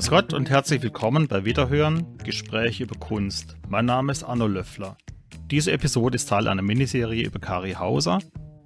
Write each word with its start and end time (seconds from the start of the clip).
Grüß 0.00 0.08
Gott 0.08 0.32
und 0.32 0.48
herzlich 0.48 0.80
willkommen 0.80 1.28
bei 1.28 1.44
Wiederhören 1.44 2.16
Gespräche 2.24 2.84
über 2.84 2.98
Kunst. 2.98 3.58
Mein 3.68 3.84
Name 3.84 4.12
ist 4.12 4.22
Arno 4.22 4.46
Löffler. 4.46 4.96
Diese 5.50 5.72
Episode 5.72 6.16
ist 6.16 6.26
Teil 6.26 6.48
einer 6.48 6.62
Miniserie 6.62 7.26
über 7.26 7.38
Kari 7.38 7.72
Hauser, 7.72 8.20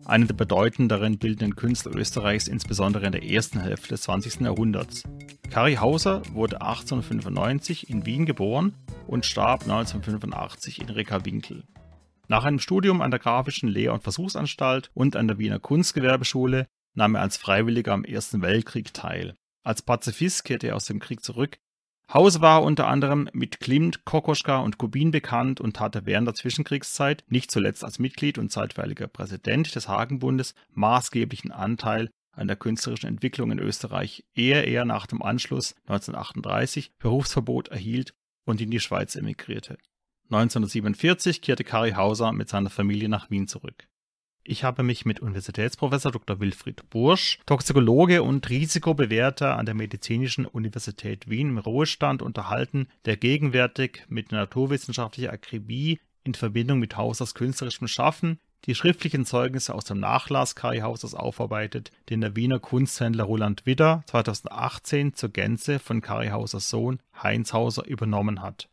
einen 0.05 0.29
der 0.29 0.34
bedeutenderen 0.34 1.18
bildenden 1.18 1.57
Künstler 1.57 1.96
Österreichs, 1.96 2.46
insbesondere 2.46 3.07
in 3.07 3.11
der 3.11 3.25
ersten 3.25 3.59
Hälfte 3.59 3.89
des 3.89 4.02
20. 4.02 4.43
Jahrhunderts. 4.43 5.02
Kari 5.50 5.75
Hauser 5.75 6.23
wurde 6.32 6.61
1895 6.61 7.91
in 7.91 8.07
Wien 8.07 8.27
geboren 8.27 8.77
und 9.09 9.27
starb 9.27 9.62
1985 9.62 10.82
in 10.82 10.89
Reckerwinkel. 10.89 11.64
Nach 12.29 12.45
einem 12.45 12.61
Studium 12.61 13.01
an 13.01 13.11
der 13.11 13.19
Grafischen 13.19 13.69
Lehr- 13.69 13.93
und 13.93 14.05
Versuchsanstalt 14.05 14.93
und 14.95 15.16
an 15.16 15.27
der 15.27 15.39
Wiener 15.39 15.59
Kunstgewerbeschule 15.59 16.69
nahm 16.95 17.16
er 17.16 17.23
als 17.23 17.37
Freiwilliger 17.37 17.93
am 17.93 18.05
Ersten 18.05 18.41
Weltkrieg 18.41 18.94
teil. 18.94 19.35
Als 19.64 19.82
Pazifist 19.82 20.45
kehrte 20.45 20.68
er 20.68 20.77
aus 20.77 20.85
dem 20.85 21.00
Krieg 21.00 21.25
zurück. 21.25 21.59
Hauser 22.13 22.43
war 22.43 22.63
unter 22.63 22.86
anderem 22.86 23.31
mit 23.32 23.61
Klimt, 23.61 24.05
Kokoschka 24.05 24.59
und 24.59 24.77
Kubin 24.77 25.11
bekannt 25.11 25.59
und 25.59 25.81
hatte 25.81 26.05
während 26.05 26.29
der 26.29 26.35
Zwischenkriegszeit, 26.35 27.25
nicht 27.29 27.50
zuletzt 27.50 27.82
als 27.82 27.99
Mitglied 27.99 28.36
und 28.36 28.53
zeitweiliger 28.53 29.08
Präsident 29.08 29.75
des 29.75 29.89
Hagenbundes, 29.89 30.55
maßgeblichen 30.75 31.50
Anteil 31.50 32.11
an 32.33 32.47
der 32.47 32.56
künstlerischen 32.56 33.08
Entwicklung 33.08 33.50
in 33.53 33.58
Österreich, 33.58 34.25
ehe 34.34 34.61
er 34.62 34.84
nach 34.84 35.06
dem 35.06 35.22
Anschluss 35.22 35.75
1938 35.86 36.92
Berufsverbot 36.98 37.69
erhielt 37.69 38.14
und 38.44 38.61
in 38.61 38.70
die 38.70 38.81
Schweiz 38.81 39.17
emigrierte. 39.17 39.78
1947 40.25 41.41
kehrte 41.41 41.64
Kari 41.64 41.92
Hauser 41.92 42.33
mit 42.33 42.48
seiner 42.48 42.70
Familie 42.70 43.08
nach 43.08 43.31
Wien 43.31 43.48
zurück. 43.48 43.89
Ich 44.47 44.62
habe 44.62 44.83
mich 44.83 45.06
mit 45.06 45.20
Universitätsprofessor 45.20 46.12
Dr. 46.12 46.39
Wilfried 46.39 46.91
Bursch, 46.91 47.39
Toxikologe 47.47 48.22
und 48.22 48.50
Risikobewerter 48.50 49.56
an 49.56 49.64
der 49.64 49.75
Medizinischen 49.75 50.44
Universität 50.44 51.30
Wien 51.30 51.48
im 51.48 51.58
Ruhestand 51.58 52.20
unterhalten, 52.20 52.88
der 53.06 53.16
gegenwärtig 53.16 54.04
mit 54.08 54.32
naturwissenschaftlicher 54.32 55.32
Akribie 55.32 55.98
in 56.24 56.34
Verbindung 56.34 56.78
mit 56.78 56.98
Hausers 56.98 57.34
künstlerischem 57.34 57.88
Schaffen 57.88 58.38
die 58.66 58.74
schriftlichen 58.74 59.24
Zeugnisse 59.24 59.74
aus 59.74 59.84
dem 59.84 60.00
Nachlass 60.00 60.54
Kai 60.54 60.80
Hausers 60.80 61.14
aufarbeitet, 61.14 61.91
den 62.08 62.20
der 62.20 62.36
Wiener 62.36 62.58
Kunsthändler 62.58 63.24
Roland 63.24 63.66
Widder 63.66 64.04
2018 64.06 65.14
zur 65.14 65.30
Gänze 65.30 65.78
von 65.78 66.00
Kari 66.00 66.28
Hausers 66.28 66.69
Sohn 66.69 67.00
Heinz 67.22 67.52
Hauser 67.52 67.86
übernommen 67.86 68.42
hat. 68.42 68.69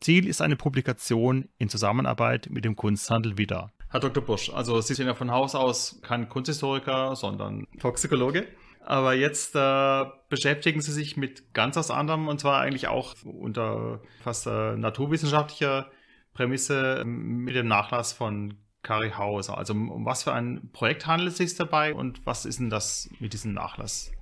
Ziel 0.00 0.26
ist 0.26 0.42
eine 0.42 0.56
Publikation 0.56 1.48
in 1.58 1.68
Zusammenarbeit 1.68 2.48
mit 2.50 2.64
dem 2.64 2.76
Kunsthandel 2.76 3.38
Widder. 3.38 3.72
Herr 3.96 4.00
Dr. 4.00 4.22
Busch, 4.22 4.50
also 4.52 4.82
Sie 4.82 4.92
sind 4.92 5.06
ja 5.06 5.14
von 5.14 5.30
Haus 5.30 5.54
aus 5.54 6.00
kein 6.02 6.28
Kunsthistoriker, 6.28 7.16
sondern 7.16 7.66
Toxikologe. 7.78 8.46
Aber 8.80 9.14
jetzt 9.14 9.56
äh, 9.56 10.04
beschäftigen 10.28 10.82
Sie 10.82 10.92
sich 10.92 11.16
mit 11.16 11.54
ganz 11.54 11.76
was 11.76 11.90
anderem 11.90 12.28
und 12.28 12.38
zwar 12.38 12.60
eigentlich 12.60 12.88
auch 12.88 13.14
unter 13.24 14.02
fast 14.22 14.48
äh, 14.48 14.76
naturwissenschaftlicher 14.76 15.90
Prämisse 16.34 17.04
mit 17.06 17.54
dem 17.54 17.68
Nachlass 17.68 18.12
von 18.12 18.58
Kari 18.82 19.12
Hauser. 19.12 19.56
Also 19.56 19.72
um, 19.72 20.04
was 20.04 20.24
für 20.24 20.34
ein 20.34 20.68
Projekt 20.74 21.06
handelt 21.06 21.30
es 21.30 21.38
sich 21.38 21.54
dabei 21.54 21.94
und 21.94 22.26
was 22.26 22.44
ist 22.44 22.60
denn 22.60 22.68
das 22.68 23.08
mit 23.18 23.32
diesem 23.32 23.54
Nachlass? 23.54 24.12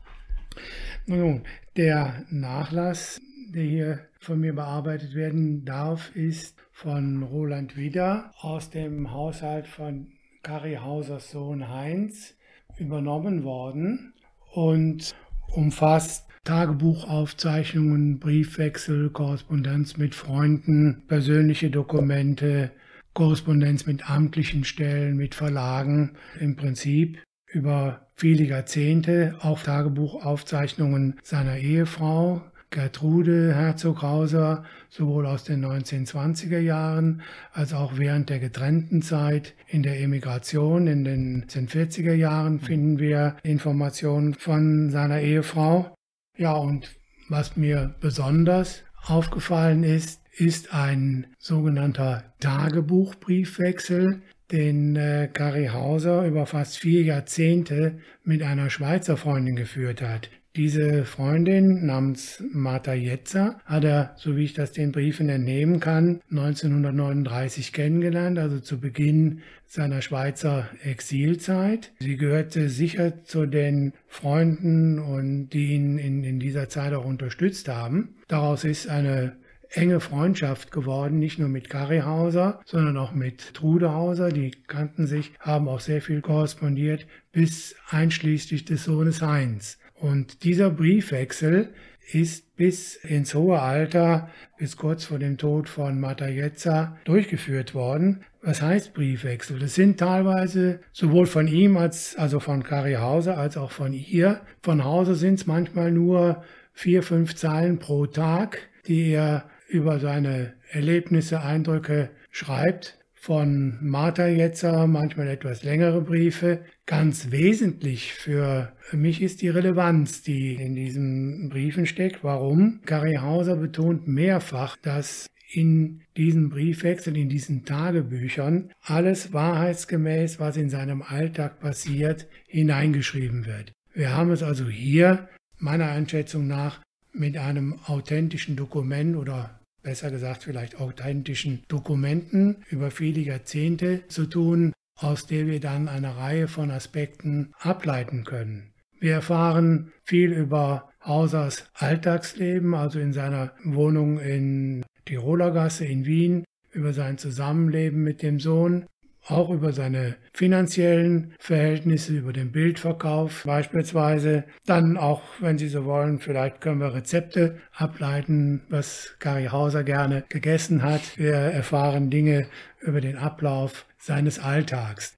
Nun, 1.06 1.42
der 1.76 2.22
Nachlass, 2.30 3.20
der 3.52 3.64
hier 3.64 4.00
von 4.18 4.40
mir 4.40 4.54
bearbeitet 4.54 5.14
werden 5.14 5.64
darf, 5.64 6.14
ist 6.14 6.56
von 6.72 7.22
Roland 7.22 7.76
Wieder 7.76 8.32
aus 8.40 8.70
dem 8.70 9.12
Haushalt 9.12 9.66
von 9.66 10.08
Kari 10.42 10.76
Hausers 10.76 11.30
Sohn 11.30 11.68
Heinz 11.68 12.34
übernommen 12.78 13.44
worden 13.44 14.14
und 14.52 15.14
umfasst 15.48 16.28
Tagebuchaufzeichnungen, 16.44 18.18
Briefwechsel, 18.18 19.10
Korrespondenz 19.10 19.96
mit 19.96 20.14
Freunden, 20.14 21.04
persönliche 21.08 21.70
Dokumente, 21.70 22.70
Korrespondenz 23.14 23.86
mit 23.86 24.10
amtlichen 24.10 24.64
Stellen, 24.64 25.16
mit 25.16 25.34
Verlagen, 25.34 26.16
im 26.38 26.56
Prinzip 26.56 27.22
über 27.46 28.08
viele 28.14 28.44
Jahrzehnte 28.44 29.36
auch 29.40 29.62
Tagebuchaufzeichnungen 29.62 31.18
seiner 31.22 31.56
Ehefrau, 31.56 32.42
Gertrude 32.74 33.54
Herzog-Hauser 33.54 34.64
sowohl 34.90 35.26
aus 35.26 35.44
den 35.44 35.64
1920er 35.64 36.58
Jahren 36.58 37.22
als 37.52 37.72
auch 37.72 37.98
während 37.98 38.30
der 38.30 38.40
getrennten 38.40 39.00
Zeit 39.00 39.54
in 39.68 39.84
der 39.84 40.00
Emigration 40.00 40.88
in 40.88 41.04
den 41.04 41.44
1940er 41.44 42.14
Jahren 42.14 42.58
finden 42.58 42.98
wir 42.98 43.36
Informationen 43.44 44.34
von 44.34 44.90
seiner 44.90 45.20
Ehefrau. 45.20 45.94
Ja, 46.36 46.54
und 46.54 46.90
was 47.28 47.56
mir 47.56 47.94
besonders 48.00 48.82
aufgefallen 49.06 49.84
ist, 49.84 50.20
ist 50.32 50.74
ein 50.74 51.28
sogenannter 51.38 52.34
Tagebuchbriefwechsel, 52.40 54.22
den 54.50 54.96
äh, 54.96 55.30
Kari 55.32 55.68
Hauser 55.68 56.26
über 56.26 56.46
fast 56.46 56.78
vier 56.78 57.02
Jahrzehnte 57.02 58.00
mit 58.24 58.42
einer 58.42 58.68
Schweizer 58.68 59.16
Freundin 59.16 59.54
geführt 59.54 60.02
hat. 60.02 60.28
Diese 60.56 61.04
Freundin 61.04 61.84
namens 61.84 62.40
Martha 62.52 62.92
Jetzer 62.94 63.58
hat 63.64 63.82
er, 63.82 64.14
so 64.16 64.36
wie 64.36 64.44
ich 64.44 64.54
das 64.54 64.70
den 64.70 64.92
Briefen 64.92 65.28
entnehmen 65.28 65.80
kann, 65.80 66.20
1939 66.30 67.72
kennengelernt, 67.72 68.38
also 68.38 68.60
zu 68.60 68.78
Beginn 68.78 69.40
seiner 69.66 70.00
Schweizer 70.00 70.68
Exilzeit. 70.84 71.92
Sie 71.98 72.16
gehörte 72.16 72.68
sicher 72.68 73.24
zu 73.24 73.46
den 73.46 73.94
Freunden 74.06 75.00
und 75.00 75.48
die 75.48 75.72
ihn 75.72 75.98
in, 75.98 76.22
in 76.22 76.38
dieser 76.38 76.68
Zeit 76.68 76.92
auch 76.92 77.04
unterstützt 77.04 77.66
haben. 77.66 78.14
Daraus 78.28 78.62
ist 78.62 78.88
eine 78.88 79.34
enge 79.70 79.98
Freundschaft 79.98 80.70
geworden, 80.70 81.18
nicht 81.18 81.40
nur 81.40 81.48
mit 81.48 81.68
Kari 81.68 82.02
Hauser, 82.02 82.60
sondern 82.64 82.96
auch 82.96 83.12
mit 83.12 83.54
Trude 83.54 83.92
Hauser. 83.92 84.30
Die 84.30 84.52
kannten 84.68 85.08
sich, 85.08 85.32
haben 85.40 85.66
auch 85.66 85.80
sehr 85.80 86.00
viel 86.00 86.20
korrespondiert, 86.20 87.08
bis 87.32 87.74
einschließlich 87.90 88.64
des 88.64 88.84
Sohnes 88.84 89.20
Heinz. 89.20 89.78
Und 90.04 90.44
dieser 90.44 90.68
Briefwechsel 90.68 91.70
ist 92.12 92.56
bis 92.56 92.96
ins 92.96 93.34
hohe 93.34 93.60
Alter, 93.60 94.28
bis 94.58 94.76
kurz 94.76 95.06
vor 95.06 95.18
dem 95.18 95.38
Tod 95.38 95.66
von 95.66 95.98
Matajetza, 95.98 96.98
durchgeführt 97.06 97.74
worden. 97.74 98.22
Was 98.42 98.60
heißt 98.60 98.92
Briefwechsel? 98.92 99.58
Das 99.58 99.74
sind 99.74 99.98
teilweise 99.98 100.80
sowohl 100.92 101.24
von 101.24 101.48
ihm 101.48 101.78
als 101.78 102.16
also 102.16 102.38
von 102.38 102.62
Kari 102.62 102.96
Hauser 102.96 103.38
als 103.38 103.56
auch 103.56 103.70
von 103.70 103.94
ihr. 103.94 104.42
Von 104.60 104.84
Hauser 104.84 105.14
sind 105.14 105.40
es 105.40 105.46
manchmal 105.46 105.90
nur 105.90 106.44
vier, 106.74 107.02
fünf 107.02 107.34
Zeilen 107.34 107.78
pro 107.78 108.04
Tag, 108.04 108.58
die 108.86 109.08
er 109.08 109.48
über 109.68 110.00
seine 110.00 110.52
Erlebnisse, 110.70 111.40
Eindrücke 111.40 112.10
schreibt 112.30 112.98
von 113.24 113.78
Martha 113.80 114.26
Jetzer, 114.26 114.86
manchmal 114.86 115.28
etwas 115.28 115.62
längere 115.62 116.02
Briefe. 116.02 116.60
Ganz 116.84 117.30
wesentlich 117.30 118.12
für 118.12 118.74
mich 118.92 119.22
ist 119.22 119.40
die 119.40 119.48
Relevanz, 119.48 120.22
die 120.22 120.56
in 120.56 120.74
diesen 120.74 121.48
Briefen 121.48 121.86
steckt. 121.86 122.22
Warum? 122.22 122.82
Gary 122.84 123.14
Hauser 123.14 123.56
betont 123.56 124.06
mehrfach, 124.06 124.76
dass 124.76 125.26
in 125.50 126.02
diesen 126.18 126.50
Briefwechseln, 126.50 127.16
in 127.16 127.30
diesen 127.30 127.64
Tagebüchern 127.64 128.70
alles 128.82 129.32
wahrheitsgemäß, 129.32 130.38
was 130.38 130.58
in 130.58 130.68
seinem 130.68 131.00
Alltag 131.00 131.60
passiert, 131.60 132.28
hineingeschrieben 132.46 133.46
wird. 133.46 133.72
Wir 133.94 134.14
haben 134.14 134.32
es 134.32 134.42
also 134.42 134.68
hier, 134.68 135.30
meiner 135.58 135.88
Einschätzung 135.88 136.46
nach, 136.46 136.82
mit 137.14 137.38
einem 137.38 137.78
authentischen 137.86 138.54
Dokument 138.54 139.16
oder 139.16 139.60
besser 139.84 140.10
gesagt 140.10 140.42
vielleicht 140.42 140.80
authentischen 140.80 141.62
Dokumenten 141.68 142.64
über 142.68 142.90
viele 142.90 143.20
Jahrzehnte 143.20 144.08
zu 144.08 144.26
tun, 144.26 144.72
aus 144.98 145.26
der 145.26 145.46
wir 145.46 145.60
dann 145.60 145.88
eine 145.88 146.16
Reihe 146.16 146.48
von 146.48 146.72
Aspekten 146.72 147.52
ableiten 147.60 148.24
können. 148.24 148.72
Wir 148.98 149.12
erfahren 149.12 149.92
viel 150.02 150.32
über 150.32 150.90
Hausers 151.04 151.66
Alltagsleben, 151.74 152.74
also 152.74 152.98
in 152.98 153.12
seiner 153.12 153.52
Wohnung 153.62 154.18
in 154.18 154.84
Tiroler 155.04 155.50
Gasse 155.50 155.84
in 155.84 156.06
Wien, 156.06 156.44
über 156.72 156.92
sein 156.92 157.18
Zusammenleben 157.18 158.02
mit 158.02 158.22
dem 158.22 158.40
Sohn, 158.40 158.86
auch 159.26 159.50
über 159.50 159.72
seine 159.72 160.16
finanziellen 160.32 161.34
Verhältnisse, 161.38 162.16
über 162.16 162.32
den 162.32 162.52
Bildverkauf 162.52 163.44
beispielsweise. 163.44 164.44
Dann 164.66 164.96
auch, 164.96 165.22
wenn 165.40 165.58
Sie 165.58 165.68
so 165.68 165.84
wollen, 165.84 166.18
vielleicht 166.18 166.60
können 166.60 166.80
wir 166.80 166.94
Rezepte 166.94 167.58
ableiten, 167.72 168.62
was 168.68 169.16
Gary 169.20 169.46
Hauser 169.46 169.84
gerne 169.84 170.24
gegessen 170.28 170.82
hat. 170.82 171.16
Wir 171.16 171.34
erfahren 171.34 172.10
Dinge 172.10 172.46
über 172.80 173.00
den 173.00 173.16
Ablauf 173.16 173.86
seines 173.98 174.38
Alltags. 174.38 175.14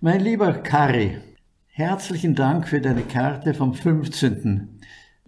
Mein 0.00 0.20
lieber 0.20 0.52
Kari, 0.52 1.16
herzlichen 1.68 2.34
Dank 2.34 2.68
für 2.68 2.80
deine 2.80 3.02
Karte 3.02 3.54
vom 3.54 3.74
15. 3.74 4.80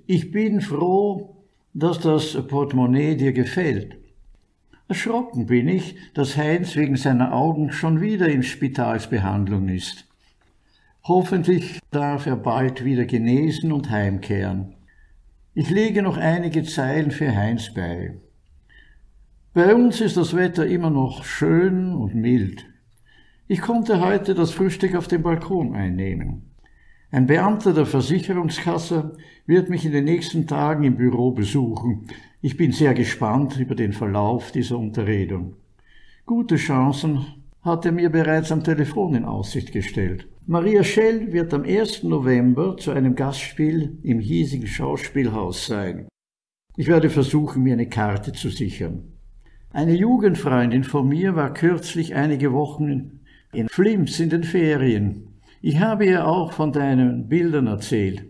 Ich 0.06 0.30
bin 0.30 0.60
froh, 0.60 1.44
dass 1.72 2.00
das 2.00 2.46
Portemonnaie 2.46 3.16
dir 3.16 3.32
gefällt. 3.32 3.99
Erschrocken 4.90 5.46
bin 5.46 5.68
ich, 5.68 5.94
dass 6.14 6.36
Heinz 6.36 6.74
wegen 6.74 6.96
seiner 6.96 7.32
Augen 7.32 7.70
schon 7.70 8.00
wieder 8.00 8.28
in 8.28 8.42
Spitalsbehandlung 8.42 9.68
ist. 9.68 10.08
Hoffentlich 11.04 11.78
darf 11.92 12.26
er 12.26 12.34
bald 12.34 12.84
wieder 12.84 13.04
genesen 13.04 13.70
und 13.70 13.88
heimkehren. 13.88 14.74
Ich 15.54 15.70
lege 15.70 16.02
noch 16.02 16.16
einige 16.16 16.64
Zeilen 16.64 17.12
für 17.12 17.36
Heinz 17.36 17.72
bei. 17.72 18.14
Bei 19.54 19.72
uns 19.72 20.00
ist 20.00 20.16
das 20.16 20.34
Wetter 20.34 20.66
immer 20.66 20.90
noch 20.90 21.22
schön 21.22 21.94
und 21.94 22.16
mild. 22.16 22.66
Ich 23.46 23.60
konnte 23.60 24.00
heute 24.00 24.34
das 24.34 24.50
Frühstück 24.50 24.96
auf 24.96 25.06
dem 25.06 25.22
Balkon 25.22 25.76
einnehmen. 25.76 26.50
Ein 27.12 27.28
Beamter 27.28 27.74
der 27.74 27.86
Versicherungskasse 27.86 29.16
wird 29.46 29.70
mich 29.70 29.84
in 29.84 29.92
den 29.92 30.06
nächsten 30.06 30.48
Tagen 30.48 30.82
im 30.82 30.96
Büro 30.96 31.30
besuchen. 31.30 32.08
Ich 32.42 32.56
bin 32.56 32.72
sehr 32.72 32.94
gespannt 32.94 33.58
über 33.58 33.74
den 33.74 33.92
Verlauf 33.92 34.50
dieser 34.50 34.78
Unterredung. 34.78 35.56
Gute 36.24 36.56
Chancen 36.56 37.26
hat 37.60 37.84
er 37.84 37.92
mir 37.92 38.08
bereits 38.08 38.50
am 38.50 38.64
Telefon 38.64 39.14
in 39.14 39.26
Aussicht 39.26 39.72
gestellt. 39.72 40.26
Maria 40.46 40.82
Schell 40.82 41.34
wird 41.34 41.52
am 41.52 41.64
1. 41.64 42.04
November 42.04 42.78
zu 42.78 42.92
einem 42.92 43.14
Gastspiel 43.14 43.98
im 44.02 44.20
hiesigen 44.20 44.66
Schauspielhaus 44.66 45.66
sein. 45.66 46.08
Ich 46.78 46.88
werde 46.88 47.10
versuchen, 47.10 47.62
mir 47.62 47.74
eine 47.74 47.90
Karte 47.90 48.32
zu 48.32 48.48
sichern. 48.48 49.12
Eine 49.68 49.94
Jugendfreundin 49.94 50.84
von 50.84 51.06
mir 51.06 51.36
war 51.36 51.52
kürzlich 51.52 52.14
einige 52.14 52.54
Wochen 52.54 53.20
in 53.52 53.68
Flims 53.68 54.18
in 54.18 54.30
den 54.30 54.44
Ferien. 54.44 55.28
Ich 55.60 55.78
habe 55.78 56.06
ihr 56.06 56.26
auch 56.26 56.52
von 56.52 56.72
deinen 56.72 57.28
Bildern 57.28 57.66
erzählt. 57.66 58.29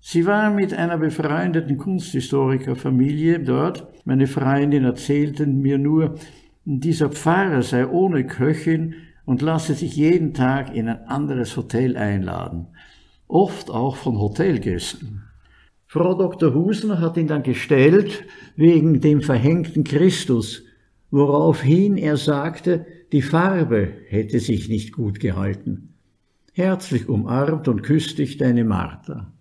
Sie 0.00 0.24
war 0.24 0.50
mit 0.50 0.72
einer 0.72 0.96
befreundeten 0.96 1.76
Kunsthistorikerfamilie 1.76 3.38
dort. 3.40 3.86
Meine 4.06 4.26
Freundin 4.26 4.84
erzählten 4.84 5.60
mir 5.60 5.76
nur, 5.76 6.14
dieser 6.64 7.10
Pfarrer 7.10 7.62
sei 7.62 7.86
ohne 7.86 8.26
Köchin 8.26 8.94
und 9.26 9.42
lasse 9.42 9.74
sich 9.74 9.96
jeden 9.96 10.32
Tag 10.32 10.74
in 10.74 10.88
ein 10.88 11.06
anderes 11.06 11.56
Hotel 11.56 11.96
einladen, 11.96 12.68
oft 13.28 13.70
auch 13.70 13.96
von 13.96 14.18
Hotelgästen. 14.18 15.22
Frau 15.86 16.14
Dr. 16.14 16.54
Husner 16.54 17.00
hat 17.00 17.16
ihn 17.16 17.26
dann 17.26 17.42
gestellt 17.42 18.24
wegen 18.56 19.00
dem 19.00 19.20
verhängten 19.20 19.84
Christus, 19.84 20.64
woraufhin 21.10 21.96
er 21.96 22.16
sagte, 22.16 22.86
die 23.12 23.22
Farbe 23.22 23.92
hätte 24.06 24.38
sich 24.38 24.68
nicht 24.68 24.92
gut 24.92 25.20
gehalten. 25.20 25.94
Herzlich 26.52 27.08
umarmt 27.08 27.68
und 27.68 27.82
küsst 27.82 28.18
dich 28.18 28.36
deine 28.36 28.64
Martha. 28.64 29.32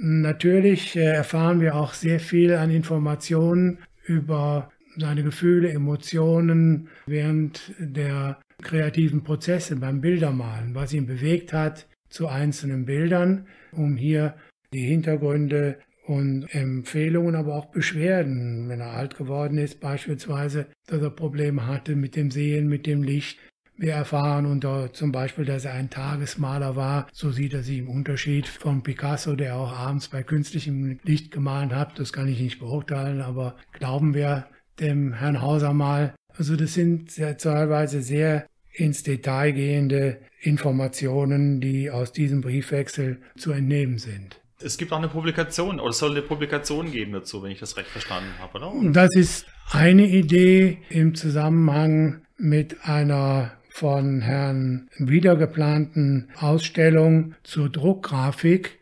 Natürlich 0.00 0.94
äh, 0.94 1.00
erfahren 1.00 1.60
wir 1.60 1.74
auch 1.74 1.92
sehr 1.92 2.20
viel 2.20 2.54
an 2.54 2.70
Informationen 2.70 3.78
über 4.04 4.70
seine 4.96 5.24
Gefühle, 5.24 5.70
Emotionen 5.70 6.88
während 7.06 7.74
der 7.78 8.38
kreativen 8.62 9.24
Prozesse 9.24 9.76
beim 9.76 10.00
Bildermalen, 10.00 10.74
was 10.74 10.92
ihn 10.92 11.06
bewegt 11.06 11.52
hat 11.52 11.88
zu 12.08 12.28
einzelnen 12.28 12.84
Bildern, 12.84 13.46
um 13.72 13.96
hier 13.96 14.34
die 14.72 14.84
Hintergründe 14.84 15.78
und 16.06 16.46
Empfehlungen, 16.54 17.34
aber 17.34 17.54
auch 17.54 17.66
Beschwerden, 17.66 18.68
wenn 18.68 18.80
er 18.80 18.92
alt 18.92 19.16
geworden 19.16 19.58
ist, 19.58 19.80
beispielsweise, 19.80 20.66
dass 20.86 21.02
er 21.02 21.10
Probleme 21.10 21.66
hatte 21.66 21.96
mit 21.96 22.14
dem 22.16 22.30
Sehen, 22.30 22.68
mit 22.68 22.86
dem 22.86 23.02
Licht. 23.02 23.38
Wir 23.80 23.92
erfahren 23.92 24.44
unter 24.44 24.92
zum 24.92 25.12
Beispiel, 25.12 25.44
dass 25.44 25.64
er 25.64 25.74
ein 25.74 25.88
Tagesmaler 25.88 26.74
war. 26.74 27.06
So 27.12 27.30
sieht 27.30 27.54
er 27.54 27.62
sich 27.62 27.78
im 27.78 27.88
Unterschied 27.88 28.48
von 28.48 28.82
Picasso, 28.82 29.36
der 29.36 29.54
auch 29.54 29.72
abends 29.72 30.08
bei 30.08 30.24
künstlichem 30.24 30.98
Licht 31.04 31.30
gemalt 31.30 31.72
hat. 31.72 31.96
Das 31.96 32.12
kann 32.12 32.26
ich 32.26 32.40
nicht 32.40 32.58
beurteilen, 32.58 33.20
aber 33.20 33.54
glauben 33.72 34.14
wir 34.14 34.48
dem 34.80 35.12
Herrn 35.12 35.40
Hauser 35.40 35.74
mal. 35.74 36.12
Also 36.36 36.56
das 36.56 36.74
sind 36.74 37.12
sehr, 37.12 37.38
teilweise 37.38 38.02
sehr 38.02 38.46
ins 38.72 39.04
Detail 39.04 39.52
gehende 39.52 40.18
Informationen, 40.40 41.60
die 41.60 41.88
aus 41.92 42.12
diesem 42.12 42.40
Briefwechsel 42.40 43.20
zu 43.36 43.52
entnehmen 43.52 43.98
sind. 43.98 44.40
Es 44.60 44.76
gibt 44.76 44.92
auch 44.92 44.98
eine 44.98 45.08
Publikation, 45.08 45.78
oder 45.78 45.90
es 45.90 45.98
soll 45.98 46.10
eine 46.10 46.22
Publikation 46.22 46.90
geben 46.90 47.12
dazu, 47.12 47.44
wenn 47.44 47.52
ich 47.52 47.60
das 47.60 47.76
recht 47.76 47.88
verstanden 47.88 48.30
habe, 48.40 48.58
oder? 48.58 48.90
Das 48.90 49.14
ist 49.14 49.46
eine 49.70 50.08
Idee 50.08 50.78
im 50.90 51.14
Zusammenhang 51.14 52.22
mit 52.38 52.84
einer 52.84 53.52
von 53.78 54.20
Herrn 54.22 54.88
wiedergeplanten 54.98 56.30
Ausstellung 56.36 57.34
zur 57.44 57.70
Druckgrafik. 57.70 58.80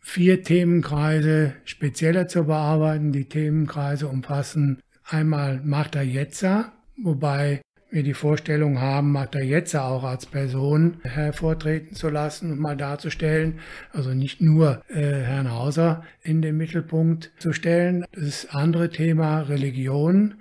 Vier 0.00 0.42
Themenkreise 0.42 1.54
spezieller 1.64 2.26
zu 2.26 2.44
bearbeiten. 2.44 3.12
Die 3.12 3.28
Themenkreise 3.28 4.08
umfassen 4.08 4.80
einmal 5.04 5.60
Marta 5.64 6.02
Jetzer, 6.02 6.72
wobei 6.96 7.60
wir 7.90 8.02
die 8.02 8.12
Vorstellung 8.12 8.80
haben, 8.80 9.12
Martha 9.12 9.38
Jetzer 9.38 9.84
auch 9.84 10.02
als 10.02 10.26
Person 10.26 10.96
hervortreten 11.04 11.94
zu 11.94 12.08
lassen 12.08 12.50
und 12.50 12.58
mal 12.58 12.76
darzustellen. 12.76 13.60
Also 13.92 14.14
nicht 14.14 14.40
nur 14.40 14.82
äh, 14.88 14.96
Herrn 15.00 15.52
Hauser 15.52 16.02
in 16.22 16.42
den 16.42 16.56
Mittelpunkt 16.56 17.30
zu 17.38 17.52
stellen. 17.52 18.04
Das 18.10 18.48
andere 18.50 18.90
Thema 18.90 19.42
Religion. 19.42 20.34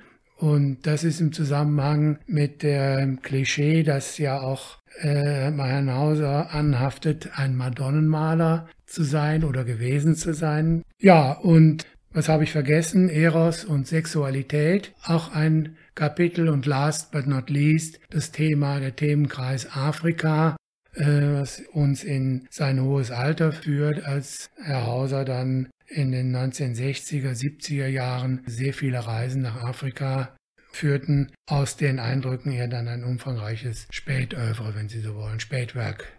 Und 0.44 0.86
das 0.88 1.06
ist 1.06 1.22
im 1.22 1.32
Zusammenhang 1.32 2.18
mit 2.28 2.64
dem 2.64 3.22
Klischee, 3.22 3.82
das 3.82 4.18
ja 4.18 4.42
auch 4.42 4.80
äh, 5.00 5.54
Herrn 5.54 5.94
Hauser 5.94 6.52
anhaftet, 6.52 7.30
ein 7.36 7.56
Madonnenmaler 7.56 8.68
zu 8.86 9.04
sein 9.04 9.46
oder 9.46 9.64
gewesen 9.64 10.16
zu 10.18 10.34
sein. 10.34 10.84
Ja, 11.00 11.32
und 11.32 11.86
was 12.12 12.28
habe 12.28 12.44
ich 12.44 12.52
vergessen? 12.52 13.08
Eros 13.08 13.64
und 13.64 13.88
Sexualität. 13.88 14.92
Auch 15.06 15.34
ein 15.34 15.78
Kapitel 15.96 16.50
und 16.50 16.66
last 16.66 17.14
but 17.14 17.26
not 17.26 17.50
least 17.50 18.02
das 18.10 18.34
Thema, 18.34 18.82
der 18.82 18.98
Themenkreis 18.98 19.74
Afrika, 19.74 20.58
äh, 20.94 21.06
was 21.06 21.62
uns 21.72 22.04
in 22.04 22.48
sein 22.50 22.82
hohes 22.82 23.12
Alter 23.12 23.54
führt, 23.54 24.04
als 24.04 24.50
Herr 24.62 24.88
Hauser 24.88 25.24
dann 25.24 25.70
in 25.94 26.12
den 26.12 26.36
1960er, 26.36 27.32
70er 27.32 27.88
Jahren 27.88 28.42
sehr 28.46 28.74
viele 28.74 29.06
Reisen 29.06 29.42
nach 29.42 29.64
Afrika 29.64 30.36
führten, 30.72 31.32
aus 31.46 31.78
den 31.78 32.00
Eindrücken 32.00 32.52
er 32.52 32.68
dann 32.68 32.88
ein 32.88 33.04
umfangreiches 33.04 33.88
Spätövre, 33.92 34.74
wenn 34.76 34.90
Sie 34.90 35.00
so 35.00 35.16
wollen, 35.16 35.40
Spätwerk 35.40 36.12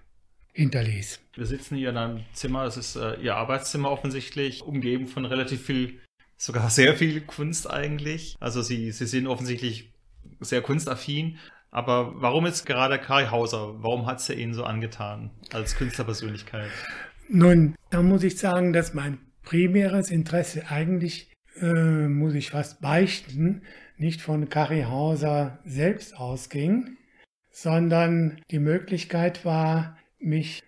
hinterließ. 0.53 1.21
Wir 1.35 1.47
sitzen 1.47 1.77
hier 1.77 1.91
in 1.91 1.97
einem 1.97 2.21
Zimmer, 2.33 2.65
das 2.65 2.77
ist 2.77 2.97
äh, 2.97 3.17
Ihr 3.21 3.35
Arbeitszimmer 3.35 3.91
offensichtlich, 3.91 4.63
umgeben 4.63 5.09
von 5.09 5.25
relativ 5.25 5.63
viel, 5.67 6.01
sogar 6.37 6.71
sehr 6.71 6.95
viel 6.95 7.21
Kunst 7.21 7.69
eigentlich. 7.69 8.37
Also 8.39 8.63
Sie, 8.63 8.93
Sie 8.93 9.07
sind 9.07 9.27
offensichtlich 9.27 9.93
sehr 10.41 10.63
kunstaffin. 10.63 11.39
Aber 11.71 12.13
warum 12.23 12.47
jetzt 12.47 12.67
gerade 12.67 13.01
Kai 13.01 13.27
Hauser? 13.27 13.83
Warum 13.83 14.07
hat 14.07 14.21
es 14.21 14.31
Ihnen 14.31 14.55
so 14.55 14.63
angetan 14.63 15.33
als 15.53 15.75
Künstlerpersönlichkeit? 15.75 16.71
Nun, 17.29 17.75
da 17.91 18.01
muss 18.01 18.23
ich 18.23 18.39
sagen, 18.39 18.73
dass 18.73 18.95
mein 18.95 19.19
primäres 19.45 20.11
Interesse 20.11 20.71
eigentlich, 20.71 21.31
äh, 21.61 22.09
muss 22.09 22.35
ich 22.35 22.51
fast 22.51 22.81
beichten, 22.81 23.63
nicht 23.97 24.21
von 24.21 24.49
Kari 24.49 24.83
Hauser 24.83 25.61
selbst 25.65 26.17
ausging, 26.17 26.97
sondern 27.51 28.41
die 28.51 28.59
Möglichkeit 28.59 29.45
war, 29.45 29.97
mich 30.19 30.63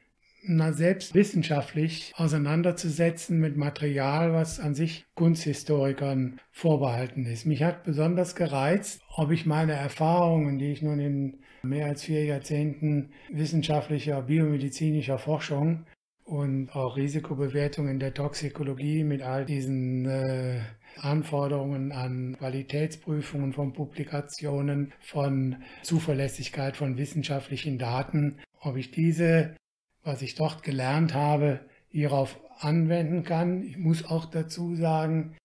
na, 0.49 0.73
selbst 0.73 1.15
wissenschaftlich 1.15 2.13
auseinanderzusetzen 2.17 3.41
mit 3.41 3.57
Material, 3.57 4.33
was 4.33 4.61
an 4.61 4.75
sich 4.75 5.05
Kunsthistorikern 5.17 6.39
vorbehalten 6.53 7.27
ist. 7.27 7.47
Mich 7.47 7.65
hat 7.65 7.83
besonders 7.83 8.37
gereizt, 8.37 9.01
ob 9.17 9.33
ich 9.33 9.45
meine 9.45 9.73
Erfahrungen, 9.73 10.59
die 10.59 10.71
ich 10.71 10.83
nun 10.83 11.01
in 11.01 11.39
mehr 11.63 11.87
als 11.87 12.05
vier 12.05 12.25
Jahrzehnten 12.25 13.11
wissenschaftlicher, 13.31 14.23
biomedizinischer 14.23 15.19
Forschung 15.19 15.85
und 16.27 16.71
auch 16.75 16.97
Risikobewertung 16.97 17.89
in 17.89 17.99
der 17.99 18.13
Toxikologie 18.13 19.05
mit 19.05 19.23
all 19.23 19.47
diesen 19.47 20.07
äh, 20.07 20.61
Anforderungen 20.99 21.93
an 21.93 22.37
Qualitätsprüfungen 22.39 23.53
von 23.53 23.73
Publikationen, 23.73 24.93
von 25.01 25.57
Zuverlässigkeit 25.83 26.77
von 26.77 26.99
wissenschaftlichen 26.99 27.79
Daten 27.79 28.39
ob 28.67 28.77
ich 28.77 28.91
diese, 28.91 29.57
was 30.03 30.23
ich 30.23 30.35
dort 30.35 30.63
gelernt 30.63 31.15
habe, 31.15 31.61
hierauf 31.89 32.39
anwenden 32.59 33.23
kann. 33.23 33.63
Ich 33.63 33.79
muss 33.79 34.05
auch 34.05 34.27
dazu 34.27 34.75
sagen, 34.75 35.37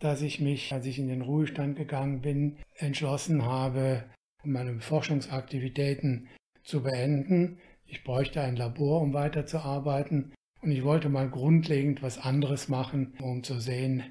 dass 0.00 0.22
ich 0.22 0.40
mich, 0.40 0.72
als 0.72 0.86
ich 0.86 0.98
in 0.98 1.08
den 1.08 1.22
Ruhestand 1.22 1.76
gegangen 1.76 2.20
bin, 2.20 2.58
entschlossen 2.76 3.44
habe, 3.44 4.04
meine 4.44 4.80
Forschungsaktivitäten 4.80 6.28
zu 6.62 6.82
beenden. 6.82 7.58
Ich 7.90 8.04
bräuchte 8.04 8.42
ein 8.42 8.56
Labor, 8.56 9.00
um 9.00 9.14
weiterzuarbeiten 9.14 10.34
und 10.60 10.70
ich 10.70 10.84
wollte 10.84 11.08
mal 11.08 11.28
grundlegend 11.28 12.02
was 12.02 12.18
anderes 12.18 12.68
machen, 12.68 13.14
um 13.20 13.42
zu 13.42 13.60
sehen, 13.60 14.02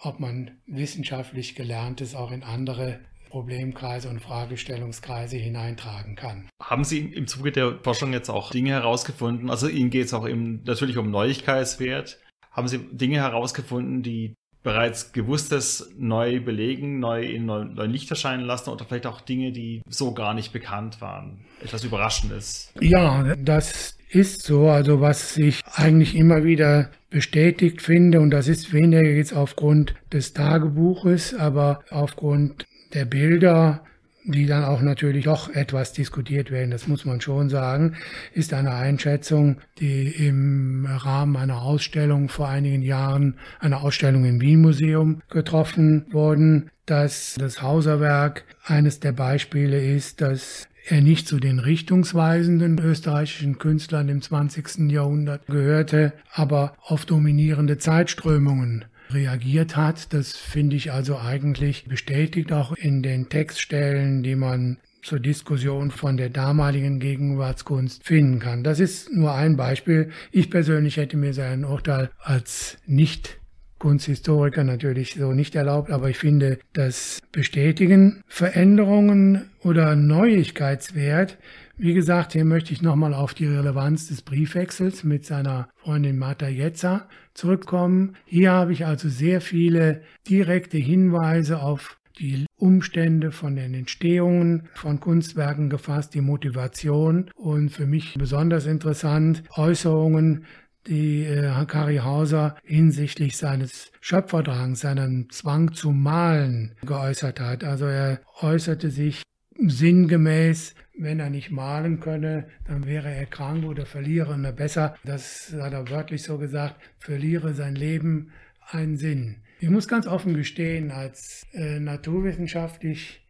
ob 0.00 0.18
man 0.18 0.62
wissenschaftlich 0.66 1.54
Gelerntes 1.54 2.14
auch 2.14 2.32
in 2.32 2.42
andere 2.42 3.00
Problemkreise 3.28 4.08
und 4.08 4.20
Fragestellungskreise 4.20 5.36
hineintragen 5.36 6.16
kann. 6.16 6.48
Haben 6.62 6.84
Sie 6.84 7.00
im 7.00 7.26
Zuge 7.26 7.52
der 7.52 7.78
Forschung 7.82 8.12
jetzt 8.12 8.30
auch 8.30 8.50
Dinge 8.50 8.70
herausgefunden? 8.70 9.50
Also 9.50 9.68
Ihnen 9.68 9.90
geht 9.90 10.06
es 10.06 10.14
auch 10.14 10.24
im, 10.24 10.62
natürlich 10.64 10.96
um 10.96 11.10
Neuigkeitswert. 11.10 12.18
Haben 12.50 12.68
Sie 12.68 12.78
Dinge 12.78 13.16
herausgefunden, 13.16 14.02
die 14.02 14.34
bereits 14.62 15.12
Gewusstes 15.12 15.90
neu 15.98 16.40
belegen, 16.40 17.00
neu 17.00 17.22
in 17.22 17.46
neuen 17.46 17.90
Licht 17.90 18.10
erscheinen 18.10 18.44
lassen 18.44 18.70
oder 18.70 18.84
vielleicht 18.84 19.06
auch 19.06 19.20
Dinge, 19.20 19.52
die 19.52 19.82
so 19.88 20.14
gar 20.14 20.34
nicht 20.34 20.52
bekannt 20.52 21.00
waren? 21.00 21.38
Etwas 21.62 21.84
Überraschendes? 21.84 22.72
Ja, 22.80 23.34
das 23.36 23.96
ist 24.08 24.42
so, 24.42 24.68
also 24.68 25.00
was 25.00 25.36
ich 25.36 25.60
eigentlich 25.74 26.14
immer 26.14 26.44
wieder 26.44 26.90
bestätigt 27.10 27.82
finde, 27.82 28.20
und 28.20 28.30
das 28.30 28.48
ist 28.48 28.72
weniger 28.72 29.08
jetzt 29.08 29.34
aufgrund 29.34 29.94
des 30.12 30.32
Tagebuches, 30.32 31.34
aber 31.34 31.80
aufgrund 31.90 32.66
der 32.94 33.04
Bilder, 33.04 33.84
die 34.24 34.46
dann 34.46 34.64
auch 34.64 34.82
natürlich 34.82 35.24
doch 35.24 35.48
etwas 35.54 35.92
diskutiert 35.92 36.50
werden, 36.50 36.70
das 36.70 36.86
muss 36.86 37.04
man 37.04 37.20
schon 37.20 37.48
sagen, 37.48 37.96
ist 38.32 38.54
eine 38.54 38.72
Einschätzung, 38.72 39.58
die 39.78 40.08
im 40.08 40.86
Rahmen 40.86 41.36
einer 41.36 41.62
Ausstellung 41.62 42.28
vor 42.28 42.48
einigen 42.48 42.82
Jahren, 42.82 43.34
einer 43.58 43.82
Ausstellung 43.82 44.24
im 44.24 44.40
Wien 44.40 44.60
Museum 44.60 45.22
getroffen 45.28 46.06
worden, 46.12 46.70
dass 46.86 47.36
das 47.38 47.62
Hauserwerk 47.62 48.44
eines 48.64 49.00
der 49.00 49.12
Beispiele 49.12 49.82
ist, 49.82 50.20
dass 50.20 50.68
er 50.86 51.00
nicht 51.00 51.28
zu 51.28 51.38
den 51.38 51.58
richtungsweisenden 51.58 52.78
österreichischen 52.78 53.58
Künstlern 53.58 54.08
im 54.08 54.20
20. 54.20 54.90
Jahrhundert 54.90 55.46
gehörte, 55.46 56.12
aber 56.32 56.74
auf 56.82 57.04
dominierende 57.04 57.78
Zeitströmungen 57.78 58.84
reagiert 59.14 59.76
hat. 59.76 60.12
Das 60.12 60.36
finde 60.36 60.76
ich 60.76 60.92
also 60.92 61.18
eigentlich 61.18 61.84
bestätigt 61.86 62.52
auch 62.52 62.72
in 62.72 63.02
den 63.02 63.28
Textstellen, 63.28 64.22
die 64.22 64.36
man 64.36 64.78
zur 65.02 65.18
Diskussion 65.18 65.90
von 65.90 66.16
der 66.16 66.30
damaligen 66.30 67.00
Gegenwartskunst 67.00 68.04
finden 68.04 68.38
kann. 68.38 68.62
Das 68.62 68.78
ist 68.78 69.12
nur 69.12 69.34
ein 69.34 69.56
Beispiel. 69.56 70.10
Ich 70.30 70.48
persönlich 70.48 70.96
hätte 70.96 71.16
mir 71.16 71.34
sein 71.34 71.64
Urteil 71.64 72.10
als 72.20 72.78
nicht 72.86 73.40
Kunsthistoriker 73.82 74.62
natürlich 74.62 75.14
so 75.14 75.32
nicht 75.32 75.56
erlaubt, 75.56 75.90
aber 75.90 76.08
ich 76.08 76.16
finde, 76.16 76.60
das 76.72 77.18
bestätigen 77.32 78.22
Veränderungen 78.28 79.50
oder 79.64 79.96
Neuigkeitswert. 79.96 81.36
Wie 81.78 81.94
gesagt, 81.94 82.32
hier 82.32 82.44
möchte 82.44 82.72
ich 82.72 82.82
nochmal 82.82 83.14
auf 83.14 83.34
die 83.34 83.46
Relevanz 83.46 84.08
des 84.08 84.22
Briefwechsels 84.22 85.04
mit 85.04 85.24
seiner 85.24 85.68
Freundin 85.76 86.18
Marta 86.18 86.46
Jetzer 86.46 87.08
zurückkommen. 87.34 88.14
Hier 88.26 88.52
habe 88.52 88.72
ich 88.72 88.84
also 88.84 89.08
sehr 89.08 89.40
viele 89.40 90.02
direkte 90.28 90.76
Hinweise 90.76 91.60
auf 91.60 91.98
die 92.18 92.44
Umstände 92.56 93.32
von 93.32 93.56
den 93.56 93.72
Entstehungen 93.72 94.68
von 94.74 95.00
Kunstwerken 95.00 95.70
gefasst, 95.70 96.14
die 96.14 96.20
Motivation 96.20 97.30
und 97.34 97.70
für 97.70 97.86
mich 97.86 98.14
besonders 98.14 98.66
interessant 98.66 99.42
Äußerungen 99.56 100.44
die 100.86 101.24
äh, 101.24 101.64
Kari 101.66 101.98
Hauser 101.98 102.56
hinsichtlich 102.64 103.36
seines 103.36 103.92
Schöpferdrangs, 104.00 104.80
seinen 104.80 105.30
Zwang 105.30 105.72
zu 105.72 105.90
malen 105.90 106.74
geäußert 106.84 107.40
hat. 107.40 107.64
Also 107.64 107.86
er 107.86 108.20
äußerte 108.40 108.90
sich 108.90 109.22
sinngemäß, 109.58 110.74
wenn 110.98 111.20
er 111.20 111.30
nicht 111.30 111.50
malen 111.50 112.00
könne, 112.00 112.48
dann 112.66 112.86
wäre 112.86 113.10
er 113.12 113.26
krank 113.26 113.64
oder 113.64 113.86
verliere 113.86 114.38
ne, 114.38 114.52
besser, 114.52 114.96
das 115.04 115.54
hat 115.58 115.72
er 115.72 115.88
wörtlich 115.88 116.22
so 116.22 116.38
gesagt, 116.38 116.76
verliere 116.98 117.54
sein 117.54 117.74
Leben 117.74 118.32
einen 118.70 118.96
Sinn. 118.96 119.36
Ich 119.60 119.70
muss 119.70 119.88
ganz 119.88 120.06
offen 120.06 120.34
gestehen, 120.34 120.90
als 120.90 121.46
äh, 121.52 121.78
naturwissenschaftlich 121.78 123.26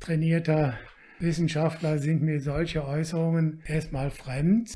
trainierter 0.00 0.78
Wissenschaftler 1.18 1.98
sind 1.98 2.22
mir 2.22 2.40
solche 2.40 2.86
Äußerungen 2.86 3.62
erstmal 3.66 4.10
fremd. 4.10 4.74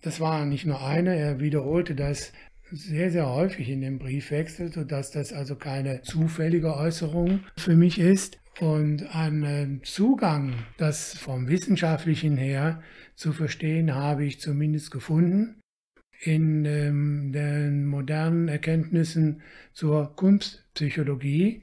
Das 0.00 0.20
war 0.20 0.44
nicht 0.44 0.64
nur 0.64 0.84
eine, 0.84 1.16
er 1.16 1.40
wiederholte 1.40 1.94
das 1.94 2.32
sehr, 2.70 3.10
sehr 3.10 3.28
häufig 3.28 3.68
in 3.68 3.80
dem 3.80 3.98
Briefwechsel, 3.98 4.72
sodass 4.72 5.10
das 5.10 5.32
also 5.32 5.56
keine 5.56 6.02
zufällige 6.02 6.76
Äußerung 6.76 7.40
für 7.56 7.76
mich 7.76 7.98
ist. 7.98 8.38
Und 8.60 9.14
einen 9.14 9.82
Zugang, 9.84 10.54
das 10.78 11.16
vom 11.16 11.48
Wissenschaftlichen 11.48 12.36
her 12.36 12.82
zu 13.14 13.32
verstehen, 13.32 13.94
habe 13.94 14.24
ich 14.24 14.40
zumindest 14.40 14.90
gefunden 14.90 15.60
in 16.20 16.64
ähm, 16.64 17.30
den 17.32 17.86
modernen 17.86 18.48
Erkenntnissen 18.48 19.42
zur 19.72 20.16
Kunstpsychologie, 20.16 21.62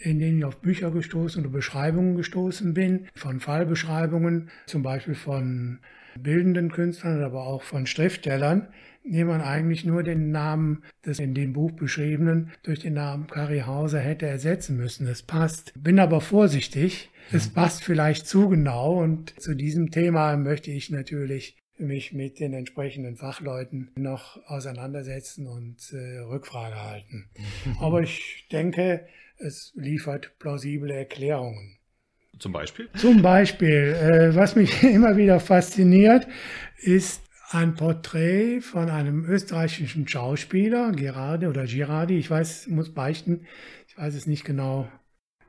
in 0.00 0.18
denen 0.18 0.38
ich 0.38 0.44
auf 0.44 0.60
Bücher 0.60 0.90
gestoßen 0.90 1.44
oder 1.44 1.52
Beschreibungen 1.52 2.16
gestoßen 2.16 2.74
bin, 2.74 3.06
von 3.14 3.38
Fallbeschreibungen, 3.38 4.50
zum 4.66 4.82
Beispiel 4.82 5.14
von 5.14 5.78
bildenden 6.18 6.70
Künstlern, 6.70 7.22
aber 7.22 7.46
auch 7.46 7.62
von 7.62 7.86
Schriftstellern, 7.86 8.68
die 9.04 9.24
man 9.24 9.40
eigentlich 9.40 9.84
nur 9.84 10.02
den 10.02 10.30
Namen 10.30 10.84
des 11.04 11.18
in 11.18 11.34
dem 11.34 11.52
Buch 11.52 11.72
beschriebenen 11.72 12.52
durch 12.62 12.80
den 12.80 12.94
Namen 12.94 13.26
Kari 13.26 13.60
Hauser 13.60 14.00
hätte 14.00 14.26
ersetzen 14.26 14.76
müssen. 14.76 15.06
Es 15.06 15.22
passt. 15.22 15.72
Bin 15.76 15.98
aber 15.98 16.20
vorsichtig. 16.20 17.10
Es 17.32 17.48
passt 17.48 17.84
vielleicht 17.84 18.26
zu 18.26 18.48
genau 18.48 19.02
und 19.02 19.40
zu 19.40 19.54
diesem 19.54 19.90
Thema 19.90 20.36
möchte 20.36 20.70
ich 20.70 20.90
natürlich 20.90 21.56
mich 21.78 22.12
mit 22.12 22.38
den 22.40 22.52
entsprechenden 22.52 23.16
Fachleuten 23.16 23.90
noch 23.96 24.38
auseinandersetzen 24.46 25.46
und 25.46 25.92
äh, 25.92 26.18
Rückfrage 26.18 26.80
halten. 26.82 27.30
Aber 27.80 28.02
ich 28.02 28.46
denke, 28.52 29.06
es 29.38 29.72
liefert 29.74 30.38
plausible 30.38 30.92
Erklärungen. 30.92 31.78
Zum 32.38 32.52
Beispiel? 32.52 32.88
Zum 32.96 33.22
Beispiel, 33.22 33.94
äh, 33.94 34.34
was 34.34 34.56
mich 34.56 34.82
immer 34.82 35.16
wieder 35.16 35.40
fasziniert, 35.40 36.26
ist 36.78 37.22
ein 37.50 37.74
Porträt 37.74 38.60
von 38.60 38.88
einem 38.88 39.24
österreichischen 39.26 40.08
Schauspieler, 40.08 40.92
Gerardi 40.92 41.46
oder 41.46 41.66
Girardi, 41.66 42.16
ich 42.18 42.30
weiß, 42.30 42.68
muss 42.68 42.94
beichten, 42.94 43.46
ich 43.88 43.98
weiß 43.98 44.14
es 44.14 44.26
nicht 44.26 44.44
genau, 44.44 44.88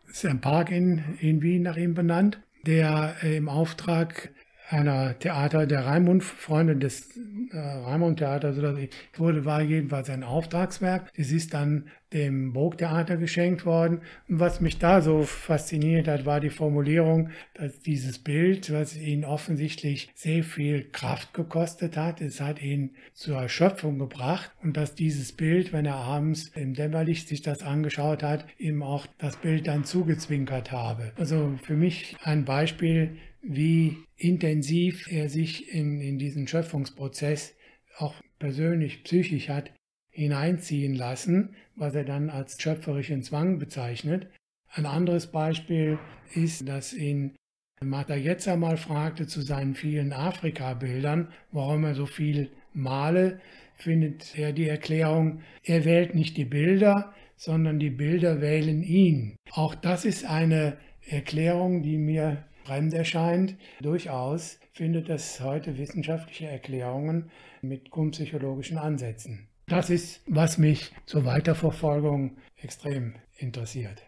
es 0.10 0.24
ist 0.24 0.30
ein 0.30 0.42
Park 0.42 0.70
in, 0.70 1.02
in 1.20 1.42
Wien 1.42 1.63
nach 1.63 1.78
ihm 1.78 1.94
benannt, 1.94 2.40
der 2.66 3.16
äh, 3.24 3.38
im 3.38 3.50
Auftrag 3.50 4.30
einer 4.74 5.18
Theater 5.20 5.68
der 5.68 5.86
Raimund-Freunde 5.86 6.75
des 6.75 7.15
äh, 7.51 7.58
Raimund-Theaters 7.58 8.58
oder 8.58 8.75
wurde, 9.15 9.46
war 9.46 9.62
jedenfalls 9.62 10.10
ein 10.10 10.24
Auftragswerk. 10.24 11.12
Es 11.15 11.32
ist 11.32 11.53
dann 11.53 11.86
dem 12.12 12.53
Burgtheater 12.53 13.18
geschenkt 13.18 13.65
worden. 13.65 14.01
Und 14.27 14.39
was 14.39 14.62
mich 14.62 14.80
da 14.80 15.01
so 15.01 15.24
fasziniert 15.24 16.08
hat, 16.08 16.25
war 16.25 16.39
die 16.39 16.50
Formulierung, 16.50 17.30
dass 17.53 17.80
dieses 17.80 18.20
Bild, 18.20 18.72
was 18.72 18.98
ihn 18.98 19.25
offensichtlich 19.25 20.10
sehr 20.15 20.44
viel 20.44 20.84
Kraft 20.92 21.34
gekostet 21.34 21.96
hat, 21.96 22.22
es 22.22 22.42
hat 22.42 22.62
ihn 22.62 22.92
zur 23.13 23.38
Erschöpfung 23.38 24.00
gebracht 24.00 24.51
und 24.63 24.77
dass 24.77 24.96
dieses 24.96 25.32
Bild, 25.34 25.74
wenn 25.74 25.86
er 25.86 25.96
abends 25.96 26.51
im 26.56 26.74
Dämmerlicht 26.74 27.27
sich 27.27 27.42
das 27.42 27.62
angeschaut 27.62 28.24
hat, 28.24 28.46
ihm 28.58 28.82
auch 28.82 29.08
das 29.18 29.38
Bild 29.38 29.68
dann 29.68 29.84
zugezwinkert 29.84 30.72
habe. 30.72 31.12
Also 31.18 31.53
für 31.62 31.75
mich 31.75 32.15
ein 32.24 32.46
Beispiel, 32.46 33.18
wie 33.44 33.98
intensiv 34.24 35.12
er 35.12 35.30
sich 35.30 35.74
in, 35.74 36.00
in 36.00 36.18
diesen 36.18 36.48
Schöpfungsprozess 36.48 37.56
auch 37.98 38.15
persönlich, 38.39 39.03
psychisch 39.03 39.50
hat 39.50 39.72
hineinziehen 40.10 40.94
lassen, 40.94 41.56
was 41.75 41.96
er 41.96 42.03
dann 42.03 42.30
als 42.30 42.62
schöpferischen 42.62 43.24
Zwang 43.24 43.60
bezeichnet. 43.60 44.27
Ein 44.70 44.86
anderes 44.86 45.27
Beispiel 45.27 45.98
ist, 46.34 46.68
dass 46.68 46.94
ihn 46.94 47.36
Martha 47.82 48.15
Jetzer 48.15 48.56
mal 48.56 48.77
fragte 48.77 49.27
zu 49.27 49.42
seinen 49.42 49.75
vielen 49.75 50.13
Afrika-Bildern, 50.13 51.30
warum 51.51 51.84
er 51.84 51.96
so 51.96 52.06
viel 52.06 52.50
male, 52.74 53.39
findet 53.75 54.38
er 54.38 54.53
die 54.53 54.68
Erklärung, 54.68 55.42
er 55.63 55.84
wählt 55.84 56.15
nicht 56.15 56.38
die 56.38 56.46
Bilder, 56.46 57.13
sondern 57.36 57.80
die 57.80 57.89
Bilder 57.89 58.39
wählen 58.39 58.84
ihn. 58.84 59.36
Auch 59.51 59.75
das 59.75 60.06
ist 60.06 60.25
eine 60.25 60.77
Erklärung, 61.08 61.82
die 61.82 61.98
mir 61.98 62.46
fremd 62.65 62.93
erscheint. 62.93 63.55
Durchaus 63.82 64.60
findet 64.72 65.10
es 65.10 65.39
heute 65.41 65.77
wissenschaftliche 65.77 66.48
Erklärungen 66.48 67.29
mit 67.62 67.91
kunstpsychologischen 67.91 68.77
Ansätzen. 68.77 69.48
Das 69.67 69.89
ist, 69.89 70.22
was 70.27 70.58
mich 70.58 70.91
zur 71.05 71.25
Weiterverfolgung 71.25 72.38
extrem 72.62 73.15
interessiert. 73.38 74.01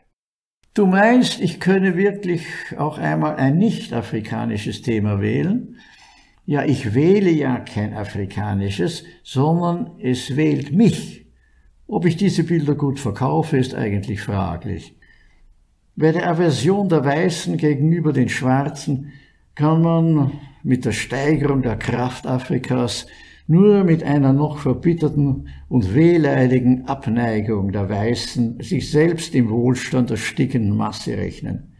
Du 0.73 0.85
meinst, 0.85 1.39
ich 1.39 1.61
könne 1.61 1.95
wirklich 1.95 2.45
auch 2.77 2.97
einmal 2.97 3.37
ein 3.37 3.57
nicht-afrikanisches 3.57 4.81
Thema 4.81 5.21
wählen? 5.21 5.77
Ja, 6.45 6.65
ich 6.65 6.93
wähle 6.93 7.31
ja 7.31 7.59
kein 7.59 7.93
afrikanisches, 7.93 9.05
sondern 9.23 9.97
es 9.99 10.35
wählt 10.35 10.73
mich. 10.73 11.25
Ob 11.87 12.05
ich 12.05 12.17
diese 12.17 12.43
Bilder 12.43 12.75
gut 12.75 12.99
verkaufe, 12.99 13.57
ist 13.57 13.73
eigentlich 13.73 14.21
fraglich. 14.21 14.95
Bei 15.97 16.11
der 16.11 16.29
Aversion 16.29 16.89
der 16.89 17.05
Weißen 17.05 17.55
gegenüber 17.55 18.11
den 18.11 18.27
Schwarzen 18.27 19.13
kann 19.55 19.81
man 19.81 20.31
mit 20.61 20.83
der 20.83 20.91
Steigerung 20.91 21.61
der 21.61 21.77
Kraft 21.77 22.27
Afrikas 22.27 23.07
nur 23.47 23.85
mit 23.85 24.03
einer 24.03 24.33
noch 24.33 24.57
verbitterten 24.57 25.47
und 25.69 25.95
wehleidigen 25.95 26.85
Abneigung 26.87 27.71
der 27.71 27.89
Weißen 27.89 28.61
sich 28.61 28.91
selbst 28.91 29.33
im 29.35 29.49
Wohlstand 29.49 30.09
der 30.09 30.17
stickenden 30.17 30.75
Masse 30.75 31.15
rechnen. 31.15 31.75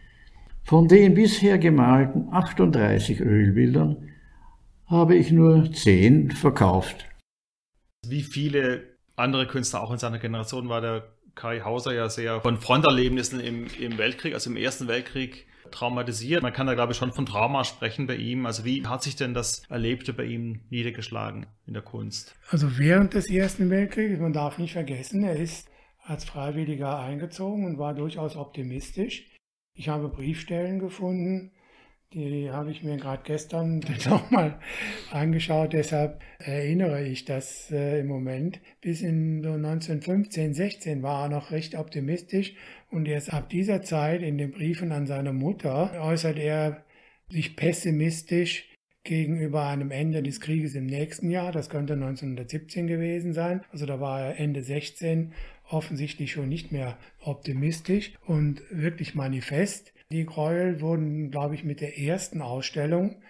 Von 0.63 0.87
den 0.87 1.13
bisher 1.13 1.57
gemalten 1.57 2.29
38 2.31 3.19
Ölbildern 3.19 4.09
habe 4.85 5.15
ich 5.15 5.31
nur 5.31 5.71
10 5.73 6.31
verkauft. 6.31 7.05
Wie 8.07 8.21
viele 8.21 8.83
andere 9.17 9.47
Künstler 9.47 9.83
auch 9.83 9.91
in 9.91 9.97
seiner 9.97 10.19
Generation 10.19 10.69
war 10.69 10.79
der 10.79 11.14
Kai 11.35 11.61
Hauser 11.61 11.93
ja 11.93 12.09
sehr 12.09 12.41
von 12.41 12.57
Fronterlebnissen 12.57 13.39
im, 13.39 13.67
im 13.79 13.97
Weltkrieg, 13.97 14.33
also 14.33 14.49
im 14.49 14.57
Ersten 14.57 14.87
Weltkrieg, 14.87 15.47
traumatisiert. 15.71 16.41
Man 16.41 16.53
kann 16.53 16.67
da, 16.67 16.73
glaube 16.73 16.93
ich, 16.93 16.97
schon 16.97 17.11
von 17.11 17.25
Trauma 17.25 17.63
sprechen 17.63 18.07
bei 18.07 18.15
ihm. 18.15 18.45
Also 18.45 18.65
wie 18.65 18.85
hat 18.85 19.03
sich 19.03 19.15
denn 19.15 19.33
das 19.33 19.63
Erlebte 19.69 20.13
bei 20.13 20.23
ihm 20.23 20.61
niedergeschlagen 20.69 21.47
in 21.65 21.73
der 21.73 21.83
Kunst? 21.83 22.35
Also 22.49 22.77
während 22.77 23.13
des 23.13 23.29
Ersten 23.29 23.69
Weltkrieges, 23.69 24.19
man 24.19 24.33
darf 24.33 24.57
nicht 24.57 24.73
vergessen, 24.73 25.23
er 25.23 25.35
ist 25.35 25.67
als 26.03 26.23
Freiwilliger 26.23 26.99
eingezogen 26.99 27.65
und 27.65 27.77
war 27.77 27.93
durchaus 27.93 28.35
optimistisch. 28.35 29.27
Ich 29.73 29.89
habe 29.89 30.07
Briefstellen 30.07 30.79
gefunden, 30.79 31.51
die 32.15 32.49
habe 32.49 32.71
ich 32.71 32.81
mir 32.81 32.95
gerade 32.97 33.23
gestern 33.25 33.79
nochmal 34.09 34.57
angeschaut, 35.11 35.73
deshalb 35.73 36.21
erinnere 36.39 37.05
ich 37.05 37.25
das 37.25 37.69
äh, 37.71 37.99
im 37.99 38.07
Moment. 38.07 38.61
Bis 38.81 39.01
in 39.01 39.43
so 39.43 39.51
1915, 39.51 40.53
16 40.53 41.03
war 41.03 41.23
er 41.23 41.29
noch 41.29 41.51
recht 41.51 41.75
optimistisch 41.75 42.53
und 42.89 43.07
erst 43.07 43.33
ab 43.33 43.49
dieser 43.49 43.81
Zeit 43.81 44.21
in 44.21 44.37
den 44.37 44.51
Briefen 44.51 44.91
an 44.91 45.07
seine 45.07 45.33
Mutter 45.33 45.91
äußert 46.01 46.39
er 46.39 46.85
sich 47.29 47.55
pessimistisch 47.55 48.71
gegenüber 49.03 49.67
einem 49.67 49.91
Ende 49.91 50.23
des 50.23 50.39
Krieges 50.39 50.73
im 50.73 50.85
nächsten 50.85 51.29
Jahr. 51.29 51.51
Das 51.51 51.69
könnte 51.69 51.93
1917 51.93 52.87
gewesen 52.87 53.33
sein. 53.33 53.61
Also 53.71 53.85
da 53.85 53.99
war 53.99 54.21
er 54.21 54.39
Ende 54.39 54.63
16 54.63 55.33
offensichtlich 55.69 56.31
schon 56.31 56.49
nicht 56.49 56.71
mehr 56.71 56.97
optimistisch 57.19 58.13
und 58.25 58.61
wirklich 58.71 59.15
manifest. 59.15 59.93
Die 60.11 60.25
Gräuel 60.25 60.81
wurden, 60.81 61.31
glaube 61.31 61.55
ich, 61.55 61.63
mit 61.63 61.81
der 61.81 61.97
ersten 61.97 62.41
Ausstellung 62.41 63.21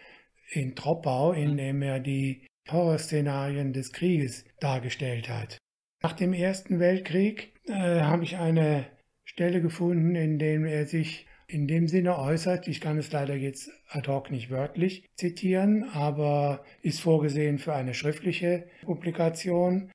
in 0.50 0.75
Troppau, 0.75 1.32
in 1.32 1.58
dem 1.58 1.82
er 1.82 2.00
die 2.00 2.48
Horrorszenarien 2.70 3.74
des 3.74 3.94
Krieges 3.94 4.46
dargestellt 4.60 5.29
hat. 5.29 5.58
Nach 6.03 6.13
dem 6.13 6.34
Ersten 6.34 6.79
Weltkrieg 6.79 7.53
äh, 7.67 8.01
habe 8.01 8.24
ich 8.24 8.38
eine 8.38 8.86
Stelle 9.24 9.62
gefunden, 9.62 10.15
in 10.15 10.38
der 10.38 10.60
er 10.62 10.86
sich 10.86 11.27
in 11.48 11.67
dem 11.67 11.88
Sinne 11.88 12.17
äußert, 12.17 12.67
ich 12.67 12.82
kann 12.82 12.98
es 12.98 13.12
leider 13.12 13.36
jetzt 13.36 13.70
ad 13.89 14.10
hoc 14.10 14.32
nicht 14.32 14.50
wörtlich 14.50 15.08
zitieren, 15.15 15.84
aber 15.84 16.63
ist 16.82 17.01
vorgesehen 17.01 17.60
für 17.60 17.74
eine 17.74 17.94
schriftliche 17.94 18.67
Publikation. 18.82 19.91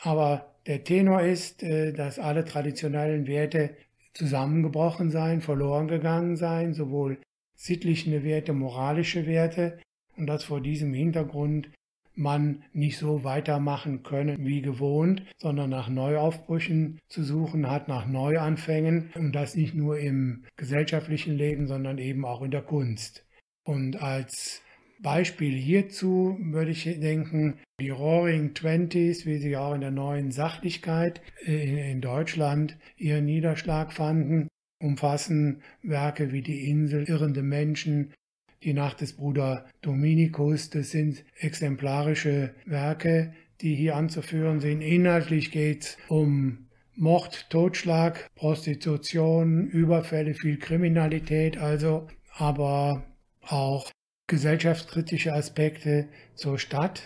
Aber 0.00 0.56
der 0.66 0.82
Tenor 0.82 1.22
ist, 1.22 1.62
äh, 1.62 1.92
dass 1.92 2.18
alle 2.18 2.44
traditionellen 2.44 3.26
Werte 3.26 3.76
zusammengebrochen 4.14 5.10
seien, 5.10 5.40
verloren 5.40 5.88
gegangen 5.88 6.36
seien, 6.36 6.74
sowohl 6.74 7.18
sittliche 7.56 8.24
Werte, 8.24 8.52
moralische 8.52 9.26
Werte, 9.26 9.78
und 10.16 10.26
dass 10.26 10.44
vor 10.44 10.60
diesem 10.60 10.92
Hintergrund 10.92 11.70
man 12.14 12.62
nicht 12.72 12.98
so 12.98 13.24
weitermachen 13.24 14.02
könne 14.02 14.36
wie 14.38 14.60
gewohnt, 14.60 15.22
sondern 15.38 15.70
nach 15.70 15.88
Neuaufbrüchen 15.88 16.98
zu 17.08 17.22
suchen 17.22 17.70
hat, 17.70 17.88
nach 17.88 18.06
Neuanfängen 18.06 19.10
und 19.14 19.32
das 19.32 19.54
nicht 19.54 19.74
nur 19.74 19.98
im 19.98 20.44
gesellschaftlichen 20.56 21.34
Leben, 21.34 21.66
sondern 21.66 21.98
eben 21.98 22.24
auch 22.24 22.42
in 22.42 22.50
der 22.50 22.62
Kunst. 22.62 23.24
Und 23.64 23.96
als 24.02 24.62
Beispiel 25.02 25.54
hierzu 25.54 26.38
würde 26.40 26.70
ich 26.70 26.84
denken, 26.84 27.58
die 27.80 27.90
Roaring 27.90 28.54
Twenties, 28.54 29.26
wie 29.26 29.38
sie 29.38 29.56
auch 29.56 29.74
in 29.74 29.80
der 29.80 29.90
neuen 29.90 30.30
Sachlichkeit 30.30 31.20
in 31.44 32.00
Deutschland 32.00 32.78
ihren 32.96 33.24
Niederschlag 33.24 33.92
fanden, 33.92 34.48
umfassen 34.80 35.62
Werke 35.82 36.32
wie 36.32 36.42
Die 36.42 36.68
Insel, 36.70 37.04
Irrende 37.08 37.42
Menschen, 37.42 38.14
Die 38.62 38.72
Nacht 38.72 39.00
des 39.00 39.14
Bruder 39.14 39.66
Dominikus. 39.80 40.70
Das 40.70 40.90
sind 40.90 41.24
exemplarische 41.36 42.54
Werke, 42.64 43.34
die 43.60 43.74
hier 43.74 43.96
anzuführen 43.96 44.60
sind. 44.60 44.80
Inhaltlich 44.82 45.50
geht 45.50 45.82
es 45.82 45.98
um 46.08 46.68
Mord, 46.94 47.50
Totschlag, 47.50 48.28
Prostitution, 48.36 49.66
Überfälle, 49.66 50.34
viel 50.34 50.58
Kriminalität 50.58 51.56
also, 51.58 52.06
aber 52.36 53.04
auch 53.40 53.90
gesellschaftskritische 54.26 55.32
Aspekte 55.32 56.08
zur 56.34 56.58
Stadt. 56.58 57.02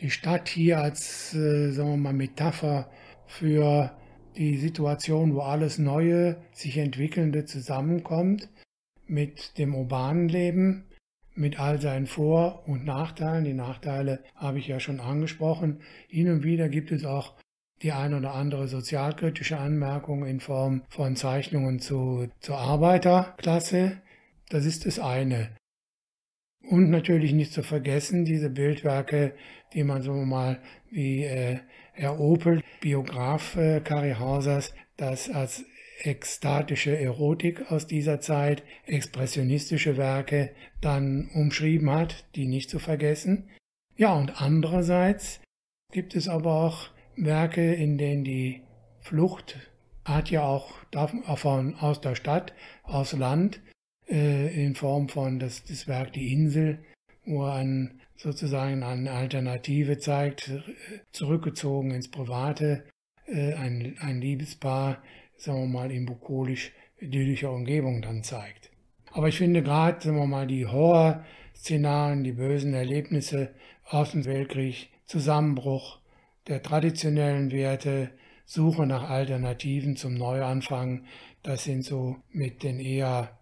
Die 0.00 0.10
Stadt 0.10 0.48
hier 0.48 0.80
als, 0.80 1.34
äh, 1.34 1.70
sagen 1.70 1.90
wir 1.90 1.96
mal, 1.96 2.12
Metapher 2.12 2.90
für 3.26 3.96
die 4.36 4.58
Situation, 4.58 5.34
wo 5.34 5.40
alles 5.40 5.78
Neue, 5.78 6.36
sich 6.52 6.76
entwickelnde 6.78 7.44
zusammenkommt 7.46 8.48
mit 9.06 9.56
dem 9.58 9.74
urbanen 9.74 10.28
Leben, 10.28 10.84
mit 11.34 11.58
all 11.60 11.80
seinen 11.80 12.06
Vor- 12.06 12.68
und 12.68 12.84
Nachteilen. 12.84 13.44
Die 13.44 13.54
Nachteile 13.54 14.22
habe 14.34 14.58
ich 14.58 14.66
ja 14.66 14.80
schon 14.80 15.00
angesprochen. 15.00 15.80
Hin 16.08 16.30
und 16.30 16.44
wieder 16.44 16.68
gibt 16.68 16.92
es 16.92 17.04
auch 17.04 17.34
die 17.82 17.92
ein 17.92 18.14
oder 18.14 18.34
andere 18.34 18.68
sozialkritische 18.68 19.58
Anmerkung 19.58 20.24
in 20.24 20.40
Form 20.40 20.82
von 20.88 21.14
Zeichnungen 21.14 21.78
zu, 21.78 22.28
zur 22.40 22.58
Arbeiterklasse. 22.58 23.98
Das 24.48 24.64
ist 24.64 24.86
das 24.86 24.98
eine. 24.98 25.50
Und 26.68 26.90
natürlich 26.90 27.32
nicht 27.32 27.52
zu 27.52 27.62
vergessen, 27.62 28.24
diese 28.24 28.50
Bildwerke, 28.50 29.34
die 29.72 29.84
man 29.84 30.02
so 30.02 30.12
mal 30.12 30.60
wie 30.90 31.24
äh, 31.24 31.58
Herr 31.92 32.18
Opel, 32.18 32.62
Biograf 32.80 33.56
äh, 33.56 33.80
Kari 33.80 34.14
Hausers, 34.18 34.74
das 34.96 35.30
als 35.30 35.64
ekstatische 36.02 36.98
Erotik 36.98 37.70
aus 37.70 37.86
dieser 37.86 38.20
Zeit, 38.20 38.62
expressionistische 38.86 39.96
Werke 39.96 40.50
dann 40.80 41.30
umschrieben 41.34 41.90
hat, 41.90 42.26
die 42.34 42.46
nicht 42.46 42.68
zu 42.68 42.78
vergessen. 42.78 43.48
Ja, 43.96 44.14
und 44.14 44.42
andererseits 44.42 45.40
gibt 45.92 46.14
es 46.14 46.28
aber 46.28 46.52
auch 46.52 46.90
Werke, 47.16 47.74
in 47.74 47.96
denen 47.96 48.24
die 48.24 48.62
Flucht 49.00 49.56
hat 50.04 50.30
ja 50.30 50.42
auch 50.42 50.72
davon 50.90 51.74
aus 51.76 52.00
der 52.00 52.14
Stadt, 52.14 52.52
aus 52.82 53.12
Land, 53.12 53.60
äh, 54.08 54.64
in 54.64 54.74
Form 54.74 55.08
von 55.08 55.38
das, 55.38 55.64
das 55.64 55.86
Werk 55.88 56.12
Die 56.12 56.32
Insel, 56.32 56.78
wo 57.24 57.44
ein, 57.44 58.00
sozusagen 58.16 58.82
eine 58.82 59.10
Alternative 59.10 59.98
zeigt, 59.98 60.50
zurückgezogen 61.12 61.90
ins 61.90 62.10
Private, 62.10 62.84
äh, 63.26 63.54
ein, 63.54 63.96
ein 64.00 64.20
Liebespaar, 64.20 65.02
sagen 65.36 65.60
wir 65.60 65.66
mal, 65.66 65.90
in 65.90 66.06
bukolisch 66.06 66.72
idyllischer 66.98 67.52
Umgebung 67.52 68.02
dann 68.02 68.22
zeigt. 68.22 68.70
Aber 69.12 69.28
ich 69.28 69.38
finde 69.38 69.62
gerade, 69.62 70.00
sagen 70.02 70.16
wir 70.16 70.26
mal, 70.26 70.46
die 70.46 70.66
Horror-Szenarien, 70.66 72.24
die 72.24 72.32
bösen 72.32 72.74
Erlebnisse 72.74 73.54
aus 73.84 74.12
dem 74.12 74.24
Weltkrieg, 74.24 74.88
Zusammenbruch 75.06 76.00
der 76.48 76.62
traditionellen 76.62 77.50
Werte, 77.50 78.10
Suche 78.44 78.86
nach 78.86 79.10
Alternativen 79.10 79.96
zum 79.96 80.14
Neuanfang, 80.14 81.04
das 81.42 81.64
sind 81.64 81.82
so 81.82 82.16
mit 82.30 82.62
den 82.62 82.78
eher 82.78 83.36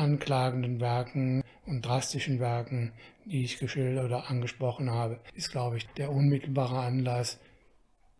anklagenden 0.00 0.80
Werken 0.80 1.42
und 1.66 1.84
drastischen 1.84 2.38
Werken, 2.40 2.92
die 3.24 3.44
ich 3.44 3.58
geschildert 3.58 4.06
oder 4.06 4.30
angesprochen 4.30 4.90
habe, 4.90 5.20
ist, 5.34 5.50
glaube 5.50 5.78
ich, 5.78 5.86
der 5.96 6.12
unmittelbare 6.12 6.78
Anlass, 6.78 7.40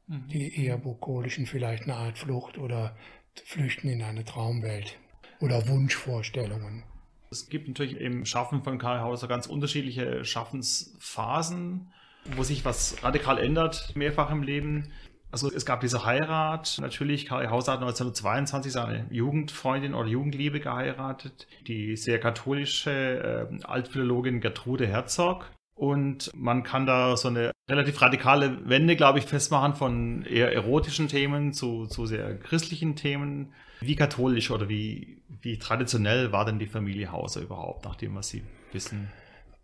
mhm. 0.06 0.28
die 0.28 0.64
eher 0.64 0.78
bukolischen 0.78 1.46
vielleicht 1.46 1.84
eine 1.84 1.94
Art 1.94 2.18
Flucht 2.18 2.58
oder 2.58 2.96
Flüchten 3.44 3.88
in 3.88 4.02
eine 4.02 4.24
Traumwelt 4.24 4.98
oder 5.40 5.68
Wunschvorstellungen. 5.68 6.84
Es 7.30 7.48
gibt 7.48 7.68
natürlich 7.68 8.00
im 8.00 8.24
Schaffen 8.24 8.62
von 8.62 8.78
Karl 8.78 9.00
Hauser 9.00 9.28
ganz 9.28 9.46
unterschiedliche 9.46 10.24
Schaffensphasen, 10.24 11.92
wo 12.36 12.42
sich 12.42 12.64
was 12.64 13.02
radikal 13.02 13.38
ändert, 13.38 13.94
mehrfach 13.94 14.30
im 14.30 14.42
Leben. 14.42 14.92
Also 15.37 15.53
es 15.53 15.66
gab 15.66 15.83
diese 15.83 16.07
Heirat. 16.07 16.79
Natürlich, 16.81 17.27
Karl 17.27 17.51
Hauser 17.51 17.72
hat 17.72 17.81
1922 17.81 18.72
seine 18.72 19.07
Jugendfreundin 19.11 19.92
oder 19.92 20.09
Jugendliebe 20.09 20.61
geheiratet, 20.61 21.46
die 21.66 21.94
sehr 21.94 22.18
katholische 22.18 23.51
äh, 23.53 23.64
Altphilologin 23.64 24.40
Gertrude 24.40 24.87
Herzog. 24.87 25.53
Und 25.75 26.31
man 26.35 26.62
kann 26.62 26.87
da 26.87 27.18
so 27.18 27.29
eine 27.29 27.53
relativ 27.68 28.01
radikale 28.01 28.66
Wende, 28.66 28.96
glaube 28.96 29.18
ich, 29.18 29.27
festmachen 29.27 29.75
von 29.75 30.22
eher 30.25 30.55
erotischen 30.55 31.09
Themen 31.09 31.53
zu, 31.53 31.85
zu 31.85 32.07
sehr 32.07 32.38
christlichen 32.38 32.96
Themen. 32.96 33.53
Wie 33.81 33.94
katholisch 33.94 34.51
oder 34.51 34.70
wie, 34.70 35.20
wie 35.42 35.59
traditionell 35.59 36.33
war 36.33 36.46
denn 36.46 36.59
die 36.59 36.66
Familie 36.66 37.12
Hauser 37.12 37.42
überhaupt, 37.42 37.85
nach 37.85 37.96
dem, 37.96 38.14
was 38.14 38.31
Sie 38.31 38.42
wissen? 38.72 39.09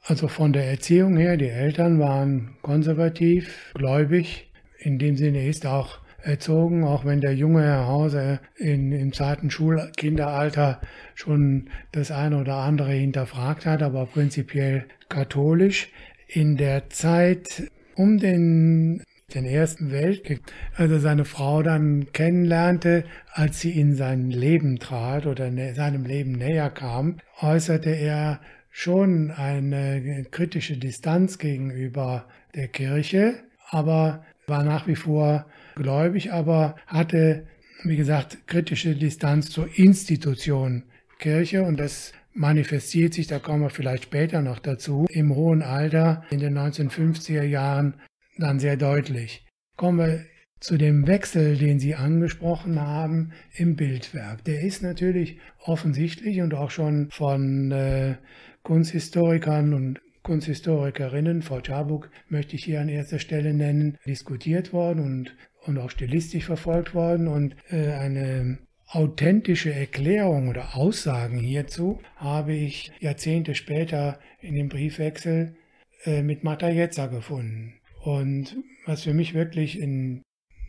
Also 0.02 0.28
von 0.28 0.52
der 0.52 0.66
Erziehung 0.66 1.16
her, 1.16 1.38
die 1.38 1.48
Eltern 1.48 1.98
waren 1.98 2.58
konservativ, 2.60 3.72
gläubig, 3.72 4.51
in 4.82 4.98
dem 4.98 5.16
Sinne 5.16 5.46
ist 5.46 5.66
auch 5.66 5.98
erzogen, 6.22 6.84
auch 6.84 7.04
wenn 7.04 7.20
der 7.20 7.34
junge 7.34 7.62
Herr 7.62 7.86
Hauser 7.86 8.40
in, 8.56 8.92
im 8.92 9.12
zarten 9.12 9.50
Schulkinderalter 9.50 10.80
schon 11.14 11.68
das 11.92 12.10
eine 12.10 12.38
oder 12.38 12.56
andere 12.56 12.92
hinterfragt 12.92 13.66
hat, 13.66 13.82
aber 13.82 14.06
prinzipiell 14.06 14.84
katholisch. 15.08 15.88
In 16.28 16.56
der 16.56 16.88
Zeit 16.90 17.70
um 17.94 18.18
den, 18.18 19.02
den 19.34 19.44
Ersten 19.44 19.90
Weltkrieg, 19.90 20.40
also 20.76 20.98
seine 20.98 21.24
Frau 21.24 21.62
dann 21.62 22.06
kennenlernte, 22.12 23.04
als 23.32 23.60
sie 23.60 23.78
in 23.78 23.94
sein 23.94 24.30
Leben 24.30 24.78
trat 24.78 25.26
oder 25.26 25.50
seinem 25.74 26.04
Leben 26.04 26.32
näher 26.32 26.70
kam, 26.70 27.18
äußerte 27.40 27.90
er 27.90 28.40
schon 28.70 29.30
eine 29.30 30.24
kritische 30.30 30.78
Distanz 30.78 31.38
gegenüber 31.38 32.26
der 32.54 32.68
Kirche, 32.68 33.34
aber 33.68 34.24
war 34.46 34.64
nach 34.64 34.86
wie 34.86 34.96
vor 34.96 35.46
gläubig, 35.76 36.32
aber 36.32 36.76
hatte 36.86 37.46
wie 37.84 37.96
gesagt, 37.96 38.46
kritische 38.46 38.94
Distanz 38.94 39.50
zur 39.50 39.68
Institution 39.76 40.84
Kirche 41.18 41.62
und 41.62 41.78
das 41.78 42.12
manifestiert 42.34 43.14
sich, 43.14 43.26
da 43.26 43.38
kommen 43.38 43.62
wir 43.62 43.70
vielleicht 43.70 44.04
später 44.04 44.42
noch 44.42 44.58
dazu, 44.58 45.06
im 45.10 45.34
hohen 45.34 45.62
Alter 45.62 46.24
in 46.30 46.40
den 46.40 46.56
1950er 46.56 47.42
Jahren 47.42 48.00
dann 48.38 48.58
sehr 48.58 48.76
deutlich. 48.76 49.46
Kommen 49.76 49.98
wir 49.98 50.24
zu 50.58 50.78
dem 50.78 51.06
Wechsel, 51.06 51.56
den 51.56 51.78
Sie 51.78 51.94
angesprochen 51.94 52.80
haben 52.80 53.32
im 53.54 53.76
Bildwerk. 53.76 54.44
Der 54.44 54.62
ist 54.62 54.82
natürlich 54.82 55.38
offensichtlich 55.58 56.40
und 56.40 56.54
auch 56.54 56.70
schon 56.70 57.10
von 57.10 57.72
äh, 57.72 58.14
Kunsthistorikern 58.62 59.74
und 59.74 60.00
Kunsthistorikerinnen, 60.22 61.42
Frau 61.42 61.60
Czabuk 61.60 62.10
möchte 62.28 62.56
ich 62.56 62.64
hier 62.64 62.80
an 62.80 62.88
erster 62.88 63.18
Stelle 63.18 63.54
nennen, 63.54 63.98
diskutiert 64.06 64.72
worden 64.72 65.00
und, 65.04 65.36
und 65.66 65.78
auch 65.78 65.90
stilistisch 65.90 66.44
verfolgt 66.44 66.94
worden. 66.94 67.28
Und 67.28 67.56
äh, 67.70 67.92
eine 67.92 68.58
authentische 68.86 69.72
Erklärung 69.72 70.48
oder 70.48 70.76
Aussagen 70.76 71.38
hierzu 71.38 72.00
habe 72.16 72.52
ich 72.52 72.92
Jahrzehnte 73.00 73.54
später 73.54 74.20
in 74.40 74.54
dem 74.54 74.68
Briefwechsel 74.68 75.56
äh, 76.04 76.22
mit 76.22 76.42
Jetzer 76.44 77.08
gefunden. 77.08 77.74
Und 78.02 78.56
was 78.86 79.04
für 79.04 79.14
mich 79.14 79.34
wirklich 79.34 79.78
in 79.80 80.22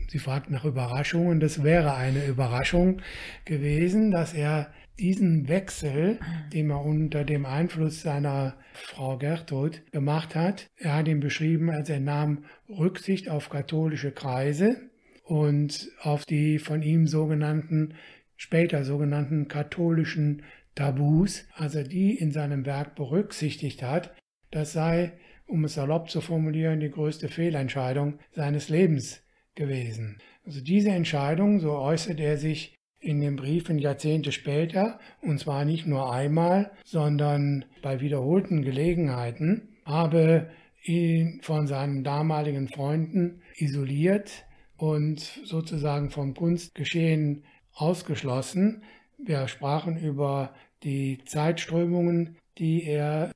Sie 0.08 0.20
fragt 0.20 0.52
nach 0.52 0.66
Überraschungen. 0.66 1.40
Das 1.40 1.64
wäre 1.64 1.96
eine 1.96 2.26
Überraschung 2.26 3.02
gewesen, 3.46 4.12
dass 4.12 4.34
er 4.34 4.72
diesen 5.00 5.48
Wechsel, 5.48 6.20
den 6.54 6.70
er 6.70 6.84
unter 6.84 7.24
dem 7.24 7.46
Einfluss 7.46 8.02
seiner 8.02 8.58
Frau 8.74 9.18
Gertrud 9.18 9.82
gemacht 9.92 10.36
hat, 10.36 10.70
er 10.78 10.96
hat 10.96 11.08
ihn 11.08 11.20
beschrieben, 11.20 11.70
als 11.70 11.90
er 11.90 12.00
nahm 12.00 12.46
Rücksicht 12.70 13.30
auf 13.30 13.50
katholische 13.50 14.12
Kreise 14.12 14.90
und 15.24 15.90
auf 16.02 16.26
die 16.26 16.60
von 16.60 16.82
ihm 16.82 17.08
sogenannten, 17.08 17.96
später 18.36 18.84
sogenannten 18.84 19.48
katholischen 19.48 20.44
Tabus, 20.76 21.46
also 21.54 21.84
die 21.84 22.16
in 22.16 22.32
seinem 22.32 22.66
Werk 22.66 22.96
berücksichtigt 22.96 23.84
hat, 23.84 24.14
das 24.52 24.74
sei, 24.74 25.14
um 25.46 25.66
es 25.66 25.76
salopp 25.76 26.10
zu 26.10 26.22
formulieren, 26.22 26.80
die 26.80 26.90
größte 26.90 27.28
Fehlentscheidung 27.28 28.20
seines 28.32 28.70
Lebens 28.70 29.24
gewesen. 29.56 30.18
Also 30.46 30.62
diese 30.62 30.90
Entscheidung, 30.90 31.60
so 31.60 31.72
äußert 31.72 32.20
er 32.20 32.38
sich 32.38 32.76
in 33.04 33.20
den 33.22 33.36
Briefen 33.36 33.80
Jahrzehnte 33.80 34.32
später, 34.32 35.00
und 35.22 35.40
zwar 35.40 35.66
nicht 35.66 35.86
nur 35.86 36.12
einmal, 36.12 36.72
sondern 36.86 37.66
bei 37.82 38.00
wiederholten 38.00 38.62
Gelegenheiten, 38.62 39.70
habe 39.86 40.50
ihn 40.84 41.40
von 41.42 41.68
seinen 41.68 42.04
damaligen 42.04 42.68
Freunden 42.68 43.42
isoliert 43.56 44.46
und 44.78 45.20
sozusagen 45.20 46.10
vom 46.10 46.34
Kunstgeschehen 46.34 47.44
ausgeschlossen. 47.74 48.84
Wir 49.18 49.48
sprachen 49.48 49.98
über 49.98 50.54
die 50.84 51.20
Zeitströmungen, 51.26 52.38
die 52.58 52.84
er 52.84 53.32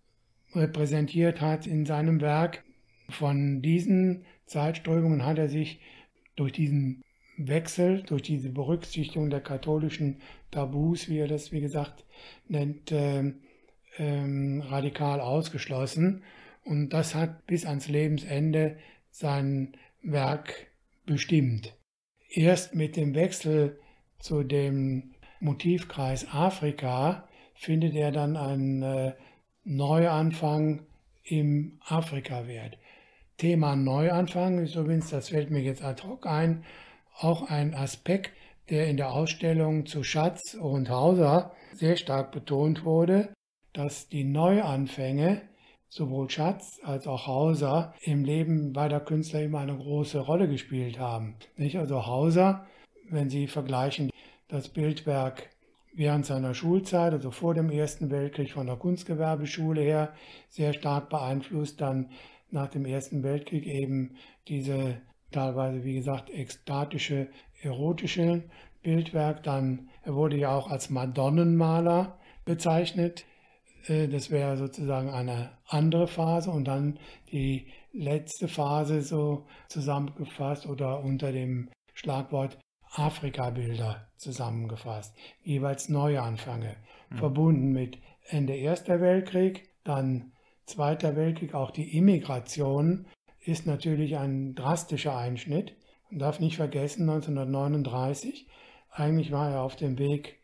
repräsentiert 0.53 1.41
hat 1.41 1.67
in 1.67 1.85
seinem 1.85 2.21
Werk. 2.21 2.63
Von 3.09 3.61
diesen 3.61 4.25
Zeitströmungen 4.45 5.25
hat 5.25 5.37
er 5.37 5.47
sich 5.47 5.79
durch 6.35 6.51
diesen 6.51 7.03
Wechsel, 7.37 8.03
durch 8.03 8.23
diese 8.23 8.49
Berücksichtigung 8.49 9.29
der 9.29 9.41
katholischen 9.41 10.21
Tabus, 10.51 11.07
wie 11.07 11.19
er 11.19 11.27
das, 11.27 11.51
wie 11.51 11.61
gesagt, 11.61 12.03
nennt, 12.47 12.91
äh, 12.91 13.33
ähm, 13.97 14.61
radikal 14.65 15.21
ausgeschlossen. 15.21 16.23
Und 16.63 16.89
das 16.89 17.15
hat 17.15 17.45
bis 17.45 17.65
ans 17.65 17.87
Lebensende 17.87 18.77
sein 19.09 19.73
Werk 20.01 20.67
bestimmt. 21.05 21.75
Erst 22.29 22.75
mit 22.75 22.95
dem 22.97 23.15
Wechsel 23.15 23.79
zu 24.19 24.43
dem 24.43 25.11
Motivkreis 25.39 26.27
Afrika 26.31 27.27
findet 27.53 27.95
er 27.95 28.11
dann 28.11 28.35
einen 28.35 28.81
äh, 28.81 29.13
Neuanfang 29.63 30.85
im 31.23 31.79
Afrika-Wert. 31.85 32.77
Thema 33.37 33.75
Neuanfang 33.75 34.59
ist 34.59 34.75
übrigens, 34.75 35.09
das 35.09 35.29
fällt 35.29 35.51
mir 35.51 35.61
jetzt 35.61 35.83
ad 35.83 36.03
hoc 36.03 36.25
ein, 36.25 36.63
auch 37.19 37.49
ein 37.49 37.73
Aspekt, 37.73 38.31
der 38.69 38.87
in 38.87 38.97
der 38.97 39.11
Ausstellung 39.11 39.85
zu 39.85 40.03
Schatz 40.03 40.53
und 40.53 40.89
Hauser 40.89 41.51
sehr 41.73 41.95
stark 41.95 42.31
betont 42.31 42.83
wurde, 42.83 43.29
dass 43.73 44.09
die 44.09 44.23
Neuanfänge 44.23 45.41
sowohl 45.89 46.29
Schatz 46.29 46.79
als 46.83 47.07
auch 47.07 47.27
Hauser 47.27 47.93
im 48.01 48.25
Leben 48.25 48.73
beider 48.73 48.99
Künstler 48.99 49.43
immer 49.43 49.59
eine 49.59 49.77
große 49.77 50.19
Rolle 50.19 50.47
gespielt 50.49 50.99
haben. 50.99 51.35
Nicht? 51.55 51.77
Also 51.77 52.05
Hauser, 52.05 52.65
wenn 53.09 53.29
Sie 53.29 53.47
vergleichen 53.47 54.09
das 54.49 54.67
Bildwerk 54.67 55.49
während 55.93 56.25
seiner 56.25 56.53
Schulzeit, 56.53 57.13
also 57.13 57.31
vor 57.31 57.53
dem 57.53 57.71
Ersten 57.71 58.11
Weltkrieg 58.11 58.51
von 58.51 58.67
der 58.67 58.75
Kunstgewerbeschule 58.75 59.81
her, 59.81 60.13
sehr 60.49 60.73
stark 60.73 61.09
beeinflusst, 61.09 61.81
dann 61.81 62.11
nach 62.51 62.67
dem 62.67 62.85
Ersten 62.85 63.23
Weltkrieg 63.23 63.65
eben 63.65 64.15
diese 64.47 65.01
teilweise, 65.31 65.83
wie 65.83 65.95
gesagt, 65.95 66.29
ekstatische, 66.29 67.29
erotische 67.61 68.43
Bildwerk. 68.81 69.43
Dann, 69.43 69.89
er 70.03 70.15
wurde 70.15 70.37
ja 70.37 70.55
auch 70.55 70.69
als 70.69 70.89
Madonnenmaler 70.89 72.17
bezeichnet. 72.45 73.25
Äh, 73.87 74.07
das 74.07 74.31
wäre 74.31 74.57
sozusagen 74.57 75.09
eine 75.09 75.51
andere 75.67 76.07
Phase 76.07 76.51
und 76.51 76.65
dann 76.65 76.99
die 77.31 77.67
letzte 77.93 78.47
Phase 78.47 79.01
so 79.01 79.45
zusammengefasst 79.69 80.67
oder 80.67 81.03
unter 81.03 81.31
dem 81.31 81.69
Schlagwort 81.93 82.59
Afrika-Bilder 82.91 84.07
zusammengefasst. 84.17 85.15
Jeweils 85.43 85.89
Neuanfänge, 85.89 86.77
mhm. 87.09 87.15
verbunden 87.17 87.71
mit 87.71 87.99
Ende 88.29 88.55
Erster 88.55 89.01
Weltkrieg, 89.01 89.69
dann 89.83 90.31
Zweiter 90.67 91.15
Weltkrieg, 91.15 91.53
auch 91.53 91.71
die 91.71 91.97
Immigration 91.97 93.07
ist 93.47 93.65
natürlich 93.65 94.17
ein 94.17 94.55
drastischer 94.55 95.17
Einschnitt. 95.17 95.73
Man 96.09 96.19
darf 96.19 96.39
nicht 96.39 96.57
vergessen, 96.57 97.09
1939, 97.09 98.47
eigentlich 98.91 99.31
war 99.31 99.51
er 99.51 99.61
auf 99.61 99.75
dem 99.75 99.97
Weg, 99.97 100.37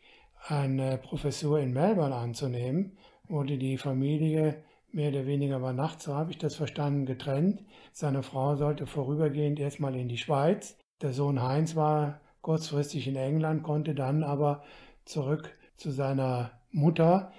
eine 0.47 0.97
Professur 0.97 1.59
in 1.59 1.73
Melbourne 1.73 2.15
anzunehmen, 2.15 2.97
wurde 3.27 3.57
die 3.57 3.77
Familie 3.77 4.63
mehr 4.91 5.09
oder 5.09 5.25
weniger 5.25 5.57
über 5.57 5.73
Nacht, 5.73 6.01
so 6.01 6.13
habe 6.15 6.31
ich 6.31 6.37
das 6.37 6.55
verstanden, 6.55 7.05
getrennt. 7.05 7.63
Seine 7.93 8.23
Frau 8.23 8.55
sollte 8.55 8.85
vorübergehend 8.85 9.59
erstmal 9.59 9.95
in 9.95 10.07
die 10.07 10.17
Schweiz. 10.17 10.77
Der 11.01 11.13
Sohn 11.13 11.41
Heinz 11.41 11.75
war 11.75 12.21
kurzfristig 12.41 13.07
in 13.07 13.15
England, 13.15 13.63
konnte 13.63 13.95
dann 13.95 14.23
aber 14.23 14.63
zurück 15.05 15.57
zu 15.77 15.91
seiner 15.91 16.51
Mutter 16.71 17.31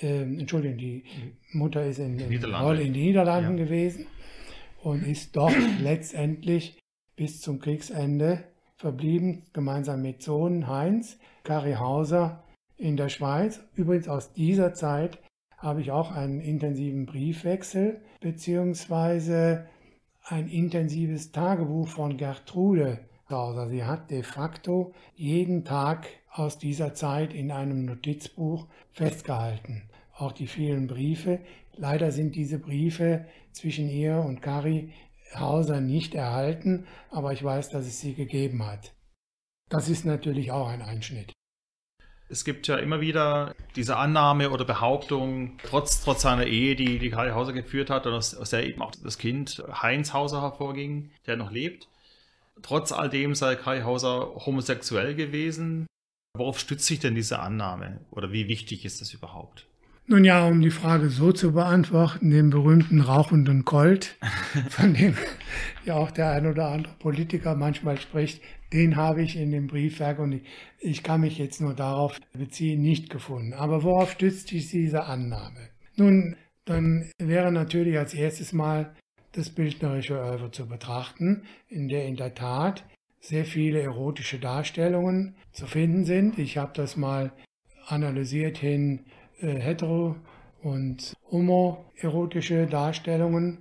äh, 0.00 0.22
Entschuldigung, 0.22 0.78
die 0.78 1.04
Mutter 1.52 1.84
ist 1.84 1.98
in, 1.98 2.18
in, 2.18 2.28
Niederlande. 2.28 2.82
in 2.82 2.92
den 2.92 3.02
Niederlanden 3.02 3.58
ja. 3.58 3.64
gewesen 3.64 4.06
und 4.82 5.06
ist 5.06 5.36
dort 5.36 5.56
letztendlich 5.80 6.78
bis 7.16 7.40
zum 7.40 7.60
Kriegsende 7.60 8.44
verblieben, 8.76 9.44
gemeinsam 9.52 10.02
mit 10.02 10.22
Sohn 10.22 10.66
Heinz, 10.66 11.18
Kari 11.44 11.74
Hauser 11.74 12.42
in 12.76 12.96
der 12.96 13.08
Schweiz. 13.08 13.60
Übrigens 13.74 14.08
aus 14.08 14.32
dieser 14.32 14.74
Zeit 14.74 15.18
habe 15.56 15.80
ich 15.80 15.92
auch 15.92 16.10
einen 16.10 16.40
intensiven 16.40 17.06
Briefwechsel 17.06 18.00
beziehungsweise 18.20 19.68
ein 20.24 20.48
intensives 20.48 21.30
Tagebuch 21.30 21.88
von 21.88 22.16
Gertrude 22.16 22.98
Hauser. 23.30 23.68
Sie 23.68 23.84
hat 23.84 24.10
de 24.10 24.22
facto 24.22 24.92
jeden 25.14 25.64
Tag 25.64 26.08
aus 26.30 26.58
dieser 26.58 26.94
Zeit 26.94 27.32
in 27.32 27.50
einem 27.50 27.84
Notizbuch 27.84 28.66
festgehalten. 28.90 29.82
Auch 30.14 30.32
die 30.32 30.46
vielen 30.46 30.86
Briefe. 30.86 31.40
Leider 31.76 32.12
sind 32.12 32.36
diese 32.36 32.58
Briefe 32.58 33.26
zwischen 33.52 33.88
ihr 33.88 34.18
und 34.18 34.42
Kari 34.42 34.92
Hauser 35.34 35.80
nicht 35.80 36.14
erhalten, 36.14 36.86
aber 37.10 37.32
ich 37.32 37.42
weiß, 37.42 37.70
dass 37.70 37.86
es 37.86 38.00
sie 38.00 38.14
gegeben 38.14 38.64
hat. 38.64 38.92
Das 39.70 39.88
ist 39.88 40.04
natürlich 40.04 40.52
auch 40.52 40.68
ein 40.68 40.82
Einschnitt. 40.82 41.32
Es 42.28 42.44
gibt 42.44 42.66
ja 42.66 42.76
immer 42.76 43.00
wieder 43.00 43.54
diese 43.76 43.96
Annahme 43.96 44.50
oder 44.50 44.64
Behauptung, 44.64 45.58
trotz, 45.62 46.02
trotz 46.02 46.22
seiner 46.22 46.46
Ehe, 46.46 46.76
die, 46.76 46.98
die 46.98 47.10
Kari 47.10 47.30
Hauser 47.30 47.52
geführt 47.52 47.90
hat, 47.90 48.06
und 48.06 48.14
aus, 48.14 48.34
aus 48.34 48.50
der 48.50 48.66
eben 48.66 48.80
auch 48.80 48.92
das 49.02 49.18
Kind 49.18 49.62
Heinz 49.82 50.12
Hauser 50.12 50.40
hervorging, 50.42 51.10
der 51.26 51.36
noch 51.36 51.50
lebt. 51.50 51.88
Trotz 52.62 52.92
all 52.92 53.08
dem 53.08 53.34
sei 53.34 53.56
Kai 53.56 53.82
Hauser 53.82 54.34
homosexuell 54.46 55.14
gewesen. 55.14 55.86
Worauf 56.34 56.58
stützt 56.58 56.86
sich 56.86 57.00
denn 57.00 57.14
diese 57.14 57.38
Annahme? 57.38 58.00
Oder 58.10 58.32
wie 58.32 58.48
wichtig 58.48 58.84
ist 58.84 59.00
das 59.00 59.12
überhaupt? 59.12 59.66
Nun 60.06 60.24
ja, 60.24 60.46
um 60.46 60.60
die 60.60 60.70
Frage 60.70 61.10
so 61.10 61.32
zu 61.32 61.52
beantworten, 61.52 62.30
den 62.30 62.50
berühmten 62.50 63.00
rauchenden 63.00 63.64
Colt, 63.64 64.16
von 64.68 64.94
dem 64.94 65.14
ja 65.84 65.94
auch 65.94 66.10
der 66.10 66.30
ein 66.30 66.46
oder 66.46 66.68
andere 66.68 66.94
Politiker 66.98 67.54
manchmal 67.54 67.98
spricht, 68.00 68.42
den 68.72 68.96
habe 68.96 69.22
ich 69.22 69.36
in 69.36 69.52
dem 69.52 69.68
Briefwerk 69.68 70.18
und 70.18 70.32
ich, 70.32 70.42
ich 70.80 71.02
kann 71.02 71.20
mich 71.20 71.38
jetzt 71.38 71.60
nur 71.60 71.74
darauf 71.74 72.18
beziehen, 72.32 72.82
nicht 72.82 73.10
gefunden. 73.10 73.52
Aber 73.52 73.84
worauf 73.84 74.10
stützt 74.12 74.48
sich 74.48 74.70
diese 74.70 75.04
Annahme? 75.04 75.68
Nun, 75.96 76.36
dann 76.64 77.10
wäre 77.18 77.52
natürlich 77.52 77.96
als 77.96 78.14
erstes 78.14 78.52
mal 78.52 78.94
das 79.32 79.50
bildnerische 79.50 80.18
Oeuvre 80.18 80.50
zu 80.50 80.66
betrachten, 80.66 81.44
in 81.68 81.88
der 81.88 82.06
in 82.06 82.16
der 82.16 82.34
Tat 82.34 82.84
sehr 83.20 83.44
viele 83.44 83.80
erotische 83.80 84.38
Darstellungen 84.38 85.36
zu 85.52 85.66
finden 85.66 86.04
sind. 86.04 86.38
Ich 86.38 86.58
habe 86.58 86.72
das 86.74 86.96
mal 86.96 87.32
analysiert 87.86 88.58
hin 88.58 89.04
äh, 89.42 89.58
hetero- 89.60 90.16
und 90.62 91.14
homoerotische 91.30 92.66
Darstellungen 92.66 93.58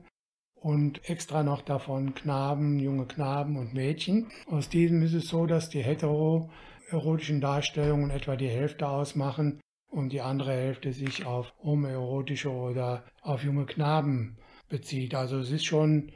und 0.54 1.10
extra 1.10 1.42
noch 1.44 1.64
davon 1.64 2.14
Knaben, 2.14 2.80
junge 2.80 3.08
Knaben 3.08 3.58
und 3.58 3.74
Mädchen. 3.74 4.28
Aus 4.46 4.70
diesem 4.70 5.02
ist 5.02 5.14
es 5.14 5.28
so, 5.28 5.48
dass 5.48 5.70
die 5.70 5.82
heteroerotischen 5.82 7.42
Darstellungen 7.42 8.12
etwa 8.12 8.36
die 8.36 8.50
Hälfte 8.50 8.88
ausmachen 8.88 9.60
und 9.90 10.14
die 10.14 10.22
andere 10.22 10.52
Hälfte 10.52 10.94
sich 10.94 11.26
auf 11.26 11.52
homoerotische 11.64 12.52
oder 12.52 13.04
auf 13.22 13.44
junge 13.44 13.66
Knaben 13.66 14.38
bezieht. 14.70 15.16
Also 15.16 15.40
es 15.40 15.52
ist 15.52 15.66
schon, 15.66 16.12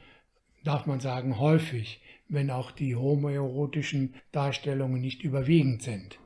darf 0.63 0.86
man 0.86 0.99
sagen, 0.99 1.39
häufig, 1.39 2.01
wenn 2.30 2.51
auch 2.51 2.71
die 2.71 2.95
homoerotischen 2.95 4.15
Darstellungen 4.32 5.01
nicht 5.01 5.23
überwiegend 5.23 5.82
sind. 5.82 6.19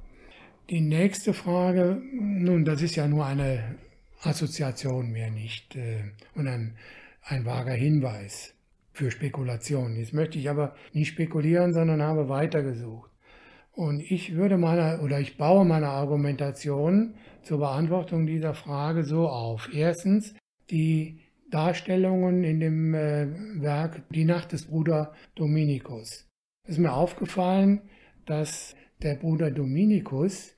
Die 0.69 0.81
nächste 0.81 1.33
Frage, 1.33 2.01
nun, 2.13 2.63
das 2.63 2.81
ist 2.81 2.95
ja 2.95 3.07
nur 3.07 3.25
eine 3.25 3.75
Assoziation 4.21 5.11
mehr 5.11 5.31
nicht 5.31 5.75
äh, 5.75 6.03
und 6.35 6.47
ein 6.47 6.75
ein 7.29 7.45
vager 7.45 7.73
Hinweis 7.73 8.55
für 8.91 9.11
Spekulationen. 9.11 9.97
Jetzt 9.97 10.13
möchte 10.13 10.39
ich 10.39 10.49
aber 10.49 10.75
nicht 10.93 11.09
spekulieren, 11.09 11.73
sondern 11.73 12.01
habe 12.01 12.29
weitergesucht. 12.29 13.11
Und 13.71 13.99
ich 14.01 14.35
würde 14.35 14.57
meine, 14.57 14.99
oder 15.01 15.19
ich 15.19 15.37
baue 15.37 15.63
meine 15.63 15.89
Argumentation 15.89 17.15
zur 17.43 17.59
Beantwortung 17.59 18.25
dieser 18.25 18.53
Frage 18.53 19.03
so 19.03 19.29
auf. 19.29 19.69
Erstens, 19.73 20.33
die 20.69 21.21
Darstellungen 21.49 22.43
in 22.43 22.59
dem 22.59 22.93
äh, 22.93 23.27
Werk 23.61 24.03
Die 24.09 24.25
Nacht 24.25 24.51
des 24.51 24.65
Bruder 24.65 25.13
Dominikus. 25.35 26.27
Es 26.63 26.73
ist 26.73 26.79
mir 26.79 26.93
aufgefallen, 26.93 27.81
dass 28.25 28.75
der 29.01 29.15
Bruder 29.15 29.49
Dominikus 29.49 30.55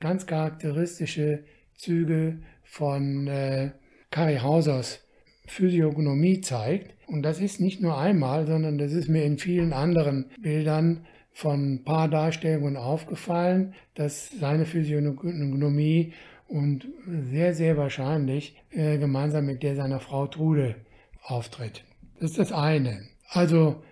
ganz 0.00 0.26
charakteristische 0.26 1.44
Züge 1.74 2.38
von 2.62 3.26
äh, 3.26 3.70
Kari 4.10 4.36
Hausers 4.38 5.00
Physiognomie 5.46 6.40
zeigt. 6.40 6.94
Und 7.06 7.22
das 7.22 7.40
ist 7.40 7.60
nicht 7.60 7.80
nur 7.80 7.98
einmal, 7.98 8.46
sondern 8.46 8.78
das 8.78 8.92
ist 8.92 9.08
mir 9.08 9.24
in 9.24 9.38
vielen 9.38 9.72
anderen 9.72 10.26
Bildern 10.40 11.04
von 11.32 11.82
Paardarstellungen 11.84 12.76
aufgefallen, 12.76 13.74
dass 13.94 14.30
seine 14.30 14.64
Physiognomie 14.64 16.12
und 16.48 16.86
sehr, 17.06 17.54
sehr 17.54 17.76
wahrscheinlich 17.76 18.56
äh, 18.70 18.98
gemeinsam 18.98 19.46
mit 19.46 19.62
der 19.62 19.76
seiner 19.76 20.00
Frau 20.00 20.26
Trude 20.26 20.76
auftritt. 21.22 21.84
Das 22.20 22.30
ist 22.30 22.38
das 22.38 22.52
eine. 22.52 23.02
Also 23.28 23.82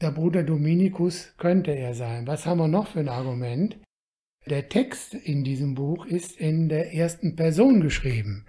der 0.00 0.10
Bruder 0.10 0.42
Dominikus 0.42 1.34
könnte 1.38 1.70
er 1.70 1.94
sein. 1.94 2.26
Was 2.26 2.46
haben 2.46 2.58
wir 2.58 2.68
noch 2.68 2.88
für 2.88 3.00
ein 3.00 3.08
Argument? 3.08 3.76
Der 4.48 4.70
Text 4.70 5.12
in 5.12 5.44
diesem 5.44 5.74
Buch 5.74 6.06
ist 6.06 6.40
in 6.40 6.70
der 6.70 6.94
ersten 6.94 7.36
Person 7.36 7.82
geschrieben. 7.82 8.46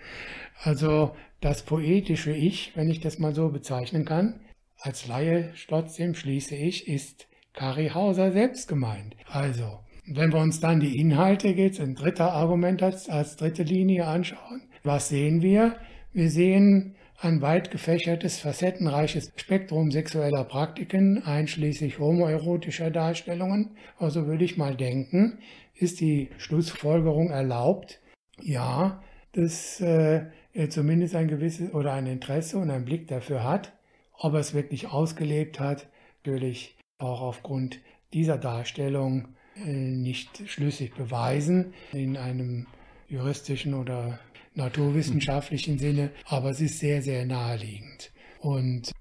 Also 0.62 1.14
das 1.42 1.64
poetische 1.64 2.32
Ich, 2.32 2.72
wenn 2.76 2.90
ich 2.90 3.02
das 3.02 3.20
mal 3.20 3.36
so 3.36 3.50
bezeichnen 3.50 4.06
kann, 4.06 4.40
als 4.78 5.08
Laie 5.08 5.54
trotzdem 5.68 6.16
schließe 6.16 6.56
ich, 6.56 6.88
ist 6.88 7.28
Kari 7.54 7.90
Hauser 7.90 8.32
selbst 8.32 8.70
gemeint. 8.70 9.18
Also, 9.28 9.80
wenn 10.06 10.32
wir 10.32 10.40
uns 10.40 10.62
dann 10.62 10.80
die 10.80 10.98
Inhalte 11.00 11.50
jetzt 11.50 11.80
in 11.80 11.96
dritter 11.96 12.32
Argument 12.32 12.82
als, 12.82 13.10
als 13.10 13.36
dritte 13.36 13.64
Linie 13.64 14.08
anschauen, 14.08 14.62
was 14.84 15.10
sehen 15.10 15.42
wir? 15.42 15.76
Wir 16.14 16.30
sehen 16.30 16.96
ein 17.22 17.42
weit 17.42 17.70
gefächertes, 17.72 18.40
facettenreiches 18.40 19.32
Spektrum 19.36 19.92
sexueller 19.92 20.46
Praktiken, 20.46 21.24
einschließlich 21.24 22.00
homoerotischer 22.00 22.92
Darstellungen. 22.92 23.72
Also 23.98 24.26
würde 24.26 24.46
ich 24.46 24.58
mal 24.58 24.76
denken, 24.76 25.40
ist 25.76 26.00
die 26.00 26.30
Schlussfolgerung 26.38 27.30
erlaubt? 27.30 28.00
Ja, 28.42 29.04
das 29.34 29.82
äh, 29.82 30.26
er 30.54 30.70
zumindest 30.70 31.16
ein 31.16 31.28
gewisses 31.28 31.74
oder 31.74 31.94
ein 31.94 32.08
Interesse 32.08 32.58
und 32.58 32.70
einen 32.70 32.86
Blick 32.86 33.08
dafür 33.08 33.44
hat, 33.44 33.74
ob 34.14 34.34
er 34.34 34.40
es 34.40 34.54
wirklich 34.54 34.88
ausgelebt 34.88 35.60
hat, 35.60 35.88
natürlich 36.24 36.78
auch 36.98 37.22
aufgrund 37.22 37.80
dieser 38.14 38.38
Darstellung 38.38 39.36
äh, 39.56 39.70
nicht 39.70 40.44
schlüssig 40.48 40.96
beweisen 40.96 41.74
in 41.92 42.18
einem 42.18 42.66
juristischen 43.08 43.74
oder 43.74 44.20
naturwissenschaftlichen. 44.56 45.80
Sinne, 45.80 46.12
aber 46.26 46.50
es 46.50 46.62
ist 46.62 46.80
sehr, 46.80 47.02
sehr 47.02 47.26
naheliegend. 47.26 48.12
Und 48.40 48.92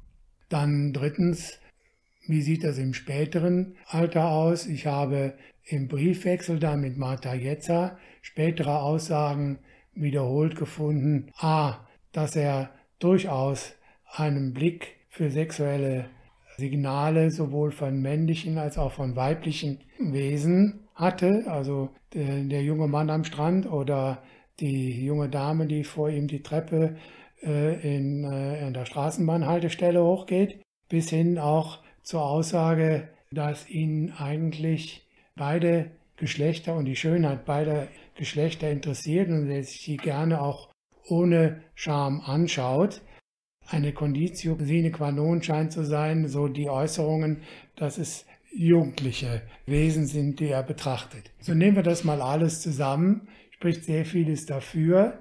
dann 0.48 0.92
drittens, 0.92 1.58
wie 2.26 2.42
sieht 2.42 2.64
das 2.64 2.78
im 2.78 2.94
späteren 2.94 3.76
Alter 3.86 4.30
aus? 4.30 4.66
Ich 4.66 4.86
habe 4.86 5.34
im 5.64 5.88
Briefwechsel 5.88 6.58
da 6.58 6.76
mit 6.76 6.96
Martha 6.96 7.34
Jetzer 7.34 7.98
spätere 8.22 8.82
Aussagen 8.82 9.58
wiederholt 9.94 10.56
gefunden. 10.56 11.30
A, 11.38 11.86
dass 12.12 12.36
er 12.36 12.70
durchaus 12.98 13.74
einen 14.10 14.54
Blick 14.54 14.96
für 15.08 15.30
sexuelle 15.30 16.06
Signale 16.56 17.30
sowohl 17.30 17.70
von 17.70 18.00
männlichen 18.00 18.58
als 18.58 18.78
auch 18.78 18.92
von 18.92 19.14
weiblichen 19.16 19.78
Wesen 19.98 20.88
hatte. 20.94 21.44
Also 21.46 21.90
der 22.14 22.62
junge 22.62 22.88
Mann 22.88 23.10
am 23.10 23.24
Strand 23.24 23.70
oder 23.70 24.22
die 24.60 25.04
junge 25.04 25.28
Dame, 25.28 25.66
die 25.66 25.84
vor 25.84 26.10
ihm 26.10 26.26
die 26.26 26.42
Treppe 26.42 26.96
äh, 27.42 27.96
in, 27.96 28.24
äh, 28.24 28.66
in 28.66 28.74
der 28.74 28.84
Straßenbahnhaltestelle 28.84 30.02
hochgeht, 30.02 30.60
bis 30.88 31.10
hin 31.10 31.38
auch 31.38 31.78
zur 32.02 32.24
Aussage, 32.24 33.08
dass 33.30 33.68
ihn 33.68 34.12
eigentlich 34.16 35.06
beide 35.36 35.90
Geschlechter 36.16 36.74
und 36.74 36.86
die 36.86 36.96
Schönheit 36.96 37.44
beider 37.44 37.88
Geschlechter 38.16 38.70
interessiert 38.70 39.28
und 39.28 39.46
der 39.46 39.62
sich 39.62 39.84
die 39.84 39.96
gerne 39.96 40.40
auch 40.42 40.70
ohne 41.06 41.62
Scham 41.74 42.20
anschaut. 42.20 43.02
Eine 43.68 43.92
Conditio 43.92 44.56
sine 44.58 44.90
qua 44.90 45.12
non 45.12 45.42
scheint 45.42 45.72
zu 45.72 45.84
sein, 45.84 46.26
so 46.26 46.48
die 46.48 46.68
Äußerungen, 46.68 47.42
dass 47.76 47.98
es 47.98 48.26
jugendliche 48.50 49.42
Wesen 49.66 50.06
sind, 50.06 50.40
die 50.40 50.48
er 50.48 50.62
betrachtet. 50.62 51.30
So 51.38 51.54
nehmen 51.54 51.76
wir 51.76 51.82
das 51.82 52.02
mal 52.02 52.22
alles 52.22 52.62
zusammen, 52.62 53.28
spricht 53.58 53.84
sehr 53.84 54.04
vieles 54.04 54.46
dafür. 54.46 55.18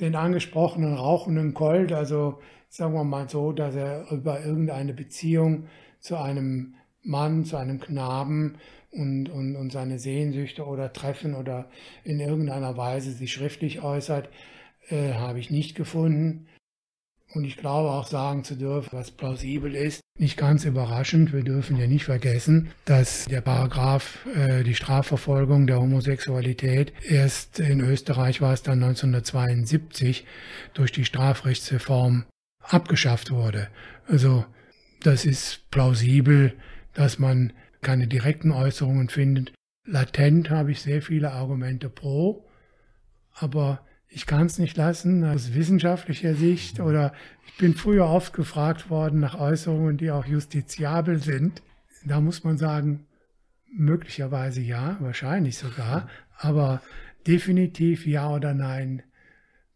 Den 0.00 0.14
angesprochenen 0.14 0.94
rauchenden 0.94 1.52
Colt, 1.52 1.92
also 1.92 2.40
sagen 2.70 2.94
wir 2.94 3.04
mal 3.04 3.28
so, 3.28 3.52
dass 3.52 3.74
er 3.74 4.10
über 4.10 4.42
irgendeine 4.42 4.94
Beziehung 4.94 5.66
zu 6.00 6.16
einem 6.16 6.76
Mann, 7.02 7.44
zu 7.44 7.58
einem 7.58 7.80
Knaben 7.80 8.56
und, 8.90 9.28
und, 9.28 9.54
und 9.56 9.70
seine 9.70 9.98
Sehnsüchte 9.98 10.64
oder 10.64 10.94
Treffen 10.94 11.34
oder 11.34 11.68
in 12.04 12.20
irgendeiner 12.20 12.74
Weise 12.78 13.12
sich 13.12 13.34
schriftlich 13.34 13.82
äußert, 13.82 14.30
äh, 14.88 15.12
habe 15.12 15.38
ich 15.38 15.50
nicht 15.50 15.74
gefunden. 15.74 16.48
Und 17.34 17.44
ich 17.44 17.58
glaube 17.58 17.90
auch 17.90 18.06
sagen 18.06 18.44
zu 18.44 18.56
dürfen, 18.56 18.88
was 18.92 19.10
plausibel 19.10 19.74
ist. 19.74 20.00
Nicht 20.16 20.36
ganz 20.36 20.64
überraschend, 20.64 21.32
wir 21.32 21.42
dürfen 21.42 21.76
ja 21.76 21.88
nicht 21.88 22.04
vergessen, 22.04 22.70
dass 22.84 23.24
der 23.24 23.40
Paragraph, 23.40 24.24
äh, 24.36 24.62
die 24.62 24.76
Strafverfolgung 24.76 25.66
der 25.66 25.80
Homosexualität 25.80 26.92
erst 27.02 27.58
in 27.58 27.80
Österreich 27.80 28.40
war 28.40 28.52
es 28.52 28.62
dann 28.62 28.80
1972 28.80 30.24
durch 30.72 30.92
die 30.92 31.04
Strafrechtsreform 31.04 32.26
abgeschafft 32.60 33.32
wurde. 33.32 33.68
Also 34.06 34.44
das 35.02 35.24
ist 35.24 35.68
plausibel, 35.72 36.54
dass 36.92 37.18
man 37.18 37.52
keine 37.82 38.06
direkten 38.06 38.52
Äußerungen 38.52 39.08
findet. 39.08 39.52
Latent 39.84 40.48
habe 40.48 40.70
ich 40.70 40.80
sehr 40.80 41.02
viele 41.02 41.32
Argumente 41.32 41.90
pro, 41.90 42.46
aber 43.32 43.84
ich 44.14 44.26
kann 44.26 44.46
es 44.46 44.58
nicht 44.58 44.76
lassen 44.76 45.24
aus 45.24 45.54
wissenschaftlicher 45.54 46.34
Sicht 46.34 46.78
oder 46.78 47.12
ich 47.46 47.56
bin 47.56 47.74
früher 47.74 48.06
oft 48.06 48.32
gefragt 48.32 48.88
worden 48.88 49.18
nach 49.18 49.38
Äußerungen, 49.38 49.96
die 49.96 50.12
auch 50.12 50.24
justiziabel 50.24 51.20
sind. 51.20 51.62
Da 52.04 52.20
muss 52.20 52.44
man 52.44 52.56
sagen, 52.56 53.06
möglicherweise 53.66 54.60
ja, 54.60 54.96
wahrscheinlich 55.00 55.58
sogar, 55.58 56.08
aber 56.38 56.80
definitiv 57.26 58.06
ja 58.06 58.30
oder 58.30 58.54
nein, 58.54 59.02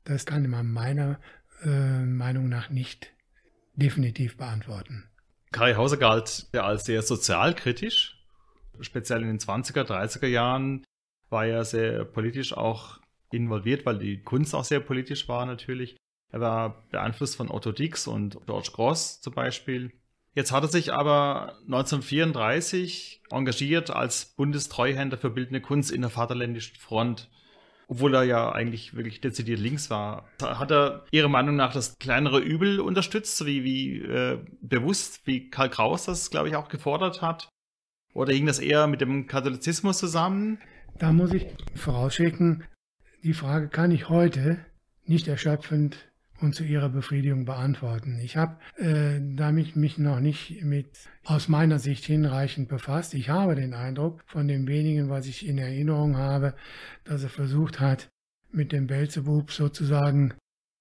das 0.04 0.24
kann 0.24 0.48
man 0.48 0.70
meiner 0.70 1.18
äh, 1.64 2.04
Meinung 2.04 2.48
nach 2.48 2.70
nicht 2.70 3.12
definitiv 3.74 4.36
beantworten. 4.36 5.08
Kai 5.50 5.74
Hauser 5.74 5.96
galt 5.96 6.46
ja 6.52 6.64
als 6.64 6.84
sehr 6.84 7.02
sozialkritisch. 7.02 8.14
Speziell 8.80 9.22
in 9.22 9.28
den 9.28 9.38
20er, 9.38 9.82
30er 9.82 10.28
Jahren 10.28 10.84
war 11.28 11.44
er 11.44 11.64
sehr 11.64 12.04
politisch 12.04 12.52
auch 12.52 13.00
involviert, 13.30 13.86
weil 13.86 13.98
die 13.98 14.22
Kunst 14.22 14.54
auch 14.54 14.64
sehr 14.64 14.80
politisch 14.80 15.28
war 15.28 15.46
natürlich. 15.46 15.96
Er 16.30 16.40
war 16.40 16.84
beeinflusst 16.90 17.36
von 17.36 17.50
Otto 17.50 17.72
Dix 17.72 18.06
und 18.06 18.38
George 18.46 18.70
Gross 18.72 19.20
zum 19.20 19.34
Beispiel. 19.34 19.92
Jetzt 20.34 20.52
hat 20.52 20.62
er 20.62 20.68
sich 20.68 20.92
aber 20.92 21.58
1934 21.66 23.22
engagiert 23.30 23.90
als 23.90 24.26
Bundestreuhänder 24.36 25.18
für 25.18 25.30
bildende 25.30 25.60
Kunst 25.60 25.90
in 25.90 26.02
der 26.02 26.10
Vaterländischen 26.10 26.76
Front 26.76 27.28
obwohl 27.88 28.14
er 28.14 28.22
ja 28.24 28.52
eigentlich 28.52 28.94
wirklich 28.94 29.20
dezidiert 29.20 29.58
links 29.58 29.88
war. 29.88 30.28
Hat 30.42 30.70
er 30.70 31.06
Ihrer 31.10 31.28
Meinung 31.28 31.56
nach 31.56 31.72
das 31.72 31.98
kleinere 31.98 32.38
Übel 32.38 32.80
unterstützt, 32.80 33.44
wie, 33.46 33.64
wie 33.64 34.02
äh, 34.02 34.38
bewusst, 34.60 35.26
wie 35.26 35.48
Karl 35.48 35.70
Kraus 35.70 36.04
das, 36.04 36.30
glaube 36.30 36.48
ich, 36.48 36.56
auch 36.56 36.68
gefordert 36.68 37.22
hat? 37.22 37.48
Oder 38.12 38.34
hing 38.34 38.46
das 38.46 38.58
eher 38.58 38.86
mit 38.86 39.00
dem 39.00 39.26
Katholizismus 39.26 39.98
zusammen? 39.98 40.60
Da 40.98 41.12
muss 41.12 41.32
ich 41.32 41.46
vorausschicken, 41.74 42.64
die 43.28 43.34
Frage 43.34 43.68
kann 43.68 43.90
ich 43.90 44.08
heute 44.08 44.56
nicht 45.04 45.28
erschöpfend 45.28 46.08
und 46.40 46.54
zu 46.54 46.64
ihrer 46.64 46.88
Befriedigung 46.88 47.44
beantworten. 47.44 48.18
Ich 48.22 48.38
habe 48.38 48.56
äh, 48.78 49.20
damit 49.20 49.76
mich 49.76 49.98
noch 49.98 50.18
nicht 50.18 50.64
mit 50.64 50.86
aus 51.24 51.46
meiner 51.46 51.78
Sicht 51.78 52.06
hinreichend 52.06 52.70
befasst. 52.70 53.12
Ich 53.12 53.28
habe 53.28 53.54
den 53.54 53.74
Eindruck 53.74 54.22
von 54.24 54.48
dem 54.48 54.66
wenigen, 54.66 55.10
was 55.10 55.26
ich 55.26 55.46
in 55.46 55.58
Erinnerung 55.58 56.16
habe, 56.16 56.54
dass 57.04 57.22
er 57.22 57.28
versucht 57.28 57.80
hat, 57.80 58.08
mit 58.50 58.72
dem 58.72 58.86
Belzebub 58.86 59.52
sozusagen 59.52 60.32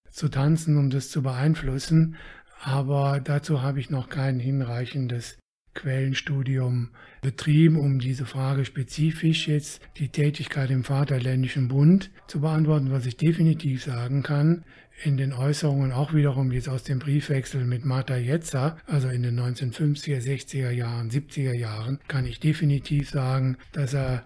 zu 0.10 0.29
tanzen, 0.29 0.77
um 0.77 0.89
das 0.89 1.10
zu 1.10 1.23
beeinflussen. 1.23 2.15
Aber 2.62 3.19
dazu 3.19 3.62
habe 3.62 3.81
ich 3.81 3.89
noch 3.89 4.07
kein 4.07 4.39
hinreichendes 4.39 5.38
Quellenstudium 5.77 6.89
betrieben, 7.21 7.77
um 7.77 7.99
diese 7.99 8.25
Frage 8.25 8.65
spezifisch 8.65 9.47
jetzt 9.47 9.81
die 9.97 10.09
Tätigkeit 10.09 10.69
im 10.71 10.83
Vaterländischen 10.83 11.67
Bund 11.67 12.11
zu 12.27 12.41
beantworten. 12.41 12.91
Was 12.91 13.05
ich 13.05 13.17
definitiv 13.17 13.83
sagen 13.83 14.23
kann, 14.23 14.63
in 15.03 15.17
den 15.17 15.33
Äußerungen 15.33 15.91
auch 15.91 16.13
wiederum 16.13 16.51
jetzt 16.51 16.69
aus 16.69 16.83
dem 16.83 16.99
Briefwechsel 16.99 17.63
mit 17.65 17.85
Martha 17.85 18.17
Jetzer, 18.17 18.77
also 18.87 19.09
in 19.09 19.23
den 19.23 19.39
1950er, 19.39 20.19
60er 20.19 20.71
Jahren, 20.71 21.11
70er 21.11 21.53
Jahren, 21.53 21.99
kann 22.07 22.25
ich 22.25 22.39
definitiv 22.39 23.09
sagen, 23.09 23.57
dass 23.73 23.93
er 23.93 24.23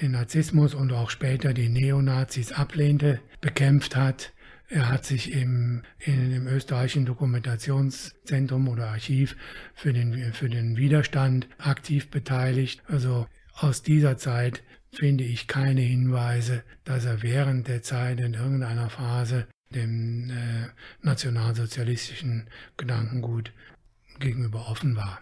den 0.00 0.12
Narzissmus 0.12 0.74
und 0.74 0.92
auch 0.92 1.10
später 1.10 1.54
die 1.54 1.68
Neonazis 1.68 2.52
ablehnte, 2.52 3.20
bekämpft 3.40 3.96
hat. 3.96 4.32
Er 4.72 4.88
hat 4.88 5.04
sich 5.04 5.32
im, 5.32 5.82
in, 5.98 6.30
im 6.30 6.46
österreichischen 6.46 7.04
Dokumentationszentrum 7.04 8.68
oder 8.68 8.90
Archiv 8.90 9.36
für 9.74 9.92
den, 9.92 10.32
für 10.32 10.48
den 10.48 10.76
Widerstand 10.76 11.48
aktiv 11.58 12.08
beteiligt. 12.08 12.80
Also 12.86 13.26
aus 13.54 13.82
dieser 13.82 14.16
Zeit 14.16 14.62
finde 14.92 15.24
ich 15.24 15.48
keine 15.48 15.80
Hinweise, 15.80 16.62
dass 16.84 17.04
er 17.04 17.22
während 17.22 17.66
der 17.66 17.82
Zeit 17.82 18.20
in 18.20 18.34
irgendeiner 18.34 18.90
Phase 18.90 19.48
dem 19.74 20.30
äh, 20.30 20.68
nationalsozialistischen 21.02 22.48
Gedankengut 22.76 23.52
gegenüber 24.20 24.68
offen 24.68 24.94
war. 24.94 25.20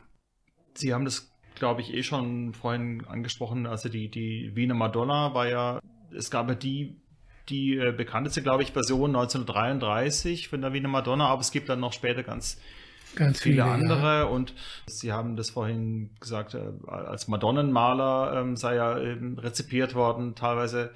Sie 0.74 0.92
haben 0.92 1.06
das, 1.06 1.32
glaube 1.54 1.80
ich, 1.80 1.94
eh 1.94 2.02
schon 2.02 2.52
vorhin 2.52 3.02
angesprochen. 3.06 3.66
Also 3.66 3.88
die, 3.88 4.10
die 4.10 4.54
Wiener 4.54 4.74
Madonna 4.74 5.32
war 5.32 5.48
ja, 5.48 5.80
es 6.14 6.30
gab 6.30 6.48
ja 6.50 6.54
die, 6.54 7.00
die 7.48 7.76
äh, 7.76 7.92
bekannteste, 7.92 8.42
glaube 8.42 8.62
ich, 8.62 8.72
Version 8.72 9.10
1933 9.10 10.48
von 10.48 10.60
der 10.60 10.72
Wiener 10.72 10.88
Madonna, 10.88 11.28
aber 11.28 11.40
es 11.40 11.50
gibt 11.50 11.68
dann 11.68 11.80
noch 11.80 11.92
später 11.92 12.22
ganz, 12.22 12.60
ganz 13.16 13.40
viele, 13.40 13.62
viele 13.62 13.64
andere. 13.64 14.18
Ja. 14.18 14.24
Und 14.24 14.54
Sie 14.86 15.12
haben 15.12 15.36
das 15.36 15.50
vorhin 15.50 16.10
gesagt, 16.20 16.54
äh, 16.54 16.70
als 16.86 17.28
Madonnenmaler 17.28 18.40
ähm, 18.40 18.56
sei 18.56 18.76
er 18.76 19.02
ähm, 19.02 19.38
rezipiert 19.38 19.94
worden, 19.94 20.34
teilweise 20.34 20.92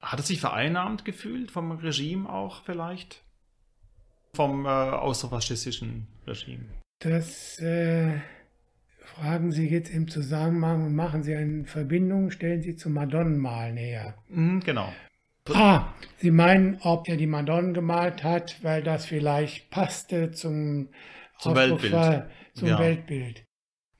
hat 0.00 0.18
er 0.18 0.24
sich 0.24 0.40
vereinnahmt 0.40 1.04
gefühlt 1.04 1.50
vom 1.50 1.72
Regime 1.72 2.28
auch 2.28 2.64
vielleicht? 2.64 3.22
Vom 4.34 4.66
äh, 4.66 4.68
außerfaschistischen 4.68 6.08
Regime? 6.26 6.64
Das 6.98 7.58
äh, 7.60 8.20
fragen 8.98 9.52
Sie 9.52 9.68
jetzt 9.68 9.90
im 9.90 10.08
Zusammenhang 10.08 10.86
und 10.86 10.94
machen 10.94 11.22
Sie 11.22 11.34
eine 11.34 11.64
Verbindung, 11.66 12.30
stellen 12.30 12.62
Sie 12.62 12.76
zum 12.76 12.94
Madonnenmalen 12.94 13.76
her. 13.76 14.14
Mhm, 14.28 14.60
genau. 14.60 14.92
Ah, 15.50 15.92
Sie 16.18 16.30
meinen, 16.30 16.78
ob 16.82 17.08
er 17.08 17.16
die 17.16 17.26
Madonnen 17.26 17.74
gemalt 17.74 18.22
hat, 18.22 18.62
weil 18.62 18.82
das 18.82 19.06
vielleicht 19.06 19.70
passte 19.70 20.30
zum, 20.30 20.90
zum 21.38 21.56
Weltbild. 21.56 22.26
zum 22.54 22.68
ja. 22.68 22.78
Weltbild. 22.78 23.44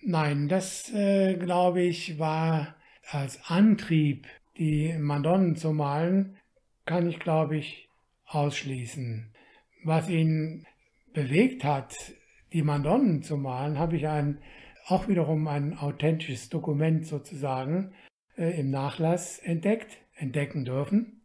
Nein, 0.00 0.48
das 0.48 0.92
äh, 0.94 1.35
glaube 1.35 1.83
ich 1.83 2.18
war 2.20 2.76
als 3.11 3.40
Antrieb 3.48 4.28
die 4.57 4.94
Madonnen 4.98 5.57
zu 5.57 5.72
malen, 5.72 6.37
kann 6.85 7.09
ich, 7.09 7.18
glaube 7.18 7.57
ich, 7.57 7.88
ausschließen. 8.26 9.35
Was 9.85 10.09
ihn 10.09 10.66
bewegt 11.12 11.64
hat, 11.64 11.96
die 12.52 12.62
Madonnen 12.62 13.22
zu 13.22 13.37
malen, 13.37 13.78
habe 13.78 13.96
ich 13.96 14.07
ein, 14.07 14.40
auch 14.87 15.09
wiederum 15.09 15.48
ein 15.48 15.76
authentisches 15.76 16.48
Dokument 16.48 17.07
sozusagen 17.07 17.94
äh, 18.37 18.61
im 18.61 18.70
Nachlass 18.70 19.38
entdeckt, 19.38 19.98
entdecken 20.14 20.64
dürfen. 20.64 21.22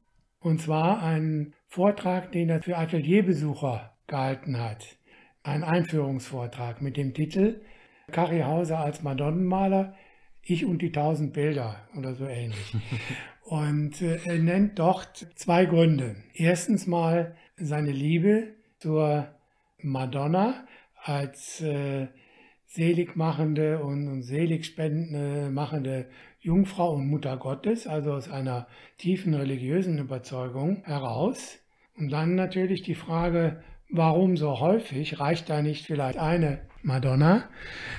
Und 0.47 0.61
zwar 0.61 1.03
einen 1.03 1.53
Vortrag, 1.67 2.31
den 2.31 2.47
er 2.47 2.61
für 2.61 2.77
Atelierbesucher 2.77 3.97
gehalten 4.07 4.57
hat. 4.57 4.95
Ein 5.43 5.65
Einführungsvortrag 5.65 6.81
mit 6.81 6.95
dem 6.95 7.13
Titel 7.13 7.59
Kari 8.13 8.39
Hauser 8.39 8.79
als 8.79 9.03
Madonnenmaler 9.03 9.93
ich 10.41 10.63
und 10.63 10.81
die 10.81 10.93
tausend 10.93 11.33
Bilder 11.33 11.85
oder 11.97 12.15
so 12.15 12.25
ähnlich. 12.27 12.73
und 13.43 14.01
äh, 14.01 14.21
er 14.23 14.39
nennt 14.39 14.79
dort 14.79 15.27
zwei 15.35 15.65
Gründe. 15.65 16.15
Erstens 16.33 16.87
mal 16.87 17.35
seine 17.57 17.91
Liebe 17.91 18.55
zur 18.79 19.27
Madonna 19.79 20.65
als 20.95 21.59
äh, 21.59 22.07
seligmachende 22.67 23.83
und, 23.83 24.07
und 24.07 24.21
seligspendende 24.21 25.49
machende 25.51 26.07
Jungfrau 26.39 26.93
und 26.93 27.07
Mutter 27.07 27.37
Gottes, 27.37 27.87
also 27.87 28.13
aus 28.13 28.29
einer 28.29 28.67
tiefen 28.97 29.33
religiösen 29.33 29.97
Überzeugung 29.97 30.83
heraus. 30.85 31.57
Und 31.97 32.09
dann 32.09 32.35
natürlich 32.35 32.83
die 32.83 32.95
Frage, 32.95 33.63
warum 33.89 34.37
so 34.37 34.59
häufig? 34.59 35.19
Reicht 35.19 35.49
da 35.49 35.61
nicht 35.61 35.85
vielleicht 35.85 36.19
eine 36.19 36.61
Madonna? 36.83 37.49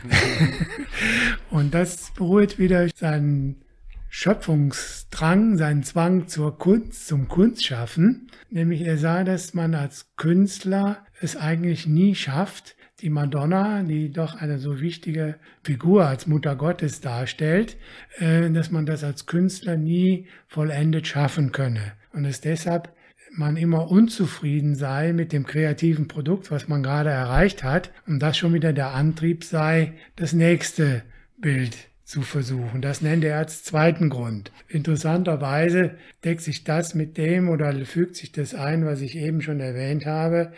und 1.50 1.74
das 1.74 2.12
beruht 2.14 2.58
wieder 2.58 2.88
seinen 2.94 3.62
Schöpfungsdrang, 4.08 5.58
seinen 5.58 5.82
Zwang 5.82 6.28
zur 6.28 6.56
Kunst, 6.56 7.06
zum 7.06 7.28
Kunstschaffen. 7.28 8.30
Nämlich 8.50 8.82
er 8.82 8.96
sah, 8.96 9.24
dass 9.24 9.52
man 9.52 9.74
als 9.74 10.14
Künstler 10.16 11.04
es 11.20 11.36
eigentlich 11.36 11.86
nie 11.86 12.14
schafft, 12.14 12.76
die 13.00 13.10
Madonna, 13.10 13.82
die 13.82 14.10
doch 14.10 14.34
eine 14.34 14.58
so 14.58 14.80
wichtige 14.80 15.36
Figur 15.62 16.06
als 16.06 16.26
Mutter 16.26 16.56
Gottes 16.56 17.00
darstellt, 17.00 17.76
äh, 18.18 18.50
dass 18.50 18.70
man 18.70 18.86
das 18.86 19.04
als 19.04 19.26
Künstler 19.26 19.76
nie 19.76 20.26
vollendet 20.48 21.06
schaffen 21.06 21.52
könne. 21.52 21.92
Und 22.12 22.24
es 22.24 22.40
deshalb 22.40 22.92
man 23.30 23.56
immer 23.56 23.90
unzufrieden 23.90 24.74
sei 24.74 25.12
mit 25.12 25.32
dem 25.32 25.46
kreativen 25.46 26.08
Produkt, 26.08 26.50
was 26.50 26.66
man 26.66 26.82
gerade 26.82 27.10
erreicht 27.10 27.62
hat, 27.62 27.92
und 28.06 28.20
das 28.20 28.36
schon 28.36 28.54
wieder 28.54 28.72
der 28.72 28.94
Antrieb 28.94 29.44
sei, 29.44 29.92
das 30.16 30.32
nächste 30.32 31.02
Bild 31.36 31.76
zu 32.08 32.22
versuchen. 32.22 32.80
Das 32.80 33.02
nennt 33.02 33.22
er 33.22 33.36
als 33.36 33.62
zweiten 33.62 34.08
Grund. 34.08 34.50
Interessanterweise 34.66 35.98
deckt 36.24 36.40
sich 36.40 36.64
das 36.64 36.94
mit 36.94 37.18
dem 37.18 37.50
oder 37.50 37.74
fügt 37.84 38.16
sich 38.16 38.32
das 38.32 38.54
ein, 38.54 38.86
was 38.86 39.02
ich 39.02 39.14
eben 39.14 39.42
schon 39.42 39.60
erwähnt 39.60 40.06
habe, 40.06 40.52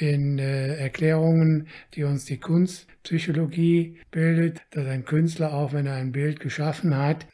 in 0.00 0.40
äh, 0.40 0.74
Erklärungen, 0.78 1.68
die 1.94 2.02
uns 2.02 2.24
die 2.24 2.40
Kunstpsychologie 2.40 4.00
bildet, 4.10 4.62
dass 4.72 4.88
ein 4.88 5.04
Künstler, 5.04 5.54
auch 5.54 5.72
wenn 5.72 5.86
er 5.86 5.94
ein 5.94 6.10
Bild 6.10 6.40
geschaffen 6.40 6.96
hat, 6.96 7.24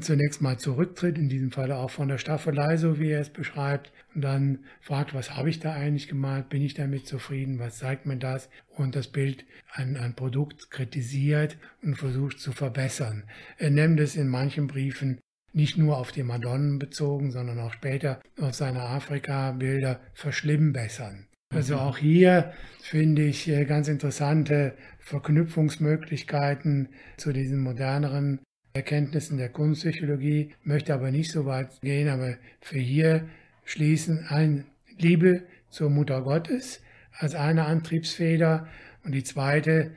zunächst 0.00 0.40
mal 0.40 0.58
zurücktritt, 0.58 1.18
in 1.18 1.28
diesem 1.28 1.50
Falle 1.50 1.76
auch 1.76 1.90
von 1.90 2.08
der 2.08 2.18
Staffelei, 2.18 2.78
so 2.78 2.98
wie 2.98 3.10
er 3.10 3.20
es 3.20 3.30
beschreibt, 3.30 3.92
und 4.14 4.22
dann 4.22 4.60
fragt, 4.80 5.14
was 5.14 5.36
habe 5.36 5.50
ich 5.50 5.60
da 5.60 5.72
eigentlich 5.72 6.08
gemalt, 6.08 6.48
bin 6.48 6.62
ich 6.62 6.74
damit 6.74 7.06
zufrieden, 7.06 7.58
was 7.58 7.78
zeigt 7.78 8.06
mir 8.06 8.16
das, 8.16 8.48
und 8.68 8.94
das 8.94 9.08
Bild, 9.08 9.44
ein, 9.72 9.96
ein 9.96 10.14
Produkt 10.14 10.70
kritisiert 10.70 11.56
und 11.82 11.96
versucht 11.96 12.38
zu 12.38 12.52
verbessern. 12.52 13.24
Er 13.58 13.70
nennt 13.70 14.00
es 14.00 14.16
in 14.16 14.28
manchen 14.28 14.66
Briefen 14.66 15.20
nicht 15.52 15.76
nur 15.76 15.98
auf 15.98 16.12
die 16.12 16.22
Madonnen 16.22 16.78
bezogen, 16.78 17.30
sondern 17.30 17.58
auch 17.58 17.72
später 17.72 18.20
auf 18.40 18.54
seine 18.54 18.82
Afrika-Bilder 18.82 20.00
verschlimmbessern. 20.14 21.26
Also 21.52 21.74
mhm. 21.74 21.80
auch 21.80 21.98
hier 21.98 22.52
finde 22.80 23.24
ich 23.24 23.48
äh, 23.48 23.64
ganz 23.64 23.88
interessante 23.88 24.74
Verknüpfungsmöglichkeiten 24.98 26.88
zu 27.18 27.32
diesen 27.32 27.60
moderneren 27.60 28.40
Erkenntnissen 28.74 29.36
der 29.36 29.50
Kunstpsychologie, 29.50 30.54
möchte 30.64 30.94
aber 30.94 31.10
nicht 31.10 31.30
so 31.30 31.44
weit 31.44 31.78
gehen, 31.82 32.08
aber 32.08 32.36
für 32.62 32.78
hier 32.78 33.28
schließen 33.64 34.26
ein 34.28 34.64
Liebe 34.98 35.44
zur 35.70 35.90
Mutter 35.90 36.22
Gottes 36.22 36.80
als 37.12 37.34
eine 37.34 37.64
Antriebsfeder 37.66 38.68
und 39.04 39.12
die 39.12 39.24
zweite 39.24 39.92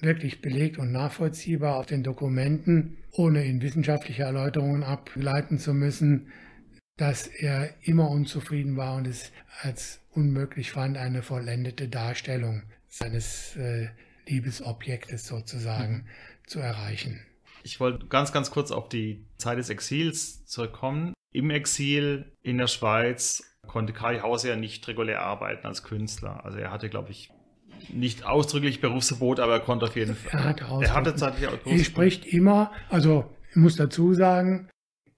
wirklich 0.00 0.40
belegt 0.40 0.78
und 0.78 0.92
nachvollziehbar 0.92 1.76
auf 1.76 1.86
den 1.86 2.02
Dokumenten, 2.02 2.98
ohne 3.12 3.44
in 3.44 3.62
wissenschaftliche 3.62 4.24
Erläuterungen 4.24 4.82
ableiten 4.82 5.58
zu 5.58 5.72
müssen, 5.72 6.32
dass 6.96 7.26
er 7.26 7.74
immer 7.82 8.10
unzufrieden 8.10 8.76
war 8.76 8.96
und 8.96 9.06
es 9.06 9.32
als 9.62 10.00
unmöglich 10.10 10.70
fand, 10.70 10.96
eine 10.96 11.22
vollendete 11.22 11.88
Darstellung 11.88 12.62
seines 12.88 13.56
äh, 13.56 13.88
Liebesobjektes 14.26 15.26
sozusagen 15.26 15.94
mhm. 15.94 16.06
zu 16.46 16.60
erreichen. 16.60 17.20
Ich 17.62 17.80
wollte 17.80 18.06
ganz, 18.06 18.30
ganz 18.32 18.50
kurz 18.50 18.70
auf 18.70 18.88
die 18.88 19.24
Zeit 19.38 19.58
des 19.58 19.70
Exils 19.70 20.44
zurückkommen. 20.44 21.14
Im 21.34 21.50
Exil 21.50 22.32
in 22.42 22.58
der 22.58 22.68
Schweiz 22.68 23.58
konnte 23.66 23.92
Kai 23.92 24.20
Hauser 24.20 24.50
ja 24.50 24.56
nicht 24.56 24.86
regulär 24.86 25.20
arbeiten 25.20 25.66
als 25.66 25.82
Künstler. 25.82 26.44
Also 26.44 26.58
er 26.58 26.70
hatte, 26.70 26.88
glaube 26.88 27.10
ich, 27.10 27.30
nicht 27.92 28.24
ausdrücklich 28.24 28.80
Berufsverbot, 28.80 29.40
aber 29.40 29.54
er 29.54 29.60
konnte 29.60 29.86
auf 29.86 29.96
jeden 29.96 30.14
Fall. 30.14 30.40
Er 30.40 30.44
hatte, 30.44 30.64
er 30.64 30.94
hatte 30.94 31.16
zeitlich 31.16 31.48
Er 31.64 31.84
spricht 31.84 32.24
immer, 32.24 32.70
also 32.88 33.24
ich 33.50 33.56
muss 33.56 33.74
dazu 33.74 34.14
sagen, 34.14 34.68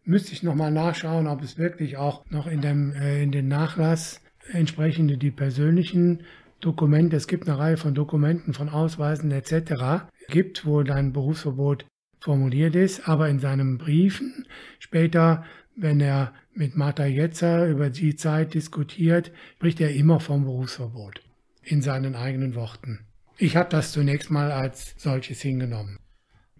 müsste 0.04 0.32
ich 0.32 0.42
nochmal 0.42 0.70
nachschauen, 0.70 1.26
ob 1.26 1.42
es 1.42 1.58
wirklich 1.58 1.98
auch 1.98 2.24
noch 2.30 2.46
in, 2.46 2.62
dem, 2.62 2.94
äh, 2.94 3.22
in 3.22 3.30
den 3.30 3.48
Nachlass 3.48 4.22
entsprechende 4.52 5.18
die 5.18 5.30
persönlichen 5.30 6.22
Dokumente, 6.60 7.16
es 7.16 7.28
gibt 7.28 7.46
eine 7.46 7.58
Reihe 7.58 7.76
von 7.76 7.94
Dokumenten, 7.94 8.54
von 8.54 8.70
Ausweisen 8.70 9.30
etc. 9.32 10.08
gibt, 10.28 10.64
wo 10.64 10.82
dann 10.82 11.12
Berufsverbot 11.12 11.84
formuliert 12.20 12.74
ist, 12.74 13.06
aber 13.06 13.28
in 13.28 13.38
seinen 13.38 13.76
Briefen 13.76 14.46
später, 14.78 15.44
wenn 15.76 16.00
er 16.00 16.32
mit 16.54 16.76
Martha 16.76 17.04
Jetzer 17.04 17.66
über 17.68 17.90
die 17.90 18.16
Zeit 18.16 18.54
diskutiert, 18.54 19.30
spricht 19.56 19.80
er 19.80 19.94
immer 19.94 20.20
vom 20.20 20.44
Berufsverbot 20.44 21.20
in 21.62 21.82
seinen 21.82 22.14
eigenen 22.14 22.54
Worten. 22.54 23.06
Ich 23.38 23.56
habe 23.56 23.68
das 23.68 23.92
zunächst 23.92 24.30
mal 24.30 24.50
als 24.50 24.94
solches 24.96 25.42
hingenommen. 25.42 25.98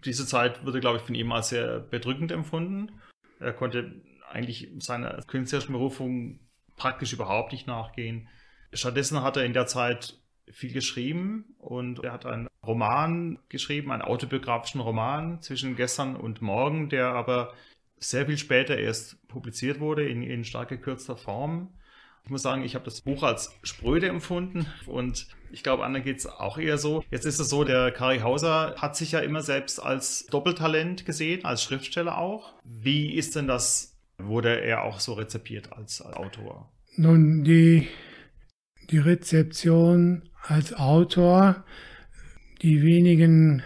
Diese 0.05 0.27
Zeit 0.27 0.63
wurde, 0.63 0.79
glaube 0.79 0.97
ich, 0.97 1.03
von 1.03 1.15
ihm 1.15 1.31
als 1.31 1.49
sehr 1.49 1.79
bedrückend 1.79 2.31
empfunden. 2.31 2.91
Er 3.39 3.53
konnte 3.53 4.01
eigentlich 4.29 4.69
seiner 4.77 5.23
künstlerischen 5.23 5.73
Berufung 5.73 6.39
praktisch 6.75 7.13
überhaupt 7.13 7.51
nicht 7.51 7.65
nachgehen. 7.65 8.27
Stattdessen 8.73 9.23
hat 9.23 9.37
er 9.37 9.45
in 9.45 9.53
der 9.53 9.65
Zeit 9.65 10.19
viel 10.51 10.71
geschrieben 10.71 11.55
und 11.57 12.03
er 12.03 12.13
hat 12.13 12.25
einen 12.25 12.47
Roman 12.65 13.39
geschrieben, 13.49 13.91
einen 13.91 14.01
autobiografischen 14.01 14.81
Roman 14.81 15.41
zwischen 15.41 15.75
gestern 15.75 16.15
und 16.15 16.41
morgen, 16.41 16.89
der 16.89 17.07
aber 17.07 17.53
sehr 17.99 18.25
viel 18.25 18.37
später 18.37 18.77
erst 18.77 19.27
publiziert 19.27 19.79
wurde 19.79 20.07
in, 20.07 20.21
in 20.21 20.43
stark 20.43 20.69
gekürzter 20.69 21.17
Form. 21.17 21.73
Ich 22.23 22.29
muss 22.29 22.41
sagen, 22.41 22.63
ich 22.63 22.75
habe 22.75 22.83
das 22.83 23.01
Buch 23.01 23.23
als 23.23 23.57
spröde 23.63 24.09
empfunden 24.09 24.65
und 24.85 25.27
ich 25.49 25.63
glaube, 25.63 25.85
anderen 25.85 26.03
geht 26.03 26.17
es 26.17 26.25
auch 26.25 26.57
eher 26.57 26.77
so. 26.77 27.01
Jetzt 27.09 27.25
ist 27.25 27.39
es 27.39 27.49
so, 27.49 27.63
der 27.63 27.91
Kari 27.91 28.19
Hauser 28.19 28.75
hat 28.77 28.97
sich 28.97 29.13
ja 29.13 29.19
immer 29.19 29.41
selbst 29.41 29.79
als 29.81 30.25
Doppeltalent 30.25 31.05
gesehen, 31.05 31.45
als 31.45 31.63
Schriftsteller 31.63 32.17
auch. 32.17 32.53
Wie 32.65 33.15
ist 33.15 33.37
denn 33.37 33.47
das, 33.47 33.97
wurde 34.17 34.59
er 34.59 34.83
auch 34.83 34.99
so 34.99 35.13
rezipiert 35.13 35.71
als, 35.71 36.01
als 36.01 36.17
Autor? 36.17 36.69
Nun, 36.97 37.43
die, 37.43 37.87
die 38.89 38.97
Rezeption 38.97 40.29
als 40.43 40.73
Autor, 40.73 41.63
die 42.61 42.81
wenigen 42.81 43.63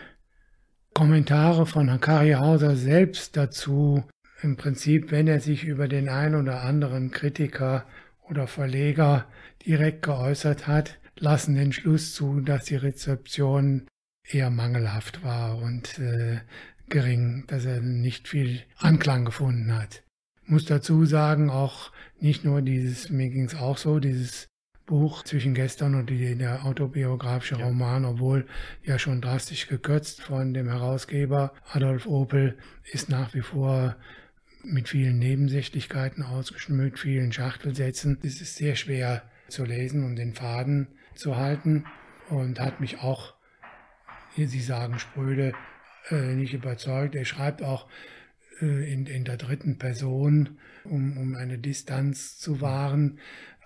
Kommentare 0.93 1.65
von 1.65 1.99
Kari 1.99 2.34
Hauser 2.34 2.75
selbst 2.75 3.38
dazu, 3.38 4.03
im 4.41 4.57
Prinzip, 4.57 5.11
wenn 5.11 5.27
er 5.27 5.39
sich 5.39 5.63
über 5.63 5.87
den 5.87 6.09
einen 6.09 6.35
oder 6.35 6.61
anderen 6.61 7.11
Kritiker 7.11 7.85
oder 8.21 8.47
Verleger 8.47 9.27
direkt 9.65 10.03
geäußert 10.03 10.67
hat, 10.67 10.99
lassen 11.17 11.55
den 11.55 11.73
Schluss 11.73 12.13
zu, 12.13 12.41
dass 12.41 12.65
die 12.65 12.75
Rezeption 12.75 13.87
eher 14.27 14.49
mangelhaft 14.49 15.23
war 15.23 15.57
und 15.57 15.99
äh, 15.99 16.39
gering, 16.89 17.45
dass 17.47 17.65
er 17.65 17.81
nicht 17.81 18.27
viel 18.27 18.61
Anklang 18.77 19.25
gefunden 19.25 19.73
hat. 19.73 20.03
Muss 20.45 20.65
dazu 20.65 21.05
sagen, 21.05 21.49
auch 21.49 21.91
nicht 22.19 22.43
nur 22.43 22.61
dieses, 22.61 23.09
mir 23.09 23.29
ging 23.29 23.45
es 23.45 23.55
auch 23.55 23.77
so, 23.77 23.99
dieses 23.99 24.47
Buch 24.85 25.23
zwischen 25.23 25.53
gestern 25.53 25.95
und 25.95 26.09
die, 26.09 26.35
der 26.35 26.65
autobiografische 26.65 27.55
ja. 27.55 27.65
Roman, 27.65 28.03
obwohl 28.03 28.45
ja 28.83 28.99
schon 28.99 29.21
drastisch 29.21 29.67
gekürzt 29.67 30.21
von 30.21 30.53
dem 30.53 30.67
Herausgeber 30.67 31.53
Adolf 31.71 32.07
Opel, 32.07 32.57
ist 32.91 33.09
nach 33.09 33.33
wie 33.33 33.41
vor 33.41 33.95
mit 34.64 34.89
vielen 34.89 35.20
Nebensächlichkeiten 35.20 36.24
ausgeschmückt, 36.24 36.99
vielen 36.99 37.32
Schachtelsätzen. 37.32 38.20
Es 38.24 38.41
ist 38.41 38.55
sehr 38.55 38.76
schwer 38.76 39.24
zu 39.47 39.66
lesen 39.66 40.03
und 40.03 40.16
den 40.16 40.34
Faden 40.34 40.88
zu 41.16 41.38
halten 41.38 41.86
und 42.30 42.59
hat 42.59 42.80
mich 42.80 42.99
auch, 42.99 43.34
wie 44.36 44.45
Sie 44.45 44.62
sagen, 44.62 44.99
spröde, 44.99 45.53
äh, 46.09 46.34
nicht 46.34 46.53
überzeugt. 46.53 47.16
Er 47.16 47.26
schreibt 47.26 47.62
auch 47.62 47.88
äh, 48.62 48.93
in, 48.93 49.05
in 49.05 49.24
der 49.26 49.38
dritten 49.38 49.78
Person, 49.78 50.57
um, 50.84 51.18
um 51.18 51.36
eine 51.36 51.57
Distanz 51.57 52.38
zu 52.38 52.62
wahren. 52.62 53.20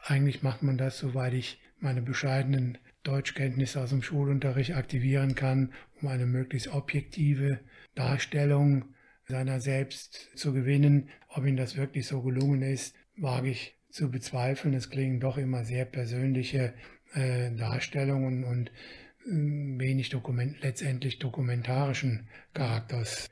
Eigentlich 0.04 0.44
macht 0.44 0.64
man 0.64 0.78
das, 0.78 0.98
soweit 0.98 1.34
ich 1.34 1.60
meine 1.80 2.02
bescheidenen 2.02 2.78
Deutschkenntnisse 3.04 3.82
aus 3.82 3.92
dem 3.92 4.02
Schulunterricht 4.02 4.76
aktivieren 4.76 5.36
kann, 5.36 5.72
um 6.02 6.08
eine 6.08 6.26
möglichst 6.26 6.70
objektive 6.70 7.60
Darstellung 7.94 8.95
seiner 9.28 9.60
selbst 9.60 10.30
zu 10.36 10.54
gewinnen. 10.54 11.10
Ob 11.30 11.46
ihm 11.46 11.58
das 11.58 11.78
wirklich 11.78 12.08
so 12.08 12.22
gelungen 12.22 12.62
ist, 12.62 12.96
wage 13.18 13.50
ich 13.50 13.76
zu 13.90 14.12
bezweifeln. 14.12 14.74
Es 14.74 14.90
klingen 14.90 15.20
doch 15.20 15.38
immer 15.38 15.64
sehr 15.64 15.86
persönliche 15.86 16.74
äh, 17.14 17.52
Darstellungen 17.52 18.44
und 18.44 18.70
äh, 18.70 19.80
wenig 19.80 20.10
Dokument, 20.10 20.62
letztendlich 20.62 21.20
dokumentarischen 21.20 22.28
Charakters 22.54 23.30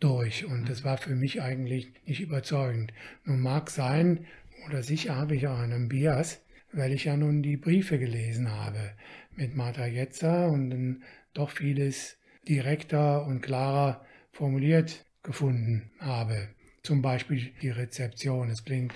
durch. 0.00 0.44
Und 0.44 0.68
das 0.68 0.84
war 0.84 0.98
für 0.98 1.14
mich 1.14 1.40
eigentlich 1.40 1.92
nicht 2.04 2.20
überzeugend. 2.20 2.92
Nun 3.24 3.40
mag 3.40 3.70
sein, 3.70 4.26
oder 4.66 4.82
sicher 4.82 5.16
habe 5.16 5.36
ich 5.36 5.46
auch 5.46 5.58
einen 5.58 5.88
Bias, 5.88 6.42
weil 6.72 6.92
ich 6.92 7.04
ja 7.04 7.16
nun 7.16 7.42
die 7.42 7.56
Briefe 7.56 7.98
gelesen 7.98 8.50
habe 8.50 8.92
mit 9.36 9.56
Martha 9.56 9.86
Jetzer 9.86 10.48
und 10.48 10.70
dann 10.70 11.02
doch 11.34 11.50
vieles 11.50 12.18
direkter 12.48 13.26
und 13.26 13.40
klarer 13.40 14.04
formuliert 14.30 15.04
gefunden 15.22 15.90
habe. 15.98 16.48
Zum 16.82 17.02
Beispiel 17.02 17.52
die 17.62 17.70
Rezeption. 17.70 18.50
Es 18.50 18.64
klingt 18.64 18.92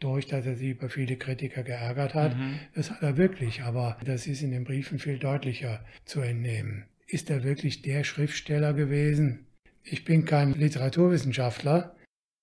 durch, 0.00 0.26
dass 0.26 0.46
er 0.46 0.56
sich 0.56 0.70
über 0.70 0.88
viele 0.88 1.16
Kritiker 1.16 1.62
geärgert 1.62 2.14
hat. 2.14 2.36
Mhm. 2.36 2.58
Das 2.74 2.90
hat 2.90 3.02
er 3.02 3.16
wirklich, 3.16 3.62
aber 3.62 3.98
das 4.04 4.26
ist 4.26 4.42
in 4.42 4.50
den 4.50 4.64
Briefen 4.64 4.98
viel 4.98 5.18
deutlicher 5.18 5.84
zu 6.04 6.20
entnehmen. 6.20 6.84
Ist 7.06 7.30
er 7.30 7.44
wirklich 7.44 7.82
der 7.82 8.04
Schriftsteller 8.04 8.72
gewesen? 8.72 9.46
Ich 9.82 10.04
bin 10.04 10.24
kein 10.24 10.54
Literaturwissenschaftler. 10.54 11.96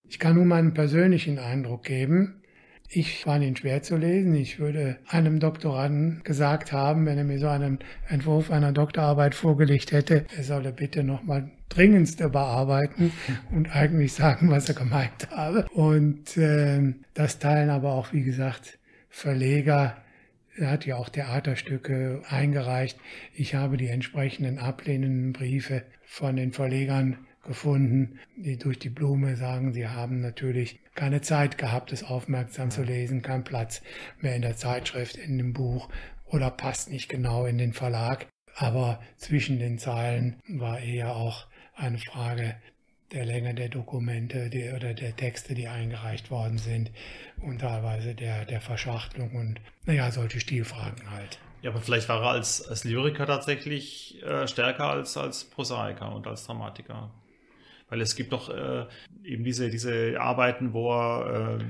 Ich 0.08 0.20
kann 0.20 0.36
nur 0.36 0.46
meinen 0.46 0.74
persönlichen 0.74 1.40
Eindruck 1.40 1.84
geben. 1.84 2.42
Ich 2.90 3.20
fand 3.24 3.44
ihn 3.44 3.56
schwer 3.58 3.84
zu 3.84 3.98
lesen. 3.98 4.34
Ich 4.34 4.60
würde 4.60 4.98
einem 5.08 5.42
Doktoranden 5.42 6.22
gesagt 6.24 6.72
haben, 6.72 7.06
wenn 7.06 7.18
er 7.18 7.26
mir 7.26 7.38
so 7.38 7.48
einen 7.48 7.80
Entwurf 8.08 8.50
einer 8.50 8.72
Doktorarbeit 8.72 9.36
vorgelegt 9.36 9.92
hätte, 9.92 10.26
er 10.36 10.44
solle 10.44 10.72
bitte 10.72 11.04
nochmal 11.04 11.52
dringendste 11.68 12.30
bearbeiten 12.30 13.12
und 13.52 13.76
eigentlich 13.76 14.14
sagen, 14.14 14.50
was 14.50 14.70
er 14.70 14.76
gemeint 14.76 15.30
habe. 15.32 15.66
Und 15.74 16.38
äh, 16.38 16.94
das 17.14 17.40
teilen 17.40 17.70
aber 17.70 17.92
auch, 17.92 18.14
wie 18.14 18.24
gesagt, 18.24 18.80
Verleger. 19.10 19.98
Er 20.56 20.72
hat 20.72 20.86
ja 20.86 20.96
auch 20.96 21.10
Theaterstücke 21.10 22.22
eingereicht. 22.30 22.98
Ich 23.34 23.54
habe 23.54 23.78
die 23.78 23.88
entsprechenden 23.88 24.60
ablehnenden 24.60 25.34
Briefe 25.34 25.84
von 26.06 26.36
den 26.36 26.54
Verlegern 26.54 27.18
gefunden, 27.44 28.20
die 28.36 28.58
durch 28.58 28.80
die 28.80 28.90
Blume 28.90 29.36
sagen, 29.36 29.74
sie 29.74 29.88
haben 29.88 30.22
natürlich 30.22 30.80
keine 30.98 31.22
Zeit 31.22 31.58
gehabt, 31.58 31.94
es 31.94 32.04
aufmerksam 32.04 32.72
zu 32.72 32.84
lesen, 32.84 33.22
kein 33.22 33.46
Platz 33.46 33.82
mehr 34.20 34.36
in 34.36 34.42
der 34.42 34.58
Zeitschrift, 34.58 35.16
in 35.16 35.38
dem 35.38 35.54
Buch 35.54 35.88
oder 36.26 36.52
passt 36.52 36.90
nicht 36.90 37.08
genau 37.08 37.46
in 37.46 37.58
den 37.58 37.72
Verlag. 37.72 38.28
Aber 38.56 39.00
zwischen 39.16 39.60
den 39.60 39.78
Zeilen 39.78 40.42
war 40.50 40.80
eher 40.80 41.16
auch 41.16 41.46
eine 41.76 42.00
Frage 42.00 42.56
der 43.14 43.26
Länge 43.26 43.54
der 43.54 43.70
Dokumente 43.70 44.50
die, 44.50 44.70
oder 44.72 44.94
der 44.94 45.16
Texte, 45.16 45.54
die 45.54 45.68
eingereicht 45.68 46.30
worden 46.30 46.58
sind 46.58 46.92
und 47.42 47.60
teilweise 47.60 48.16
der, 48.16 48.46
der 48.46 48.60
Verschachtelung 48.60 49.32
und 49.36 49.62
naja, 49.86 50.12
solche 50.12 50.40
Stilfragen 50.40 51.10
halt. 51.10 51.40
Ja, 51.62 51.72
aber 51.72 51.80
vielleicht 51.80 52.10
war 52.10 52.22
er 52.22 52.32
als, 52.32 52.68
als 52.68 52.84
Lyriker 52.84 53.26
tatsächlich 53.26 54.22
äh, 54.24 54.48
stärker 54.48 54.90
als 54.90 55.16
als 55.16 55.46
Prosaiker 55.46 56.14
und 56.14 56.28
als 56.28 56.46
Dramatiker. 56.46 57.12
Weil 57.90 58.02
es 58.02 58.16
gibt 58.16 58.34
doch 58.34 58.50
äh, 58.50 58.86
eben 59.24 59.44
diese, 59.44 59.70
diese 59.70 60.20
Arbeiten, 60.20 60.74
wo 60.74 60.92
er 60.92 61.60
äh, 61.60 61.64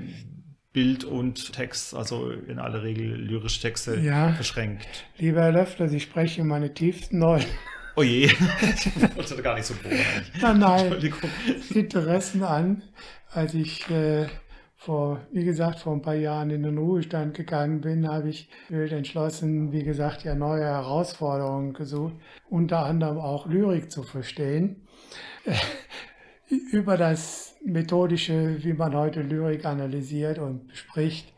Bild 0.73 1.05
und 1.05 1.53
Text, 1.53 1.95
also 1.95 2.29
in 2.29 2.59
aller 2.59 2.83
Regel 2.83 3.15
lyrische 3.15 3.61
Texte 3.61 3.99
ja, 3.99 4.33
verschränkt. 4.33 4.87
Lieber 5.17 5.41
Herr 5.41 5.51
Löffler, 5.51 5.89
Sie 5.89 5.99
sprechen 5.99 6.47
meine 6.47 6.73
tiefsten 6.73 7.19
Neuen. 7.19 7.45
Oh 7.95 8.03
je, 8.03 8.25
ich 8.25 9.15
wollte 9.15 9.41
gar 9.41 9.55
nicht 9.55 9.65
so 9.65 9.73
bohren. 9.73 9.97
Nein, 10.39 10.59
nein. 10.59 11.13
Interessen 11.73 12.43
an, 12.43 12.83
als 13.31 13.55
ich 13.55 13.89
äh, 13.89 14.27
vor, 14.75 15.25
wie 15.31 15.45
gesagt, 15.45 15.79
vor 15.79 15.93
ein 15.93 16.03
paar 16.03 16.13
Jahren 16.13 16.51
in 16.51 16.61
den 16.61 16.77
Ruhestand 16.77 17.35
gegangen 17.35 17.81
bin, 17.81 18.07
habe 18.07 18.29
ich 18.29 18.47
wild 18.69 18.91
entschlossen, 18.91 19.71
wie 19.71 19.83
gesagt, 19.83 20.25
ja 20.25 20.35
neue 20.35 20.65
Herausforderungen 20.65 21.73
gesucht, 21.73 22.13
unter 22.49 22.85
anderem 22.85 23.17
auch 23.17 23.47
Lyrik 23.47 23.89
zu 23.89 24.03
verstehen 24.03 24.87
über 26.49 26.97
das 26.97 27.55
Methodische, 27.63 28.63
wie 28.63 28.73
man 28.73 28.95
heute 28.95 29.21
Lyrik 29.21 29.65
analysiert 29.65 30.39
und 30.39 30.67
bespricht 30.67 31.33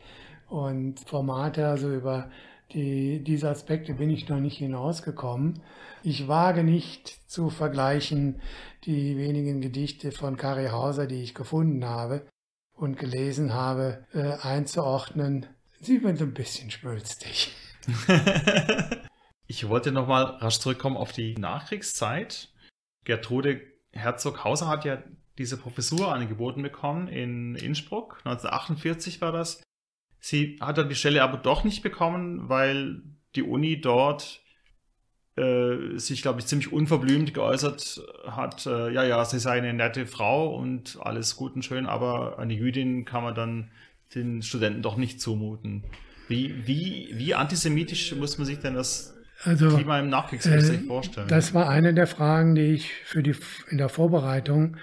und 0.48 1.00
Formate, 1.00 1.66
also 1.66 1.92
über 1.92 2.30
die, 2.72 3.22
diese 3.24 3.48
Aspekte 3.50 3.94
bin 3.94 4.10
ich 4.10 4.28
noch 4.28 4.38
nicht 4.38 4.58
hinausgekommen. 4.58 5.62
Ich 6.02 6.28
wage 6.28 6.62
nicht 6.62 7.08
zu 7.28 7.50
vergleichen 7.50 8.40
die 8.84 9.16
wenigen 9.16 9.60
Gedichte 9.60 10.12
von 10.12 10.36
Kari 10.36 10.68
Hauser, 10.68 11.06
die 11.06 11.22
ich 11.22 11.34
gefunden 11.34 11.84
habe 11.84 12.26
und 12.72 12.96
gelesen 12.96 13.52
habe, 13.52 14.06
äh, 14.14 14.36
einzuordnen. 14.40 15.46
Sie 15.80 15.98
sind 15.98 16.20
ein 16.20 16.34
bisschen 16.34 16.70
schmülstig. 16.70 17.52
Ich 19.50 19.68
wollte 19.68 19.90
nochmal 19.90 20.26
rasch 20.38 20.60
zurückkommen 20.60 20.96
auf 20.96 21.10
die 21.10 21.34
Nachkriegszeit. 21.34 22.50
Gertrude 23.02 23.60
Herzog-Hauser 23.92 24.68
hat 24.68 24.84
ja 24.84 25.02
diese 25.38 25.56
Professur 25.56 26.12
angeboten 26.12 26.62
bekommen 26.62 27.08
in 27.08 27.54
Innsbruck. 27.54 28.20
1948 28.24 29.20
war 29.20 29.32
das. 29.32 29.62
Sie 30.18 30.58
hat 30.60 30.76
dann 30.78 30.88
die 30.88 30.94
Stelle 30.94 31.22
aber 31.22 31.38
doch 31.38 31.64
nicht 31.64 31.82
bekommen, 31.82 32.48
weil 32.48 33.02
die 33.34 33.42
Uni 33.42 33.80
dort 33.80 34.42
äh, 35.36 35.96
sich, 35.96 36.22
glaube 36.22 36.40
ich, 36.40 36.46
ziemlich 36.46 36.72
unverblümt 36.72 37.32
geäußert 37.32 38.02
hat, 38.26 38.66
äh, 38.66 38.92
ja, 38.92 39.04
ja, 39.04 39.24
sie 39.24 39.38
sei 39.38 39.58
eine 39.58 39.72
nette 39.72 40.06
Frau 40.06 40.54
und 40.54 40.98
alles 41.00 41.36
gut 41.36 41.54
und 41.54 41.64
schön, 41.64 41.86
aber 41.86 42.38
eine 42.38 42.52
Jüdin 42.52 43.04
kann 43.04 43.22
man 43.22 43.34
dann 43.34 43.70
den 44.14 44.42
Studenten 44.42 44.82
doch 44.82 44.96
nicht 44.96 45.20
zumuten. 45.20 45.84
Wie, 46.28 46.66
wie, 46.66 47.08
wie 47.12 47.34
antisemitisch 47.34 48.14
muss 48.14 48.38
man 48.38 48.46
sich 48.46 48.58
denn 48.58 48.74
das 48.74 49.16
also, 49.44 49.76
Klima 49.76 50.00
im 50.00 50.10
Nachkriegsösterreich 50.10 50.82
äh, 50.82 50.86
vorstellen? 50.86 51.28
Das 51.28 51.54
war 51.54 51.68
eine 51.68 51.94
der 51.94 52.06
Fragen, 52.06 52.54
die 52.54 52.72
ich 52.74 52.92
für 53.04 53.22
die, 53.22 53.34
in 53.70 53.78
der 53.78 53.88
Vorbereitung 53.88 54.76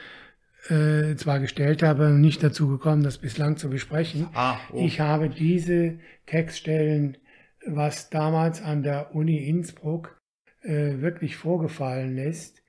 äh, 0.70 1.16
zwar 1.16 1.39
gestellt 1.39 1.84
habe, 1.84 2.10
nicht 2.10 2.43
dazu 2.43 2.68
gekommen, 2.68 3.03
das 3.03 3.20
bislang 3.20 3.58
zu 3.58 3.70
besprechen. 3.70 4.28
Ah, 4.34 4.58
oh. 4.72 4.84
Ich 4.84 4.99
habe 4.99 5.30
diese 5.30 5.99
Textstellen, 6.26 7.18
was 7.66 8.10
damals 8.10 8.62
an 8.62 8.84
der 8.84 9.16
Uni 9.16 9.38
Innsbruck 9.47 10.20
äh, 10.64 10.99
wirklich 10.99 11.36
vorgefallen 11.36 12.18
ist, 12.18 12.62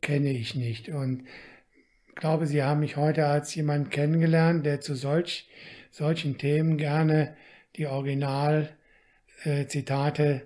kenne 0.00 0.30
ich 0.30 0.54
nicht. 0.54 0.88
Und 0.88 1.24
ich 2.08 2.14
glaube, 2.14 2.46
Sie 2.46 2.62
haben 2.62 2.80
mich 2.80 2.96
heute 2.96 3.26
als 3.26 3.54
jemand 3.54 3.90
kennengelernt, 3.90 4.64
der 4.66 4.80
zu 4.80 4.94
solch, 4.94 5.48
solchen 5.90 6.38
Themen 6.38 6.76
gerne 6.76 7.36
die 7.76 7.86
Originalzitate 7.86 8.72
äh, 9.44 10.40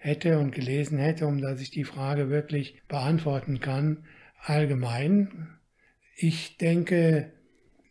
hätte 0.00 0.38
und 0.38 0.52
gelesen 0.52 0.98
hätte, 0.98 1.26
um 1.26 1.40
dass 1.40 1.60
ich 1.60 1.70
die 1.70 1.84
Frage 1.84 2.28
wirklich 2.28 2.82
beantworten 2.88 3.60
kann. 3.60 4.04
Allgemein 4.42 5.58
ich 6.22 6.58
denke, 6.58 7.32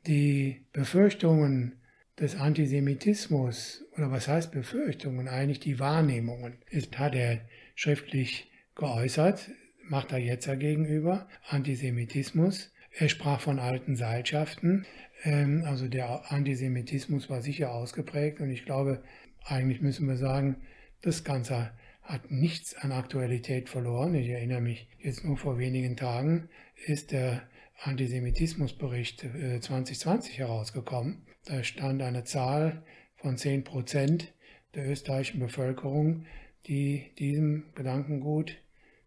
die 0.05 0.61
Befürchtungen 0.71 1.73
des 2.19 2.35
Antisemitismus, 2.35 3.85
oder 3.97 4.11
was 4.11 4.27
heißt 4.27 4.51
Befürchtungen, 4.51 5.27
eigentlich 5.27 5.59
die 5.59 5.79
Wahrnehmungen, 5.79 6.57
ist, 6.69 6.99
hat 6.99 7.15
er 7.15 7.41
schriftlich 7.73 8.51
geäußert, 8.75 9.49
macht 9.83 10.11
er 10.11 10.19
jetzt 10.19 10.47
gegenüber, 10.59 11.27
Antisemitismus. 11.47 12.71
Er 12.91 13.09
sprach 13.09 13.39
von 13.39 13.57
alten 13.57 13.95
Seilschaften, 13.95 14.85
ähm, 15.23 15.63
also 15.65 15.87
der 15.87 16.31
Antisemitismus 16.31 17.31
war 17.31 17.41
sicher 17.41 17.71
ausgeprägt 17.71 18.41
und 18.41 18.51
ich 18.51 18.63
glaube, 18.63 19.03
eigentlich 19.43 19.81
müssen 19.81 20.07
wir 20.07 20.17
sagen, 20.17 20.57
das 21.01 21.23
Ganze 21.23 21.71
hat 22.09 22.29
nichts 22.31 22.75
an 22.75 22.91
Aktualität 22.91 23.69
verloren. 23.69 24.15
Ich 24.15 24.29
erinnere 24.29 24.61
mich 24.61 24.87
jetzt 24.97 25.23
nur 25.23 25.37
vor 25.37 25.59
wenigen 25.59 25.95
Tagen 25.95 26.49
ist 26.87 27.11
der 27.11 27.43
Antisemitismusbericht 27.83 29.27
2020 29.61 30.33
äh, 30.33 30.37
herausgekommen. 30.39 31.21
Da 31.45 31.63
stand 31.63 32.01
eine 32.01 32.23
Zahl 32.23 32.81
von 33.15 33.37
10 33.37 33.63
Prozent 33.63 34.33
der 34.73 34.89
österreichischen 34.89 35.39
Bevölkerung, 35.39 36.25
die 36.65 37.11
diesem 37.19 37.65
Gedankengut 37.75 38.57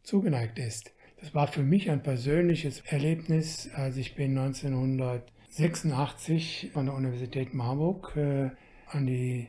zugeneigt 0.05 0.61
ist. 0.61 0.93
Das 1.21 1.35
war 1.35 1.49
für 1.49 1.65
mich 1.65 1.91
ein 1.91 2.05
persönliches 2.05 2.83
Erlebnis, 2.87 3.69
als 3.75 3.97
ich 3.97 4.15
bin 4.15 4.39
1986 4.39 6.71
von 6.73 6.87
der 6.87 6.95
Universität 6.95 7.53
Marburg 7.53 8.17
äh, 8.17 8.51
an 8.87 9.07
die 9.07 9.49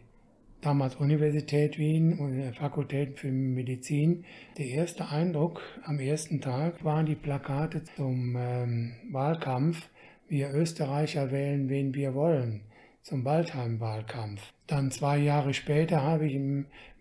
damals 0.63 0.95
Universität 0.95 1.77
Wien 1.77 2.17
und 2.19 2.55
Fakultät 2.55 3.19
für 3.19 3.31
Medizin. 3.31 4.23
Der 4.57 4.67
erste 4.67 5.09
Eindruck 5.09 5.61
am 5.83 5.99
ersten 5.99 6.41
Tag 6.41 6.83
waren 6.83 7.05
die 7.05 7.15
Plakate 7.15 7.83
zum 7.95 8.35
ähm, 8.37 8.93
Wahlkampf. 9.11 9.89
Wir 10.27 10.53
Österreicher 10.53 11.31
wählen, 11.31 11.69
wen 11.69 11.93
wir 11.93 12.13
wollen, 12.13 12.61
zum 13.01 13.25
Waldheim-Wahlkampf. 13.25 14.41
Dann 14.67 14.89
zwei 14.89 15.17
Jahre 15.17 15.53
später 15.53 16.01
habe 16.01 16.27
ich 16.27 16.39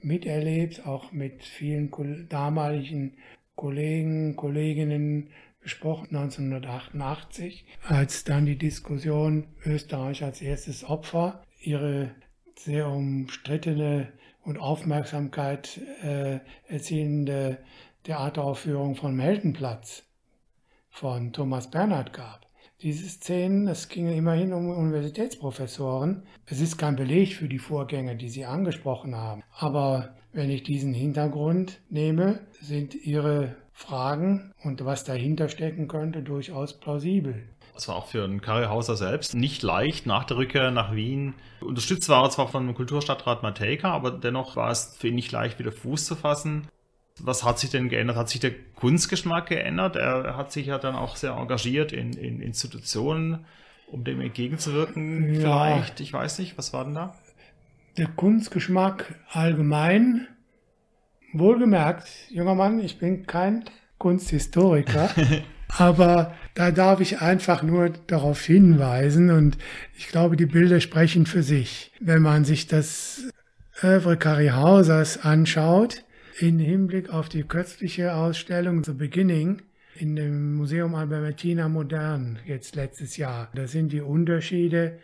miterlebt, 0.02 0.84
auch 0.86 1.12
mit 1.12 1.42
vielen 1.44 1.90
damaligen 2.28 3.16
Kollegen, 3.54 4.34
Kolleginnen 4.36 5.30
gesprochen, 5.60 6.08
1988, 6.16 7.64
als 7.86 8.24
dann 8.24 8.46
die 8.46 8.58
Diskussion 8.58 9.46
Österreich 9.64 10.24
als 10.24 10.42
erstes 10.42 10.82
Opfer 10.82 11.44
ihre 11.60 12.10
sehr 12.64 12.88
umstrittene 12.88 14.12
und 14.44 14.58
Aufmerksamkeit 14.58 15.80
äh, 16.02 16.40
erzielende 16.68 17.58
Theateraufführung 18.04 18.94
vom 18.94 19.18
Heldenplatz 19.18 20.04
von 20.90 21.32
Thomas 21.32 21.70
Bernhard 21.70 22.12
gab. 22.12 22.46
Diese 22.82 23.08
Szenen, 23.08 23.68
es 23.68 23.88
ging 23.88 24.08
immerhin 24.08 24.52
um 24.52 24.68
Universitätsprofessoren. 24.68 26.24
Es 26.46 26.60
ist 26.60 26.78
kein 26.78 26.96
Beleg 26.96 27.34
für 27.34 27.48
die 27.48 27.60
Vorgänge, 27.60 28.16
die 28.16 28.28
Sie 28.28 28.44
angesprochen 28.44 29.14
haben. 29.14 29.44
Aber 29.56 30.16
wenn 30.32 30.50
ich 30.50 30.64
diesen 30.64 30.92
Hintergrund 30.92 31.80
nehme, 31.90 32.40
sind 32.60 32.94
Ihre 32.94 33.54
Fragen 33.72 34.52
und 34.64 34.84
was 34.84 35.04
dahinter 35.04 35.48
stecken 35.48 35.86
könnte 35.86 36.22
durchaus 36.22 36.78
plausibel. 36.78 37.44
Es 37.75 37.89
war 37.89 37.97
auch 37.97 38.07
für 38.07 38.25
einen 38.25 38.43
Karl 38.43 38.68
Hauser 38.68 38.97
selbst 38.97 39.35
nicht 39.35 39.62
leicht 39.62 40.07
nach 40.07 40.25
der 40.25 40.37
Rückkehr 40.37 40.70
nach 40.70 40.95
Wien. 40.95 41.35
Unterstützt 41.61 42.09
war 42.09 42.25
er 42.25 42.31
zwar 42.31 42.49
vom 42.49 42.75
Kulturstadtrat 42.75 43.43
Matejka, 43.43 43.91
aber 43.91 44.11
dennoch 44.11 44.57
war 44.57 44.70
es 44.70 44.95
für 44.99 45.09
ihn 45.09 45.14
nicht 45.14 45.33
leicht, 45.33 45.59
wieder 45.59 45.73
Fuß 45.73 46.05
zu 46.05 46.14
fassen. 46.14 46.68
Was 47.18 47.45
hat 47.45 47.59
sich 47.59 47.70
denn 47.70 47.89
geändert? 47.89 48.16
Hat 48.16 48.29
sich 48.29 48.41
der 48.41 48.53
Kunstgeschmack 48.75 49.47
geändert? 49.49 49.97
Er 49.97 50.37
hat 50.37 50.53
sich 50.53 50.66
ja 50.66 50.79
dann 50.79 50.95
auch 50.95 51.16
sehr 51.16 51.33
engagiert 51.33 51.93
in, 51.93 52.12
in 52.12 52.41
Institutionen, 52.41 53.47
um 53.87 54.05
dem 54.05 54.20
entgegenzuwirken. 54.20 55.35
Ja. 55.35 55.41
Vielleicht, 55.41 56.01
ich 56.01 56.12
weiß 56.12 56.39
nicht, 56.39 56.59
was 56.59 56.73
war 56.73 56.85
denn 56.85 56.95
da? 56.95 57.14
Der 57.97 58.07
Kunstgeschmack 58.07 59.14
allgemein, 59.31 60.27
wohlgemerkt, 61.33 62.09
junger 62.31 62.55
Mann, 62.55 62.81
ich 62.81 62.99
bin 62.99 63.27
kein 63.27 63.64
Kunsthistoriker. 63.99 65.11
Aber 65.77 66.35
da 66.55 66.70
darf 66.70 67.01
ich 67.01 67.20
einfach 67.20 67.62
nur 67.62 67.91
darauf 68.07 68.43
hinweisen 68.43 69.31
und 69.31 69.57
ich 69.97 70.09
glaube, 70.09 70.37
die 70.37 70.47
Bilder 70.47 70.81
sprechen 70.81 71.25
für 71.25 71.43
sich. 71.43 71.93
Wenn 72.01 72.23
man 72.23 72.45
sich 72.45 72.66
das 72.66 73.23
Övre 73.83 74.18
Hausers 74.55 75.25
anschaut, 75.25 76.05
in 76.39 76.59
Hinblick 76.59 77.11
auf 77.11 77.29
die 77.29 77.43
kürzliche 77.43 78.14
Ausstellung 78.14 78.85
The 78.85 78.93
Beginning 78.93 79.62
in 79.95 80.16
dem 80.16 80.55
Museum 80.55 80.95
Albertina 80.95 81.68
Modern 81.68 82.39
jetzt 82.45 82.77
letztes 82.77 83.16
Jahr, 83.16 83.51
da 83.55 83.66
sind 83.66 83.93
die 83.93 84.01
Unterschiede 84.01 84.99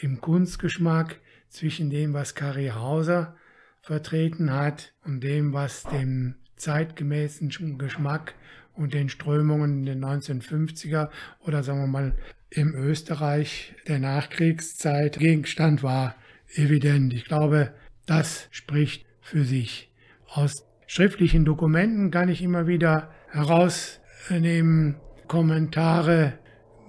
im 0.00 0.20
Kunstgeschmack 0.20 1.16
zwischen 1.48 1.90
dem, 1.90 2.14
was 2.14 2.34
Hauser 2.74 3.36
vertreten 3.80 4.52
hat 4.52 4.92
und 5.04 5.22
dem, 5.22 5.52
was 5.52 5.84
dem 5.84 6.36
zeitgemäßen 6.56 7.50
Geschmack 7.78 8.34
und 8.74 8.94
den 8.94 9.08
Strömungen 9.08 9.80
in 9.80 9.86
den 9.86 10.04
1950er 10.04 11.08
oder 11.40 11.62
sagen 11.62 11.80
wir 11.80 11.86
mal 11.86 12.14
im 12.50 12.74
Österreich 12.74 13.74
der 13.86 13.98
Nachkriegszeit 13.98 15.18
Gegenstand 15.18 15.82
war, 15.82 16.16
evident. 16.54 17.12
Ich 17.12 17.24
glaube, 17.24 17.72
das 18.06 18.48
spricht 18.50 19.06
für 19.20 19.44
sich. 19.44 19.90
Aus 20.26 20.66
schriftlichen 20.86 21.44
Dokumenten 21.44 22.10
kann 22.10 22.28
ich 22.28 22.42
immer 22.42 22.66
wieder 22.66 23.10
herausnehmen 23.30 24.96
Kommentare, 25.28 26.32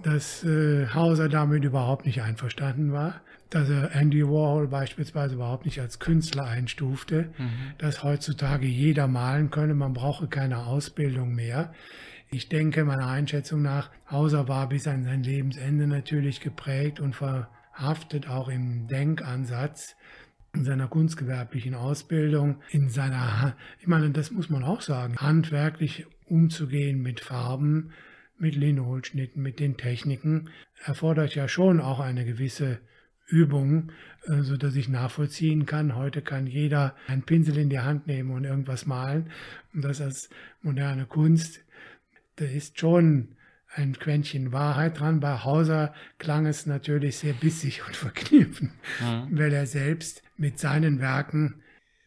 dass 0.03 0.43
äh, 0.43 0.87
Hauser 0.87 1.29
damit 1.29 1.63
überhaupt 1.63 2.05
nicht 2.05 2.21
einverstanden 2.21 2.91
war 2.91 3.21
dass 3.51 3.69
er 3.69 3.93
Andy 3.93 4.23
Warhol 4.23 4.69
beispielsweise 4.69 5.35
überhaupt 5.35 5.65
nicht 5.65 5.79
als 5.79 5.99
Künstler 5.99 6.45
einstufte, 6.45 7.33
mhm. 7.37 7.73
dass 7.77 8.01
heutzutage 8.01 8.65
jeder 8.65 9.07
malen 9.07 9.51
könne, 9.51 9.73
man 9.75 9.93
brauche 9.93 10.27
keine 10.27 10.65
Ausbildung 10.65 11.35
mehr. 11.35 11.73
Ich 12.29 12.47
denke, 12.47 12.85
meiner 12.85 13.07
Einschätzung 13.07 13.61
nach, 13.61 13.91
Hauser 14.09 14.47
war 14.47 14.69
bis 14.69 14.87
an 14.87 15.03
sein 15.03 15.21
Lebensende 15.21 15.85
natürlich 15.85 16.39
geprägt 16.39 17.01
und 17.01 17.13
verhaftet 17.13 18.29
auch 18.29 18.47
im 18.47 18.87
Denkansatz 18.87 19.97
in 20.53 20.63
seiner 20.63 20.87
kunstgewerblichen 20.87 21.75
Ausbildung, 21.75 22.61
in 22.69 22.89
seiner, 22.89 23.53
ich 23.79 23.87
meine, 23.87 24.11
das 24.11 24.31
muss 24.31 24.49
man 24.49 24.63
auch 24.63 24.81
sagen, 24.81 25.17
handwerklich 25.17 26.05
umzugehen 26.25 27.01
mit 27.01 27.19
Farben, 27.19 27.91
mit 28.41 28.55
Linolschnitten, 28.55 29.41
mit 29.41 29.59
den 29.59 29.77
Techniken, 29.77 30.49
erfordert 30.83 31.35
ja 31.35 31.47
schon 31.47 31.79
auch 31.79 31.99
eine 31.99 32.25
gewisse 32.25 32.79
Übungen, 33.27 33.91
äh, 34.25 34.41
so 34.41 34.57
dass 34.57 34.75
ich 34.75 34.89
nachvollziehen 34.89 35.65
kann. 35.65 35.95
Heute 35.95 36.21
kann 36.21 36.47
jeder 36.47 36.95
einen 37.07 37.23
Pinsel 37.23 37.57
in 37.57 37.69
die 37.69 37.79
Hand 37.79 38.07
nehmen 38.07 38.31
und 38.31 38.43
irgendwas 38.43 38.85
malen. 38.85 39.31
Und 39.73 39.83
das 39.83 40.01
als 40.01 40.29
moderne 40.61 41.05
Kunst, 41.05 41.63
da 42.35 42.45
ist 42.45 42.79
schon 42.79 43.35
ein 43.73 43.93
Quäntchen 43.93 44.51
Wahrheit 44.51 44.99
dran. 44.99 45.19
Bei 45.19 45.43
Hauser 45.43 45.93
klang 46.17 46.45
es 46.45 46.65
natürlich 46.65 47.17
sehr 47.17 47.33
bissig 47.33 47.85
und 47.87 47.95
verkniffen, 47.95 48.73
mhm. 48.99 49.37
weil 49.37 49.53
er 49.53 49.67
selbst 49.67 50.23
mit 50.35 50.59
seinen 50.59 50.99
Werken 50.99 51.61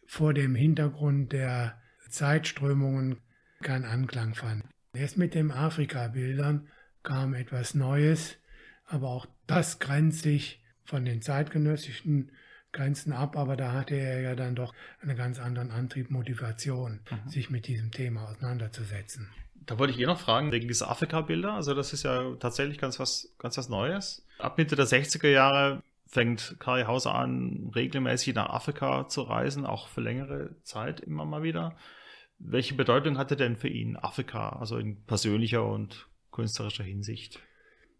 vor 0.05 0.33
dem 0.33 0.53
Hintergrund 0.53 1.31
der 1.31 1.81
Zeitströmungen 2.09 3.17
keinen 3.63 3.85
Anklang 3.85 4.35
fanden. 4.35 4.69
Erst 4.95 5.17
mit 5.17 5.33
den 5.33 5.51
Afrika-Bildern 5.51 6.67
kam 7.03 7.33
etwas 7.33 7.75
Neues, 7.75 8.37
aber 8.85 9.09
auch 9.09 9.27
das 9.47 9.79
grenzt 9.79 10.21
sich 10.21 10.61
von 10.83 11.05
den 11.05 11.21
zeitgenössischen 11.21 12.31
Grenzen 12.71 13.13
ab, 13.13 13.37
aber 13.37 13.55
da 13.55 13.71
hatte 13.71 13.95
er 13.95 14.21
ja 14.21 14.35
dann 14.35 14.55
doch 14.55 14.73
einen 15.01 15.15
ganz 15.15 15.39
anderen 15.39 15.71
Antrieb, 15.71 16.11
Motivation, 16.11 16.99
mhm. 17.09 17.29
sich 17.29 17.49
mit 17.49 17.67
diesem 17.67 17.91
Thema 17.91 18.29
auseinanderzusetzen. 18.29 19.29
Da 19.65 19.79
wollte 19.79 19.93
ich 19.93 19.99
eh 19.99 20.05
noch 20.05 20.19
fragen, 20.19 20.51
wegen 20.51 20.67
dieser 20.67 20.91
Afrika-Bilder. 20.91 21.53
Also, 21.53 21.73
das 21.73 21.93
ist 21.93 22.03
ja 22.03 22.35
tatsächlich 22.35 22.77
ganz 22.77 22.99
was, 22.99 23.33
ganz 23.39 23.57
was 23.57 23.69
Neues. 23.69 24.25
Ab 24.37 24.57
Mitte 24.57 24.75
der 24.75 24.85
60er 24.85 25.29
Jahre 25.29 25.81
fängt 26.05 26.57
Kari 26.59 26.83
Hauser 26.83 27.15
an, 27.15 27.71
regelmäßig 27.73 28.35
nach 28.35 28.49
Afrika 28.49 29.07
zu 29.07 29.23
reisen, 29.23 29.65
auch 29.65 29.87
für 29.87 30.01
längere 30.01 30.55
Zeit 30.61 30.99
immer 30.99 31.25
mal 31.25 31.41
wieder. 31.41 31.75
Welche 32.37 32.75
Bedeutung 32.75 33.17
hatte 33.17 33.35
denn 33.35 33.55
für 33.55 33.69
ihn 33.69 33.95
Afrika, 33.95 34.49
also 34.49 34.77
in 34.77 35.03
persönlicher 35.05 35.65
und 35.65 36.07
künstlerischer 36.31 36.83
Hinsicht? 36.83 37.39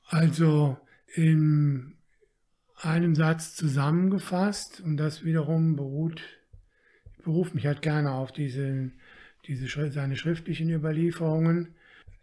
Also 0.08 0.78
in 1.14 1.96
einem 2.76 3.16
Satz 3.16 3.56
zusammengefasst 3.56 4.82
und 4.82 4.98
das 4.98 5.24
wiederum 5.24 5.76
beruht, 5.76 6.22
ich 7.18 7.24
berufe 7.24 7.56
mich 7.56 7.66
halt 7.66 7.82
gerne 7.82 8.12
auf 8.12 8.32
diese, 8.32 8.92
diese, 9.48 9.92
seine 9.92 10.18
schriftlichen 10.18 10.70
Überlieferungen. 10.70 11.76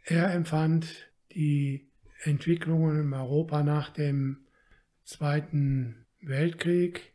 Er 0.04 0.32
empfand 0.32 1.10
die 1.34 1.88
Entwicklungen 2.22 3.00
in 3.00 3.12
Europa 3.12 3.62
nach 3.62 3.90
dem 3.90 4.46
Zweiten 5.04 6.06
Weltkrieg 6.20 7.12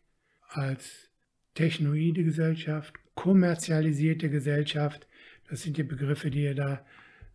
als 0.49 1.09
technoide 1.53 2.23
Gesellschaft, 2.23 2.93
kommerzialisierte 3.27 4.29
Gesellschaft. 4.29 5.05
Das 5.49 5.61
sind 5.61 5.75
die 5.75 5.83
Begriffe, 5.83 6.29
die 6.31 6.45
er 6.45 6.55
da 6.55 6.85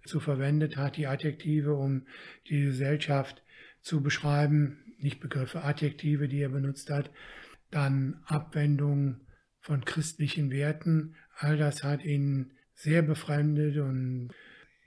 zu 0.07 0.21
verwendet 0.21 0.79
hat, 0.79 0.97
die 0.97 1.07
Adjektive, 1.07 1.75
um 1.75 2.07
die 2.49 2.63
Gesellschaft 2.63 3.43
zu 3.83 4.03
beschreiben, 4.03 4.79
nicht 4.99 5.21
Begriffe, 5.21 5.65
Adjektive, 5.65 6.29
die 6.29 6.41
er 6.41 6.49
benutzt 6.49 6.89
hat. 6.89 7.11
Dann 7.71 8.23
Abwendung 8.25 9.21
von 9.61 9.85
christlichen 9.85 10.51
Werten. 10.51 11.15
All 11.37 11.59
das 11.59 11.85
hat 11.85 12.03
ihn 12.03 12.53
sehr 12.75 13.03
befremdet 13.03 13.77
und 13.77 14.31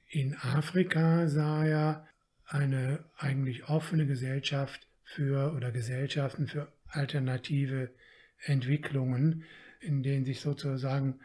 in 0.10 0.34
Afrika 0.34 1.28
sah 1.28 1.68
er 1.68 2.08
eine 2.48 3.06
eigentlich 3.16 3.70
offene 3.70 4.08
Gesellschaft 4.08 4.88
für 5.04 5.54
oder 5.56 5.72
Gesellschaften 5.72 6.48
für 6.48 6.74
alternative 6.88 7.92
Entwicklungen, 8.40 9.44
in 9.86 10.04
denen 10.04 10.26
sich 10.26 10.40
sozusagen 10.42 11.16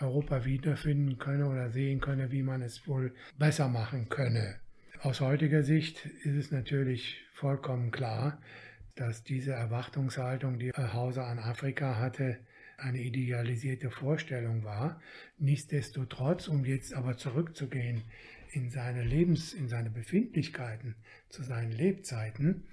Europa 0.00 0.44
wiederfinden 0.44 1.18
könne 1.18 1.48
oder 1.48 1.70
sehen 1.70 2.00
könne, 2.00 2.30
wie 2.30 2.42
man 2.42 2.62
es 2.62 2.86
wohl 2.86 3.12
besser 3.38 3.68
machen 3.68 4.08
könne. 4.08 4.56
Aus 5.00 5.20
heutiger 5.20 5.62
Sicht 5.62 6.06
ist 6.24 6.36
es 6.36 6.50
natürlich 6.50 7.22
vollkommen 7.32 7.90
klar, 7.90 8.40
dass 8.94 9.22
diese 9.22 9.52
Erwartungshaltung, 9.52 10.58
die 10.58 10.72
Hauser 10.72 11.26
an 11.26 11.38
Afrika 11.38 11.98
hatte, 11.98 12.38
eine 12.78 12.98
idealisierte 12.98 13.90
Vorstellung 13.90 14.64
war. 14.64 15.00
Nichtsdestotrotz, 15.38 16.48
um 16.48 16.64
jetzt 16.64 16.94
aber 16.94 17.16
zurückzugehen 17.16 18.02
in 18.52 18.70
seine 18.70 19.04
Lebens-, 19.04 19.52
in 19.52 19.68
seine 19.68 19.90
Befindlichkeiten, 19.90 20.94
zu 21.28 21.42
seinen 21.42 21.72
Lebzeiten, 21.72 22.64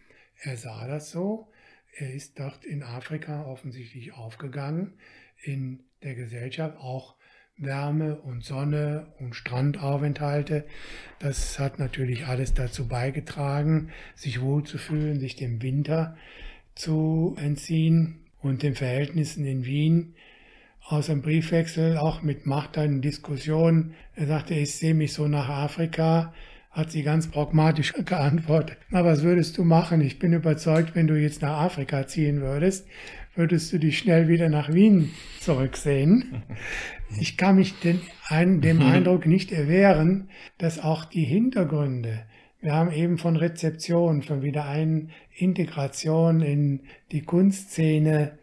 er 0.42 0.58
sah 0.58 0.88
das 0.88 1.12
so, 1.12 1.52
er 1.98 2.14
ist 2.14 2.40
dort 2.40 2.66
in 2.66 2.84
Afrika 2.84 3.46
offensichtlich 3.46 4.14
aufgegangen, 4.14 4.94
in 5.42 5.84
der 6.04 6.16
Gesellschaft 6.16 6.78
auch 6.78 7.16
Wärme 7.58 8.18
und 8.18 8.44
Sonne 8.44 9.14
und 9.20 9.34
Strandaufenthalte. 9.34 10.66
Das 11.20 11.58
hat 11.58 11.80
natürlich 11.80 12.28
alles 12.28 12.54
dazu 12.54 12.88
beigetragen, 12.88 13.92
sich 14.14 14.42
wohlzufühlen, 14.42 15.20
sich 15.20 15.38
dem 15.38 15.62
Winter 15.62 16.18
zu 16.76 17.38
entziehen 17.40 18.26
und 18.42 18.62
den 18.62 18.76
Verhältnissen 18.76 19.46
in 19.46 19.64
Wien 19.64 20.16
aus 20.82 21.10
einem 21.10 21.22
Briefwechsel, 21.22 21.98
auch 21.98 22.22
mit 22.22 22.46
Martha 22.46 22.84
in 22.84 23.02
Diskussionen. 23.02 23.96
Er 24.16 24.28
sagte, 24.28 24.54
ich 24.54 24.76
sehe 24.76 24.94
mich 24.94 25.14
so 25.14 25.28
nach 25.28 25.48
Afrika, 25.48 26.34
hat 26.76 26.92
sie 26.92 27.02
ganz 27.04 27.28
pragmatisch 27.28 27.94
geantwortet. 28.06 28.78
Na, 28.90 29.06
was 29.06 29.24
würdest 29.24 29.58
du 29.58 29.64
machen? 29.64 30.02
Ich 30.02 30.20
bin 30.20 30.34
überzeugt, 30.34 30.94
wenn 30.94 31.08
du 31.08 31.16
jetzt 31.16 31.42
nach 31.42 31.62
Afrika 31.62 32.06
ziehen 32.06 32.42
würdest, 32.42 32.86
würdest 33.34 33.74
du 33.74 33.80
dich 33.80 33.98
schnell 33.98 34.28
wieder 34.28 34.50
nach 34.50 34.72
Wien 34.72 35.10
zurücksehen. 35.40 36.44
Ich 37.18 37.38
kann 37.38 37.56
mich 37.58 37.80
den, 37.80 38.02
ein, 38.28 38.62
dem 38.62 38.82
Eindruck 38.82 39.28
nicht 39.28 39.52
erwehren, 39.52 40.28
dass 40.58 40.84
auch 40.84 41.06
die 41.06 41.24
Hintergründe, 41.24 42.24
wir 42.62 42.74
haben 42.74 42.92
eben 42.92 43.20
von 43.20 43.36
Rezeption, 43.36 44.24
von 44.24 44.42
Wiederintegration 44.42 46.42
in 46.42 46.80
die 47.12 47.22
Kunstszene 47.22 48.40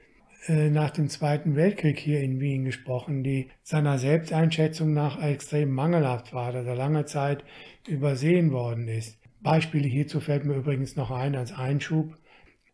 nach 0.49 0.90
dem 0.90 1.09
Zweiten 1.09 1.55
Weltkrieg 1.55 1.99
hier 1.99 2.20
in 2.20 2.40
Wien 2.40 2.64
gesprochen, 2.64 3.22
die 3.22 3.51
seiner 3.62 3.99
Selbsteinschätzung 3.99 4.93
nach 4.93 5.22
extrem 5.22 5.70
mangelhaft 5.70 6.32
war, 6.34 6.53
dass 6.53 6.66
er 6.66 6.74
lange 6.74 7.05
Zeit 7.05 7.45
übersehen 7.86 8.51
worden 8.51 8.88
ist. 8.88 9.18
Beispiele 9.40 9.86
hierzu 9.88 10.20
fällt 10.20 10.45
mir 10.45 10.55
übrigens 10.55 10.97
noch 10.97 11.11
ein 11.11 11.36
als 11.36 11.53
Einschub. 11.53 12.16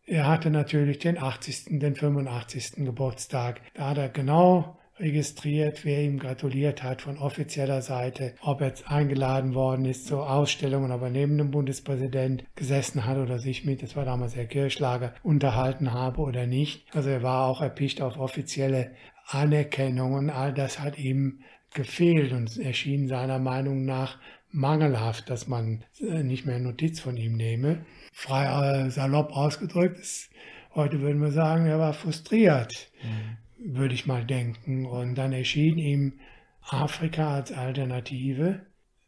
Er 0.05 0.27
hatte 0.27 0.49
natürlich 0.49 0.97
den 0.97 1.19
80., 1.19 1.79
den 1.79 1.95
85. 1.95 2.85
Geburtstag. 2.85 3.61
Da 3.75 3.89
hat 3.89 3.99
er 3.99 4.09
genau 4.09 4.78
registriert, 4.99 5.85
wer 5.85 6.01
ihm 6.01 6.19
gratuliert 6.19 6.83
hat 6.83 7.01
von 7.01 7.17
offizieller 7.17 7.81
Seite, 7.81 8.33
ob 8.41 8.61
er 8.61 8.73
eingeladen 8.85 9.53
worden 9.53 9.85
ist 9.85 10.07
zur 10.07 10.29
Ausstellung, 10.29 10.91
ob 10.91 11.01
er 11.01 11.09
neben 11.09 11.37
dem 11.37 11.51
Bundespräsident 11.51 12.43
gesessen 12.55 13.05
hat 13.05 13.17
oder 13.17 13.39
sich 13.39 13.65
mit, 13.65 13.81
das 13.81 13.95
war 13.95 14.05
damals 14.05 14.35
Herr 14.35 14.45
Kirschlager, 14.45 15.13
unterhalten 15.23 15.93
habe 15.93 16.21
oder 16.21 16.45
nicht. 16.45 16.85
Also 16.93 17.09
er 17.09 17.23
war 17.23 17.47
auch 17.47 17.61
erpicht 17.61 18.01
auf 18.01 18.17
offizielle 18.17 18.91
Anerkennung 19.27 20.13
und 20.13 20.29
all 20.29 20.53
das 20.53 20.79
hat 20.79 20.97
ihm 20.97 21.39
gefehlt 21.73 22.31
und 22.33 22.57
erschien 22.57 23.07
seiner 23.07 23.39
Meinung 23.39 23.85
nach 23.85 24.17
mangelhaft, 24.51 25.29
dass 25.29 25.47
man 25.47 25.83
äh, 25.99 26.23
nicht 26.23 26.45
mehr 26.45 26.59
Notiz 26.59 26.99
von 26.99 27.15
ihm 27.17 27.33
nehme. 27.33 27.85
Frei 28.11 28.85
äh, 28.85 28.89
salopp 28.89 29.31
ausgedrückt 29.35 29.99
ist, 29.99 30.29
heute 30.73 31.01
würden 31.01 31.21
wir 31.21 31.31
sagen, 31.31 31.67
er 31.67 31.79
war 31.79 31.93
frustriert, 31.93 32.89
mhm. 33.03 33.37
Würde 33.59 33.93
ich 33.93 34.05
mal 34.05 34.25
denken. 34.25 34.85
Und 34.85 35.15
dann 35.15 35.33
erschien 35.33 35.77
ihm 35.77 36.19
Afrika 36.61 37.35
als 37.35 37.51
Alternative. 37.51 38.65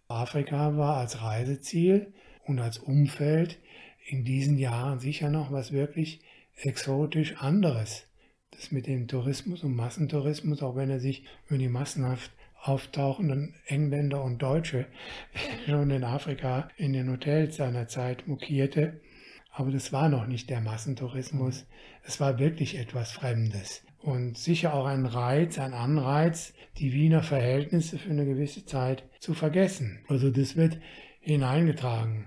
Afrika 0.08 0.78
war 0.78 0.98
als 0.98 1.22
Reiseziel 1.22 2.14
und 2.46 2.60
als 2.60 2.80
Umfeld 2.80 3.60
in 4.06 4.24
diesen 4.24 4.58
Jahren 4.58 5.00
sicher 5.00 5.30
noch 5.30 5.52
was 5.52 5.72
wirklich 5.72 6.22
exotisch 6.62 7.38
anderes. 7.38 8.08
Das 8.52 8.72
mit 8.72 8.88
dem 8.88 9.08
Tourismus 9.08 9.64
und 9.64 9.76
Massentourismus, 9.76 10.62
auch 10.62 10.76
wenn 10.76 10.90
er 10.90 11.00
sich 11.00 11.24
über 11.48 11.58
die 11.58 11.70
massenhaft 11.70 12.32
auftauchenden 12.62 13.56
Engländer 13.66 14.24
und 14.24 14.42
Deutsche 14.42 14.86
schon 15.66 15.90
in 15.90 16.04
Afrika 16.04 16.70
in 16.78 16.94
den 16.94 17.10
Hotels 17.10 17.56
seiner 17.56 17.88
Zeit 17.88 18.28
mokierte. 18.28 19.00
Aber 19.52 19.72
das 19.72 19.92
war 19.92 20.10
noch 20.10 20.28
nicht 20.28 20.50
der 20.50 20.62
Massentourismus. 20.62 21.66
Es 22.04 22.20
war 22.20 22.40
wirklich 22.40 22.78
etwas 22.78 23.12
Fremdes. 23.12 23.84
Und 24.02 24.38
sicher 24.38 24.74
auch 24.74 24.86
ein 24.86 25.06
Reiz, 25.06 25.60
ein 25.60 25.74
Anreiz, 25.74 26.54
die 26.78 26.94
Wiener 26.94 27.22
Verhältnisse 27.22 28.00
für 28.00 28.10
eine 28.10 28.26
gewisse 28.26 28.66
Zeit 28.66 29.04
zu 29.20 29.34
vergessen. 29.34 30.00
Also 30.08 30.32
das 30.32 30.56
wird 30.56 30.80
hineingetragen. 31.20 32.26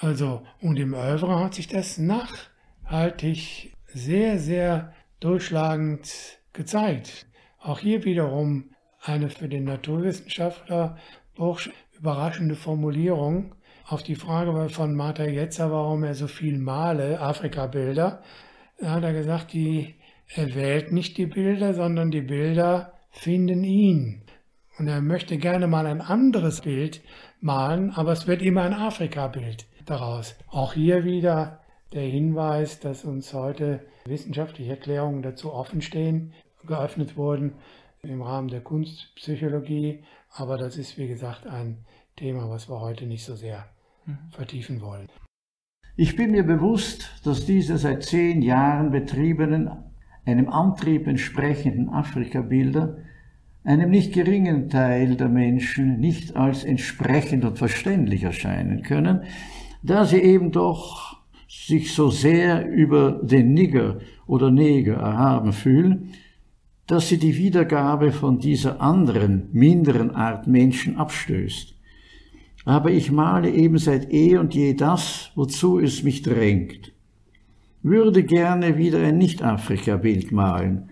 Also, 0.00 0.42
und 0.60 0.78
im 0.78 0.94
Oeuvre 0.94 1.38
hat 1.38 1.54
sich 1.54 1.68
das 1.68 1.98
nachhaltig 1.98 3.72
sehr, 3.86 4.38
sehr 4.38 4.92
durchschlagend 5.20 6.40
gezeigt. 6.52 7.26
Auch 7.60 7.78
hier 7.78 8.04
wiederum 8.04 8.70
eine 9.00 9.30
für 9.30 9.48
den 9.48 9.64
Naturwissenschaftler 9.64 10.98
Bursch 11.36 11.70
überraschende 11.96 12.56
Formulierung 12.56 13.54
auf 13.86 14.02
die 14.02 14.16
Frage 14.16 14.68
von 14.70 14.94
Martha 14.94 15.24
Jetzer, 15.24 15.70
warum 15.70 16.02
er 16.02 16.14
so 16.14 16.26
viel 16.26 16.58
male, 16.58 17.20
Afrika-Bilder. 17.20 18.22
Hat 18.82 19.04
er 19.04 19.12
gesagt, 19.12 19.52
die, 19.52 19.94
er 20.34 20.54
wählt 20.54 20.92
nicht 20.92 21.18
die 21.18 21.26
Bilder, 21.26 21.74
sondern 21.74 22.10
die 22.10 22.22
Bilder 22.22 22.94
finden 23.10 23.64
ihn. 23.64 24.22
Und 24.78 24.88
er 24.88 25.02
möchte 25.02 25.36
gerne 25.36 25.66
mal 25.66 25.86
ein 25.86 26.00
anderes 26.00 26.62
Bild 26.62 27.02
malen, 27.40 27.90
aber 27.90 28.12
es 28.12 28.26
wird 28.26 28.40
immer 28.40 28.62
ein 28.62 28.72
Afrika-Bild 28.72 29.66
daraus. 29.84 30.34
Auch 30.48 30.72
hier 30.72 31.04
wieder 31.04 31.60
der 31.92 32.02
Hinweis, 32.02 32.80
dass 32.80 33.04
uns 33.04 33.34
heute 33.34 33.80
wissenschaftliche 34.06 34.70
Erklärungen 34.70 35.22
dazu 35.22 35.52
offenstehen, 35.52 36.32
geöffnet 36.66 37.16
wurden, 37.16 37.54
im 38.02 38.22
Rahmen 38.22 38.48
der 38.48 38.62
Kunstpsychologie, 38.62 40.02
aber 40.30 40.56
das 40.56 40.76
ist 40.76 40.98
wie 40.98 41.06
gesagt 41.06 41.46
ein 41.46 41.84
Thema, 42.16 42.48
was 42.48 42.68
wir 42.68 42.80
heute 42.80 43.06
nicht 43.06 43.24
so 43.24 43.36
sehr 43.36 43.66
mhm. 44.06 44.18
vertiefen 44.30 44.80
wollen. 44.80 45.08
Ich 45.94 46.16
bin 46.16 46.32
mir 46.32 46.42
bewusst, 46.42 47.10
dass 47.24 47.44
diese 47.44 47.76
seit 47.76 48.02
zehn 48.02 48.40
Jahren 48.42 48.90
betriebenen, 48.90 49.91
einem 50.24 50.48
Antrieb 50.48 51.06
entsprechenden 51.06 51.88
Afrika-Bilder 51.88 52.98
einem 53.64 53.90
nicht 53.90 54.12
geringen 54.12 54.68
Teil 54.68 55.16
der 55.16 55.28
Menschen 55.28 56.00
nicht 56.00 56.36
als 56.36 56.64
entsprechend 56.64 57.44
und 57.44 57.58
verständlich 57.58 58.24
erscheinen 58.24 58.82
können, 58.82 59.22
da 59.82 60.04
sie 60.04 60.20
eben 60.20 60.50
doch 60.50 61.18
sich 61.48 61.92
so 61.92 62.10
sehr 62.10 62.68
über 62.68 63.20
den 63.22 63.54
Nigger 63.54 63.98
oder 64.26 64.50
Neger 64.50 64.94
erhaben 64.94 65.52
fühlen, 65.52 66.14
dass 66.86 67.08
sie 67.08 67.18
die 67.18 67.36
Wiedergabe 67.36 68.10
von 68.10 68.38
dieser 68.38 68.80
anderen, 68.80 69.48
minderen 69.52 70.10
Art 70.10 70.46
Menschen 70.46 70.96
abstößt. 70.96 71.74
Aber 72.64 72.90
ich 72.90 73.10
male 73.10 73.50
eben 73.50 73.78
seit 73.78 74.12
eh 74.12 74.36
und 74.36 74.54
je 74.54 74.74
das, 74.74 75.30
wozu 75.34 75.78
es 75.78 76.02
mich 76.02 76.22
drängt. 76.22 76.91
Würde 77.82 78.22
gerne 78.22 78.76
wieder 78.76 79.00
ein 79.00 79.18
Nicht-Afrika-Bild 79.18 80.30
malen, 80.30 80.90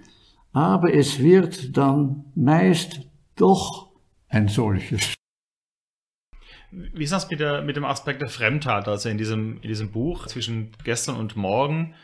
aber 0.53 0.93
es 0.93 1.21
wird 1.21 1.77
dann 1.77 2.25
meist 2.35 3.03
doch 3.37 3.91
ein 4.29 4.49
solches. 4.49 5.15
Wie 6.73 7.05
ist 7.05 7.13
das 7.13 7.29
mit, 7.31 7.41
der, 7.41 7.63
mit 7.63 7.77
dem 7.77 7.85
Aspekt 7.85 8.23
der 8.23 8.29
Fremdheit? 8.29 8.87
Also 8.89 9.09
in 9.09 9.19
diesem, 9.19 9.57
in 9.63 9.69
diesem 9.69 9.91
Buch 9.91 10.27
zwischen 10.27 10.71
gestern 10.85 11.17
und 11.17 11.37
morgen 11.37 11.95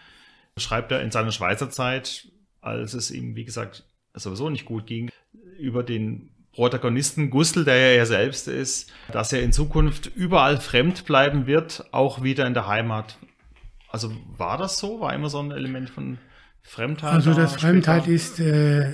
schreibt 0.58 0.90
er 0.92 1.02
in 1.02 1.10
seiner 1.10 1.32
Schweizer 1.32 1.70
Zeit, 1.70 2.28
als 2.60 2.94
es 2.94 3.10
ihm, 3.10 3.36
wie 3.36 3.44
gesagt, 3.44 3.84
sowieso 4.14 4.50
nicht 4.50 4.64
gut 4.64 4.86
ging, 4.86 5.10
über 5.58 5.82
den 5.82 6.30
Protagonisten 6.52 7.30
Gustl, 7.30 7.64
der 7.64 7.76
ja 7.76 7.98
er 7.98 8.06
selbst 8.06 8.48
ist, 8.48 8.92
dass 9.12 9.32
er 9.32 9.42
in 9.42 9.52
Zukunft 9.52 10.06
überall 10.14 10.58
fremd 10.58 11.04
bleiben 11.04 11.46
wird, 11.46 11.86
auch 11.92 12.22
wieder 12.22 12.46
in 12.46 12.54
der 12.54 12.66
Heimat. 12.66 13.18
Also 13.96 14.12
war 14.36 14.58
das 14.58 14.76
so? 14.76 15.00
War 15.00 15.14
immer 15.14 15.30
so 15.30 15.38
ein 15.38 15.52
Element 15.52 15.88
von 15.88 16.18
Fremdheit? 16.60 17.14
Also 17.14 17.32
das 17.32 17.54
Fremdheit 17.54 18.06
ist 18.06 18.38
äh, 18.40 18.92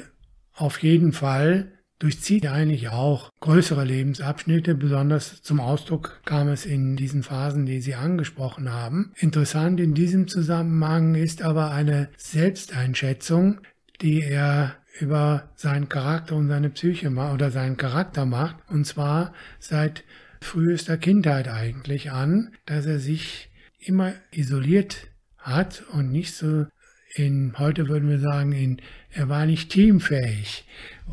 auf 0.54 0.80
jeden 0.80 1.12
Fall 1.12 1.72
durchzieht 1.98 2.46
eigentlich 2.46 2.88
auch 2.90 3.30
größere 3.40 3.82
Lebensabschnitte. 3.82 4.76
Besonders 4.76 5.42
zum 5.42 5.58
Ausdruck 5.58 6.20
kam 6.24 6.46
es 6.46 6.66
in 6.66 6.94
diesen 6.94 7.24
Phasen, 7.24 7.66
die 7.66 7.80
Sie 7.80 7.96
angesprochen 7.96 8.72
haben. 8.72 9.12
Interessant 9.16 9.80
in 9.80 9.92
diesem 9.92 10.28
Zusammenhang 10.28 11.16
ist 11.16 11.42
aber 11.42 11.72
eine 11.72 12.08
Selbsteinschätzung, 12.16 13.60
die 14.02 14.22
er 14.22 14.76
über 15.00 15.50
seinen 15.56 15.88
Charakter 15.88 16.36
und 16.36 16.46
seine 16.46 16.70
Psyche 16.70 17.10
oder 17.10 17.50
seinen 17.50 17.76
Charakter 17.76 18.24
macht. 18.24 18.56
Und 18.68 18.86
zwar 18.86 19.32
seit 19.58 20.04
frühester 20.40 20.96
Kindheit 20.96 21.48
eigentlich 21.48 22.12
an, 22.12 22.52
dass 22.66 22.86
er 22.86 23.00
sich 23.00 23.51
immer 23.84 24.12
isoliert 24.30 25.08
hat 25.38 25.84
und 25.92 26.10
nicht 26.10 26.34
so 26.34 26.66
in, 27.14 27.54
heute 27.58 27.88
würden 27.88 28.08
wir 28.08 28.20
sagen, 28.20 28.52
in, 28.52 28.80
er 29.10 29.28
war 29.28 29.44
nicht 29.44 29.70
teamfähig, 29.70 30.66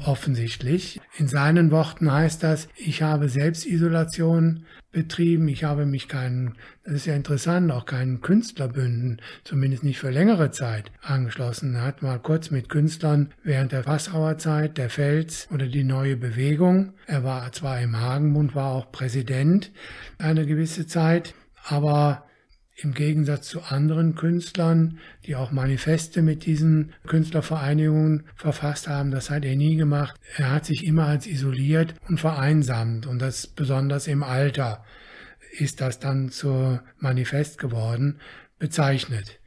offensichtlich. 0.06 1.02
In 1.18 1.28
seinen 1.28 1.72
Worten 1.72 2.12
heißt 2.12 2.42
das, 2.42 2.70
ich 2.78 3.02
habe 3.02 3.28
Selbstisolation 3.28 4.66
betrieben, 4.92 5.48
ich 5.50 5.66
habe 5.66 5.86
mich 5.86 6.08
keinen, 6.08 6.56
das 6.84 6.94
ist 6.96 7.06
ja 7.06 7.16
interessant, 7.16 7.72
auch 7.72 7.86
keinen 7.86 8.22
Künstlerbünden, 8.22 9.22
zumindest 9.44 9.84
nicht 9.84 10.00
für 10.00 10.10
längere 10.10 10.52
Zeit, 10.52 10.92
angeschlossen. 11.02 11.76
Er 11.76 11.84
hat 11.84 12.02
mal 12.02 12.20
kurz 12.20 12.50
mit 12.50 12.70
Künstlern 12.70 13.34
während 13.44 13.72
der 13.72 13.84
Fassauer 13.84 14.38
Zeit, 14.38 14.78
der 14.78 14.90
Fels 14.90 15.48
oder 15.52 15.68
die 15.68 15.84
neue 15.84 16.16
Bewegung, 16.16 16.94
er 17.08 17.24
war 17.24 17.52
zwar 17.52 17.82
im 17.82 18.00
Hagenbund, 18.00 18.56
war 18.56 18.72
auch 18.72 18.92
Präsident 18.92 19.72
eine 20.18 20.46
gewisse 20.46 20.88
Zeit, 20.88 21.36
aber 21.66 22.29
im 22.82 22.94
Gegensatz 22.94 23.48
zu 23.48 23.62
anderen 23.62 24.16
Künstlern, 24.16 25.00
die 25.26 25.36
auch 25.36 25.52
Manifeste 25.52 26.22
mit 26.22 26.46
diesen 26.46 26.94
Künstlervereinigungen 27.08 28.26
verfasst 28.36 28.88
haben, 28.88 29.12
das 29.12 29.30
hat 29.30 29.46
er 29.46 29.56
nie 29.56 29.76
gemacht. 29.76 30.20
Er 30.38 30.52
hat 30.52 30.66
sich 30.66 30.86
immer 30.86 31.06
als 31.06 31.28
isoliert 31.28 31.94
und 32.08 32.20
vereinsamt 32.20 33.06
und 33.06 33.20
das 33.20 33.48
besonders 33.48 34.08
im 34.08 34.24
Alter 34.24 34.84
ist 35.58 35.82
das 35.82 36.00
dann 36.00 36.30
zur 36.30 36.84
Manifest 37.00 37.58
geworden, 37.58 38.20
bezeichnet. 38.60 39.40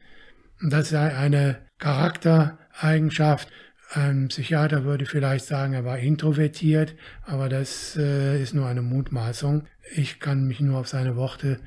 Und 0.61 0.73
das 0.73 0.91
sei 0.91 1.17
eine 1.17 1.59
Charaktereigenschaft. 1.79 3.49
Ein 3.91 4.29
Psychiater 4.29 4.85
würde 4.85 5.07
vielleicht 5.07 5.45
sagen, 5.45 5.75
er 5.75 5.85
war 5.85 5.99
introvertiert, 5.99 6.95
aber 7.25 7.49
das 7.49 7.97
äh, 7.97 8.41
ist 8.43 8.55
nur 8.55 8.67
eine 8.67 8.83
Mutmaßung. 8.83 9.65
Ich 9.95 10.19
kann 10.19 10.47
mich 10.47 10.61
nur 10.61 10.79
auf 10.79 10.89
seine 10.89 11.17
Worte 11.17 11.61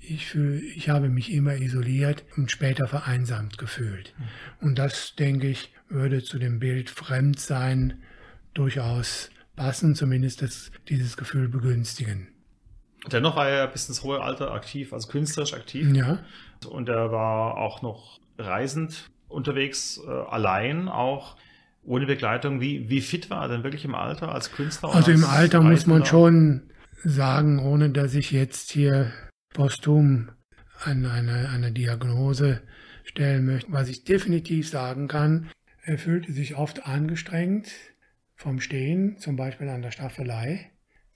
ich, 0.00 0.26
fühl, 0.26 0.62
ich 0.74 0.88
habe 0.88 1.08
mich 1.08 1.32
immer 1.32 1.56
isoliert 1.56 2.24
und 2.36 2.50
später 2.50 2.86
vereinsamt 2.86 3.58
gefühlt. 3.58 4.14
Und 4.60 4.78
das, 4.78 5.14
denke 5.14 5.48
ich, 5.48 5.72
würde 5.88 6.22
zu 6.22 6.38
dem 6.38 6.58
Bild 6.58 6.90
Fremdsein 6.90 8.02
durchaus 8.54 9.30
passen, 9.56 9.94
zumindest 9.94 10.42
das, 10.42 10.70
dieses 10.88 11.16
Gefühl 11.16 11.48
begünstigen. 11.48 12.28
Dennoch 13.10 13.36
war 13.36 13.48
er 13.48 13.66
bis 13.66 13.88
ins 13.88 14.02
hohe 14.02 14.20
Alter 14.20 14.52
aktiv, 14.52 14.92
also 14.92 15.08
künstlerisch 15.08 15.54
aktiv. 15.54 15.88
Ja. 15.94 16.18
Und 16.68 16.88
er 16.88 17.12
war 17.12 17.56
auch 17.56 17.82
noch 17.82 18.20
reisend 18.38 19.08
unterwegs, 19.28 20.00
äh, 20.06 20.10
allein 20.10 20.88
auch, 20.88 21.36
ohne 21.82 22.06
Begleitung. 22.06 22.60
Wie, 22.60 22.90
wie 22.90 23.00
fit 23.00 23.30
war 23.30 23.42
er 23.42 23.48
denn 23.48 23.64
wirklich 23.64 23.84
im 23.84 23.94
Alter 23.94 24.32
als 24.32 24.52
Künstler? 24.52 24.90
Also 24.94 25.10
als 25.12 25.20
im 25.20 25.24
Alter 25.24 25.62
muss 25.62 25.86
man 25.86 26.04
schon 26.04 26.70
sagen, 27.04 27.58
ohne 27.58 27.90
dass 27.90 28.14
ich 28.14 28.32
jetzt 28.32 28.70
hier 28.70 29.12
posthum 29.54 30.30
an 30.84 31.04
eine, 31.04 31.50
eine 31.50 31.72
Diagnose 31.72 32.62
stellen 33.04 33.46
möchte. 33.46 33.72
Was 33.72 33.88
ich 33.88 34.04
definitiv 34.04 34.68
sagen 34.68 35.08
kann, 35.08 35.50
er 35.82 35.98
fühlte 35.98 36.32
sich 36.32 36.56
oft 36.56 36.86
angestrengt 36.86 37.70
vom 38.34 38.60
Stehen, 38.60 39.18
zum 39.18 39.36
Beispiel 39.36 39.68
an 39.68 39.82
der 39.82 39.90
Staffelei, 39.90 40.70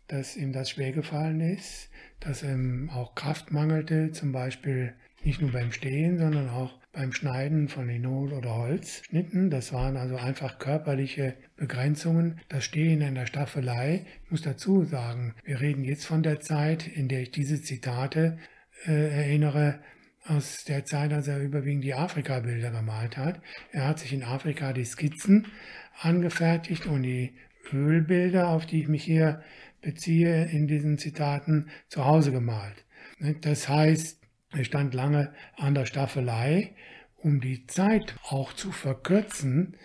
dass 0.09 0.37
ihm 0.37 0.53
das 0.53 0.70
schwer 0.70 0.93
gefallen 0.93 1.41
ist, 1.41 1.91
dass 2.20 2.43
ihm 2.43 2.91
auch 2.91 3.14
Kraft 3.14 3.53
mangelte, 3.53 4.12
zum 4.12 4.32
Beispiel 4.32 4.95
nicht 5.22 5.41
nur 5.41 5.53
beim 5.53 5.72
Stehen, 5.72 6.18
sondern 6.18 6.51
auch 6.51 6.78
beim 6.95 7.13
Schneiden 7.13 7.69
von 7.69 7.89
Linol 7.89 8.33
oder 8.33 8.55
Holzschnitten. 8.55 9.51
Das 9.51 9.73
waren 9.73 9.97
also 9.97 10.17
einfach 10.17 10.59
körperliche 10.59 11.35
Begrenzungen. 11.57 12.41
Das 12.49 12.65
Stehen 12.65 13.03
in 13.03 13.15
der 13.15 13.27
Staffelei, 13.27 14.07
ich 14.25 14.31
muss 14.31 14.43
dazu 14.43 14.85
sagen, 14.85 15.35
wir 15.45 15.61
reden 15.61 15.85
jetzt 15.85 16.07
von 16.07 16.23
der 16.23 16.41
Zeit, 16.41 16.87
in 16.87 17.09
der 17.09 17.23
ich 17.23 17.31
diese 17.31 17.61
Zitate 17.61 18.39
äh, 18.87 18.93
erinnere, 18.93 19.81
aus 20.27 20.65
der 20.65 20.85
Zeit, 20.87 21.13
als 21.13 21.29
er 21.29 21.41
überwiegend 21.41 21.85
die 21.85 21.95
Afrika-Bilder 21.95 22.71
gemalt 22.71 23.19
hat. 23.19 23.43
Er 23.73 23.87
hat 23.87 23.99
sich 23.99 24.13
in 24.13 24.23
Afrika 24.23 24.73
die 24.73 24.85
Skizzen 24.85 25.49
angefertigt 26.01 26.87
und 26.87 27.03
die 27.03 27.35
Ölbilder, 27.73 28.49
auf 28.49 28.65
die 28.65 28.81
ich 28.81 28.89
mich 28.89 29.05
hier 29.05 29.43
beziehe, 29.83 30.47
in 30.47 30.67
diesen 30.67 30.97
Zitaten 30.97 31.69
zu 31.89 32.05
Hause 32.07 32.33
gemalt. 32.33 32.85
Das 33.43 33.69
heißt, 33.69 34.24
er 34.55 34.65
stand 34.65 34.95
lange 34.95 35.33
an 35.57 35.75
der 35.75 35.87
Staffelei. 35.87 36.75
Um 37.17 37.41
die 37.41 37.67
Zeit 37.67 38.15
auch 38.29 38.53
zu 38.53 38.71
verkürzen, 38.71 39.77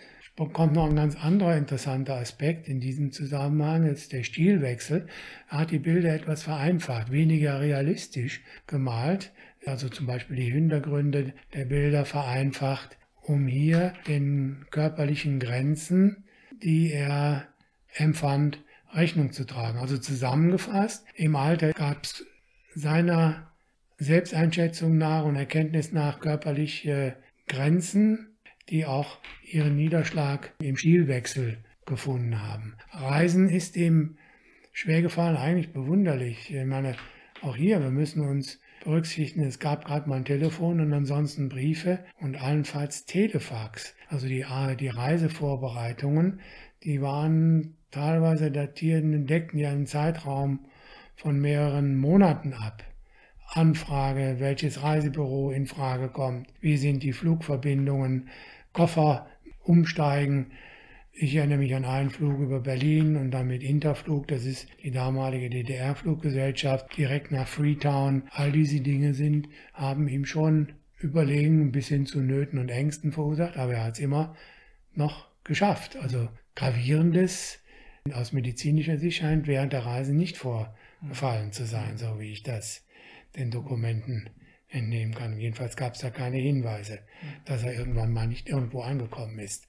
kommt 0.48 0.74
noch 0.74 0.88
ein 0.88 0.96
ganz 0.96 1.16
anderer 1.16 1.56
interessanter 1.56 2.16
Aspekt 2.16 2.66
in 2.66 2.80
diesem 2.80 3.12
Zusammenhang, 3.12 3.86
jetzt 3.86 4.12
der 4.12 4.22
Stilwechsel. 4.22 5.06
Er 5.50 5.58
hat 5.58 5.70
die 5.70 5.78
Bilder 5.78 6.14
etwas 6.14 6.42
vereinfacht, 6.42 7.12
weniger 7.12 7.60
realistisch 7.60 8.42
gemalt, 8.66 9.32
also 9.66 9.88
zum 9.88 10.06
Beispiel 10.06 10.36
die 10.36 10.50
Hintergründe 10.50 11.34
der 11.52 11.66
Bilder 11.66 12.06
vereinfacht, 12.06 12.96
um 13.20 13.46
hier 13.46 13.92
den 14.06 14.66
körperlichen 14.70 15.40
Grenzen, 15.40 16.24
die 16.62 16.90
er 16.90 17.48
empfand, 17.94 18.62
Rechnung 18.92 19.32
zu 19.32 19.44
tragen. 19.44 19.78
Also 19.78 19.98
zusammengefasst, 19.98 21.04
im 21.14 21.36
Alter 21.36 21.72
gab 21.72 22.04
es 22.04 22.24
seiner 22.74 23.49
Selbsteinschätzung 24.00 24.96
nach 24.96 25.24
und 25.24 25.36
Erkenntnis 25.36 25.92
nach 25.92 26.20
körperliche 26.20 27.16
Grenzen, 27.46 28.38
die 28.70 28.86
auch 28.86 29.18
ihren 29.44 29.76
Niederschlag 29.76 30.54
im 30.58 30.76
Stilwechsel 30.76 31.58
gefunden 31.84 32.42
haben. 32.42 32.76
Reisen 32.92 33.50
ist 33.50 33.76
ihm 33.76 34.16
schwer 34.72 35.02
gefallen, 35.02 35.36
eigentlich 35.36 35.72
bewunderlich. 35.74 36.50
Ich 36.50 36.64
meine, 36.64 36.96
auch 37.42 37.56
hier, 37.56 37.82
wir 37.82 37.90
müssen 37.90 38.22
uns 38.26 38.58
berücksichtigen, 38.84 39.44
es 39.44 39.58
gab 39.58 39.84
gerade 39.84 40.08
mal 40.08 40.16
ein 40.16 40.24
Telefon 40.24 40.80
und 40.80 40.94
ansonsten 40.94 41.50
Briefe 41.50 41.98
und 42.20 42.40
allenfalls 42.40 43.04
Telefax. 43.04 43.94
Also 44.08 44.28
die, 44.28 44.46
die 44.78 44.88
Reisevorbereitungen, 44.88 46.40
die 46.84 47.02
waren 47.02 47.76
teilweise 47.90 48.50
datiert 48.50 49.04
und 49.04 49.26
deckten 49.26 49.58
ja 49.58 49.70
einen 49.70 49.86
Zeitraum 49.86 50.64
von 51.16 51.38
mehreren 51.38 51.98
Monaten 51.98 52.54
ab. 52.54 52.82
Anfrage, 53.52 54.36
welches 54.38 54.82
Reisebüro 54.82 55.50
in 55.50 55.66
Frage 55.66 56.08
kommt, 56.08 56.48
wie 56.60 56.76
sind 56.76 57.02
die 57.02 57.12
Flugverbindungen, 57.12 58.28
Koffer 58.72 59.26
umsteigen. 59.64 60.52
Ich 61.12 61.34
erinnere 61.34 61.58
mich 61.58 61.74
an 61.74 61.84
einen 61.84 62.10
Flug 62.10 62.38
über 62.40 62.60
Berlin 62.60 63.16
und 63.16 63.32
dann 63.32 63.48
mit 63.48 63.62
Interflug, 63.62 64.28
das 64.28 64.44
ist 64.44 64.68
die 64.82 64.92
damalige 64.92 65.50
DDR-Fluggesellschaft, 65.50 66.96
direkt 66.96 67.32
nach 67.32 67.48
Freetown. 67.48 68.22
All 68.30 68.52
diese 68.52 68.80
Dinge 68.80 69.14
sind, 69.14 69.48
haben 69.74 70.06
ihm 70.08 70.24
schon 70.24 70.72
Überlegen 70.98 71.72
bis 71.72 71.88
hin 71.88 72.06
zu 72.06 72.20
Nöten 72.20 72.58
und 72.58 72.68
Ängsten 72.68 73.10
verursacht, 73.10 73.56
aber 73.56 73.74
er 73.74 73.84
hat 73.84 73.94
es 73.94 74.00
immer 74.00 74.36
noch 74.94 75.26
geschafft. 75.44 75.96
Also 75.96 76.28
gravierendes 76.54 77.58
aus 78.12 78.32
medizinischer 78.32 78.98
Sicht 78.98 79.18
scheint 79.18 79.46
während 79.46 79.72
der 79.72 79.84
Reise 79.86 80.14
nicht 80.14 80.36
vorgefallen 80.36 81.52
zu 81.52 81.64
sein, 81.64 81.96
so 81.96 82.20
wie 82.20 82.32
ich 82.32 82.42
das 82.42 82.84
den 83.36 83.50
Dokumenten 83.50 84.30
entnehmen 84.68 85.14
kann. 85.14 85.38
Jedenfalls 85.38 85.76
gab 85.76 85.94
es 85.94 86.00
da 86.00 86.10
keine 86.10 86.36
Hinweise, 86.36 87.00
dass 87.44 87.62
er 87.62 87.74
irgendwann 87.74 88.12
mal 88.12 88.26
nicht 88.26 88.48
irgendwo 88.48 88.82
angekommen 88.82 89.38
ist. 89.38 89.68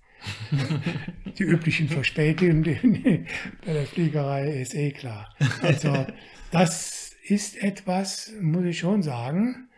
Die 1.37 1.43
üblichen 1.43 1.89
Verspätungen 1.89 2.63
bei 3.65 3.73
der 3.73 3.85
Fliegerei 3.85 4.51
ist 4.61 4.75
eh 4.75 4.91
klar. 4.91 5.33
Also 5.61 6.05
das 6.51 7.15
ist 7.23 7.61
etwas, 7.61 8.31
muss 8.39 8.65
ich 8.65 8.79
schon 8.79 9.01
sagen, 9.01 9.69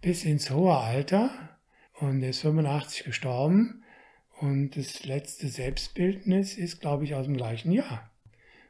bis 0.00 0.24
ins 0.24 0.50
hohe 0.50 0.76
Alter 0.76 1.58
und 1.94 2.22
er 2.22 2.30
ist 2.30 2.40
85 2.40 3.04
gestorben 3.04 3.84
und 4.38 4.76
das 4.76 5.04
letzte 5.04 5.48
Selbstbildnis 5.48 6.56
ist, 6.56 6.80
glaube 6.80 7.04
ich, 7.04 7.14
aus 7.14 7.26
dem 7.26 7.36
gleichen 7.36 7.72
Jahr, 7.72 8.10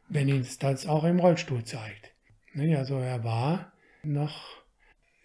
wenn 0.09 0.29
ihn 0.29 0.45
das 0.59 0.87
auch 0.87 1.05
im 1.05 1.21
Rollstuhl 1.21 1.64
zeigt. 1.64 2.12
Also 2.57 2.99
er 2.99 3.23
war 3.23 3.73
noch 4.03 4.60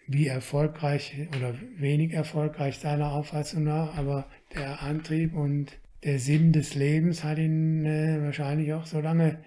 wie 0.08 0.28
erfolgreich 0.28 1.28
oder 1.36 1.56
wenig 1.78 2.14
erfolgreich 2.14 2.78
seiner 2.78 3.12
Auffassung 3.12 3.64
nach, 3.64 3.98
aber 3.98 4.28
der 4.54 4.82
Antrieb 4.82 5.34
und 5.34 5.78
der 6.04 6.20
Sinn 6.20 6.52
des 6.52 6.76
Lebens 6.76 7.24
hat 7.24 7.40
ihn 7.40 7.86
äh, 7.86 8.22
wahrscheinlich 8.22 8.74
auch 8.74 8.86
so 8.86 9.00
lange 9.00 9.44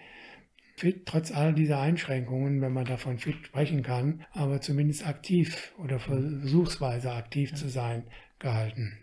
fit, 0.76 1.06
trotz 1.06 1.30
all 1.30 1.54
dieser 1.54 1.80
Einschränkungen, 1.80 2.61
wenn 2.61 2.72
man 2.72 2.84
davon 2.84 3.18
fit 3.18 3.36
sprechen 3.44 3.82
kann, 3.82 4.24
aber 4.32 4.61
zumindest 4.61 5.06
aktiv 5.06 5.72
oder 5.78 5.98
versuchsweise 5.98 7.12
aktiv 7.12 7.54
zu 7.54 7.68
sein, 7.68 8.04
gehalten. 8.38 8.98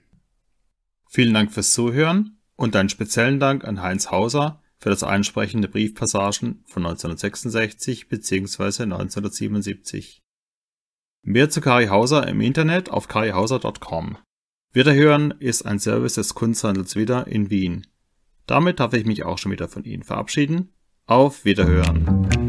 Vielen 1.10 1.34
Dank 1.34 1.51
fürs 1.51 1.74
Zuhören 1.74 2.38
und 2.56 2.76
einen 2.76 2.89
speziellen 2.89 3.39
Dank 3.39 3.64
an 3.66 3.82
Heinz 3.82 4.12
Hauser 4.12 4.62
für 4.80 4.89
das 4.89 5.03
Einsprechen 5.03 5.62
der 5.62 5.70
Briefpassagen 5.70 6.64
von 6.66 6.86
1966 6.86 8.08
bzw. 8.08 8.84
1977. 8.84 10.25
Mehr 11.28 11.50
zu 11.50 11.60
Kari 11.60 11.88
Hauser 11.88 12.28
im 12.28 12.40
Internet 12.40 12.92
auf 12.92 13.08
karihauser.com. 13.08 14.18
Wiederhören 14.74 15.34
ist 15.40 15.66
ein 15.66 15.80
Service 15.80 16.14
des 16.14 16.36
Kunsthandels 16.36 16.96
Widder 16.96 17.26
in 17.26 17.50
Wien. 17.50 17.88
Damit 18.46 18.80
darf 18.80 18.94
ich 18.94 19.06
mich 19.08 19.26
auch 19.26 19.40
schon 19.40 19.52
wieder 19.52 19.68
von 19.68 19.86
Ihnen 19.86 20.04
verabschieden. 20.04 20.72
Auf 21.08 21.44
Wiederhören. 21.44 22.45